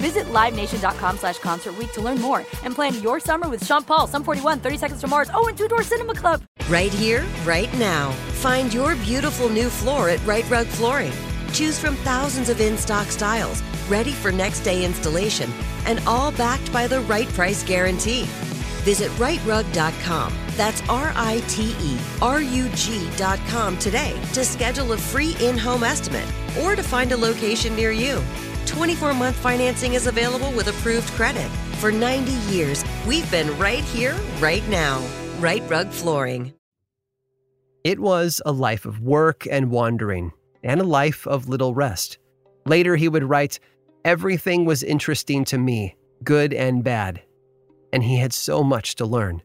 Visit 0.00 0.24
LiveNation.com 0.32 1.18
slash 1.18 1.38
Concert 1.38 1.74
to 1.92 2.00
learn 2.00 2.20
more 2.20 2.38
and 2.64 2.74
plan 2.74 3.00
your 3.02 3.20
summer 3.20 3.48
with 3.48 3.64
Sean 3.64 3.84
Paul, 3.84 4.06
Sum 4.06 4.24
41, 4.24 4.60
30 4.60 4.78
Seconds 4.78 5.00
to 5.02 5.06
Mars, 5.06 5.30
oh, 5.34 5.46
and 5.46 5.56
Two 5.56 5.68
Door 5.68 5.82
Cinema 5.82 6.14
Club. 6.14 6.42
Right 6.68 6.92
here, 6.92 7.24
right 7.44 7.72
now. 7.78 8.12
Find 8.40 8.72
your 8.72 8.96
beautiful 8.96 9.50
new 9.50 9.68
floor 9.68 10.08
at 10.08 10.24
Rite 10.26 10.48
Rug 10.48 10.66
Flooring. 10.66 11.12
Choose 11.52 11.78
from 11.78 11.96
thousands 11.96 12.48
of 12.48 12.60
in-stock 12.60 13.08
styles, 13.08 13.62
ready 13.88 14.12
for 14.12 14.32
next 14.32 14.60
day 14.60 14.84
installation, 14.84 15.50
and 15.84 16.00
all 16.06 16.32
backed 16.32 16.72
by 16.72 16.86
the 16.86 17.00
right 17.02 17.28
price 17.28 17.62
guarantee. 17.62 18.24
Visit 18.84 19.10
riterug.com. 19.12 20.32
That's 20.56 20.80
R 20.88 21.12
I 21.14 21.42
T 21.48 21.74
E 21.80 21.98
R 22.22 22.40
U 22.40 22.68
G.com 22.74 23.78
today 23.78 24.18
to 24.32 24.44
schedule 24.44 24.92
a 24.92 24.96
free 24.96 25.36
in 25.40 25.58
home 25.58 25.84
estimate 25.84 26.26
or 26.62 26.74
to 26.74 26.82
find 26.82 27.12
a 27.12 27.16
location 27.16 27.76
near 27.76 27.92
you. 27.92 28.22
24 28.66 29.14
month 29.14 29.36
financing 29.36 29.94
is 29.94 30.06
available 30.06 30.50
with 30.52 30.68
approved 30.68 31.08
credit. 31.12 31.48
For 31.78 31.90
90 31.90 32.32
years, 32.52 32.84
we've 33.06 33.30
been 33.30 33.56
right 33.58 33.84
here, 33.84 34.16
right 34.38 34.66
now. 34.68 35.02
Rite 35.38 35.68
Rug 35.70 35.88
Flooring. 35.88 36.52
It 37.82 37.98
was 37.98 38.42
a 38.44 38.52
life 38.52 38.84
of 38.84 39.00
work 39.00 39.46
and 39.50 39.70
wandering, 39.70 40.32
and 40.62 40.80
a 40.80 40.84
life 40.84 41.26
of 41.26 41.48
little 41.48 41.74
rest. 41.74 42.18
Later, 42.66 42.94
he 42.94 43.08
would 43.08 43.24
write, 43.24 43.58
Everything 44.04 44.64
was 44.64 44.82
interesting 44.82 45.44
to 45.46 45.58
me, 45.58 45.96
good 46.22 46.52
and 46.52 46.84
bad, 46.84 47.22
and 47.92 48.02
he 48.02 48.16
had 48.16 48.32
so 48.32 48.62
much 48.62 48.96
to 48.96 49.06
learn. 49.06 49.42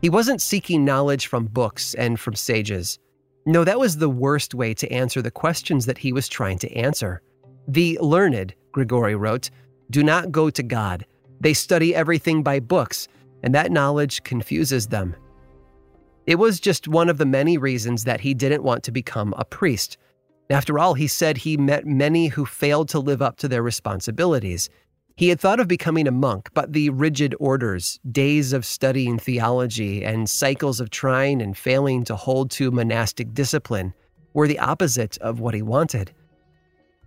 He 0.00 0.10
wasn't 0.10 0.42
seeking 0.42 0.84
knowledge 0.84 1.28
from 1.28 1.46
books 1.46 1.94
and 1.94 2.18
from 2.18 2.34
sages. 2.34 2.98
No, 3.46 3.64
that 3.64 3.78
was 3.78 3.96
the 3.96 4.08
worst 4.08 4.54
way 4.54 4.74
to 4.74 4.90
answer 4.92 5.22
the 5.22 5.30
questions 5.30 5.86
that 5.86 5.98
he 5.98 6.12
was 6.12 6.28
trying 6.28 6.58
to 6.58 6.72
answer. 6.76 7.22
The 7.68 7.98
learned, 8.00 8.54
Grigori 8.72 9.14
wrote, 9.14 9.50
do 9.90 10.02
not 10.02 10.32
go 10.32 10.50
to 10.50 10.62
God. 10.62 11.06
They 11.40 11.54
study 11.54 11.94
everything 11.94 12.42
by 12.42 12.60
books, 12.60 13.08
and 13.42 13.54
that 13.54 13.70
knowledge 13.70 14.22
confuses 14.22 14.88
them. 14.88 15.14
It 16.26 16.36
was 16.36 16.58
just 16.58 16.88
one 16.88 17.10
of 17.10 17.18
the 17.18 17.26
many 17.26 17.58
reasons 17.58 18.04
that 18.04 18.20
he 18.20 18.32
didn't 18.32 18.62
want 18.62 18.82
to 18.84 18.92
become 18.92 19.34
a 19.36 19.44
priest. 19.44 19.98
After 20.48 20.78
all, 20.78 20.94
he 20.94 21.06
said 21.06 21.36
he 21.36 21.56
met 21.56 21.86
many 21.86 22.28
who 22.28 22.46
failed 22.46 22.88
to 22.90 22.98
live 22.98 23.20
up 23.20 23.36
to 23.38 23.48
their 23.48 23.62
responsibilities. 23.62 24.70
He 25.16 25.28
had 25.28 25.38
thought 25.38 25.60
of 25.60 25.68
becoming 25.68 26.08
a 26.08 26.12
monk, 26.12 26.48
but 26.54 26.72
the 26.72 26.90
rigid 26.90 27.34
orders, 27.38 28.00
days 28.10 28.52
of 28.52 28.66
studying 28.66 29.18
theology, 29.18 30.04
and 30.04 30.28
cycles 30.28 30.80
of 30.80 30.90
trying 30.90 31.40
and 31.40 31.56
failing 31.56 32.04
to 32.04 32.16
hold 32.16 32.50
to 32.52 32.70
monastic 32.70 33.32
discipline 33.32 33.94
were 34.32 34.48
the 34.48 34.58
opposite 34.58 35.16
of 35.18 35.40
what 35.40 35.54
he 35.54 35.62
wanted. 35.62 36.12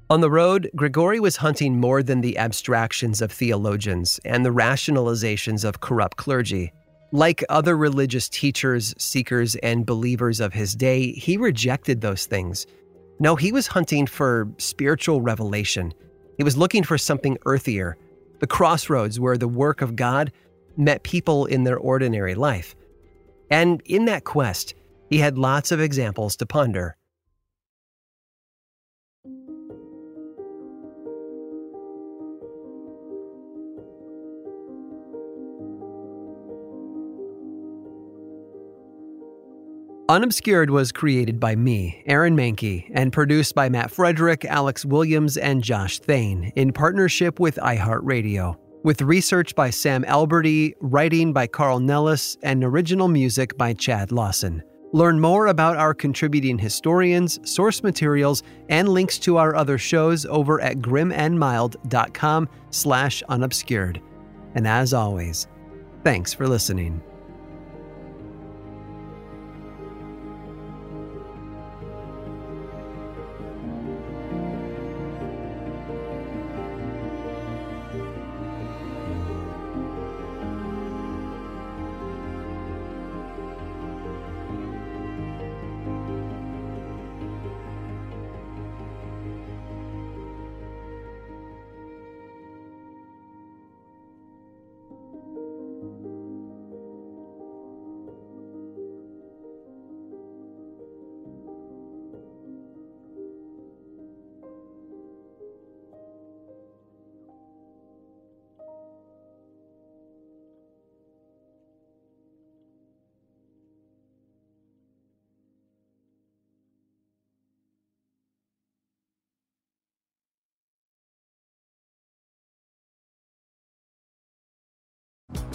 On 0.10 0.22
the 0.22 0.32
road, 0.32 0.70
Grigori 0.74 1.20
was 1.20 1.36
hunting 1.36 1.82
more 1.82 2.02
than 2.02 2.22
the 2.22 2.38
abstractions 2.38 3.22
of 3.22 3.30
theologians 3.30 4.22
and 4.24 4.46
the 4.46 4.54
rationalizations 4.54 5.66
of 5.66 5.82
corrupt 5.82 6.16
clergy. 6.16 6.72
Like 7.12 7.44
other 7.50 7.76
religious 7.76 8.30
teachers, 8.30 8.96
seekers, 8.98 9.56
and 9.58 9.86
believers 9.86 10.40
of 10.40 10.54
his 10.54 10.76
day, 10.76 11.12
he 11.12 11.36
rejected 11.36 12.00
those 12.00 12.26
things. 12.26 12.66
No, 13.20 13.36
he 13.36 13.52
was 13.52 13.68
hunting 13.68 14.08
for 14.08 14.48
spiritual 14.58 15.22
revelation. 15.22 15.94
He 16.38 16.44
was 16.44 16.56
looking 16.56 16.84
for 16.84 16.98
something 16.98 17.38
earthier, 17.46 17.98
the 18.40 18.48
crossroads 18.48 19.20
where 19.20 19.38
the 19.38 19.48
work 19.48 19.82
of 19.82 19.98
God 19.98 20.32
met 20.78 21.04
people 21.04 21.46
in 21.48 21.66
their 21.66 21.78
ordinary 21.78 22.36
life. 22.36 22.76
And 23.50 23.82
in 23.84 24.06
that 24.06 24.24
quest, 24.24 24.74
he 25.10 25.18
had 25.18 25.38
lots 25.38 25.74
of 25.74 25.82
examples 25.82 26.38
to 26.38 26.46
ponder. 26.46 26.97
Unobscured 40.10 40.70
was 40.70 40.94
created 40.94 41.38
by 41.38 41.54
me, 41.54 42.02
Aaron 42.06 42.34
Mahnke, 42.34 42.90
and 42.94 43.12
produced 43.12 43.54
by 43.56 43.68
Matt 43.68 43.92
Frederick, 43.92 44.46
Alex 44.46 44.86
Williams, 44.86 45.36
and 45.36 45.62
Josh 45.62 46.00
Thane 46.00 46.54
in 46.56 46.72
partnership 46.72 47.42
with 47.42 47.58
iHeartRadio. 47.58 48.56
With 48.84 49.02
research 49.02 49.54
by 49.54 49.70
Sam 49.70 50.06
Alberty, 50.06 50.74
writing 50.80 51.34
by 51.34 51.48
Carl 51.48 51.82
Nellis, 51.82 52.38
and 52.42 52.64
original 52.64 53.10
music 53.10 53.58
by 53.58 53.74
Chad 53.74 54.14
Lawson. 54.14 54.64
Learn 54.94 55.20
more 55.20 55.48
about 55.48 55.76
our 55.76 55.94
contributing 55.94 56.58
historians, 56.58 57.38
source 57.44 57.84
materials, 57.84 58.44
and 58.70 58.88
links 58.88 59.20
to 59.20 59.36
our 59.36 59.56
other 59.56 59.78
shows 59.78 60.26
over 60.28 60.62
at 60.62 60.78
grimandmild.com 60.78 62.48
slash 62.70 63.24
unobscured. 63.24 64.02
And 64.56 64.66
as 64.66 64.94
always, 64.94 65.50
thanks 66.06 66.34
for 66.34 66.48
listening. 66.48 67.02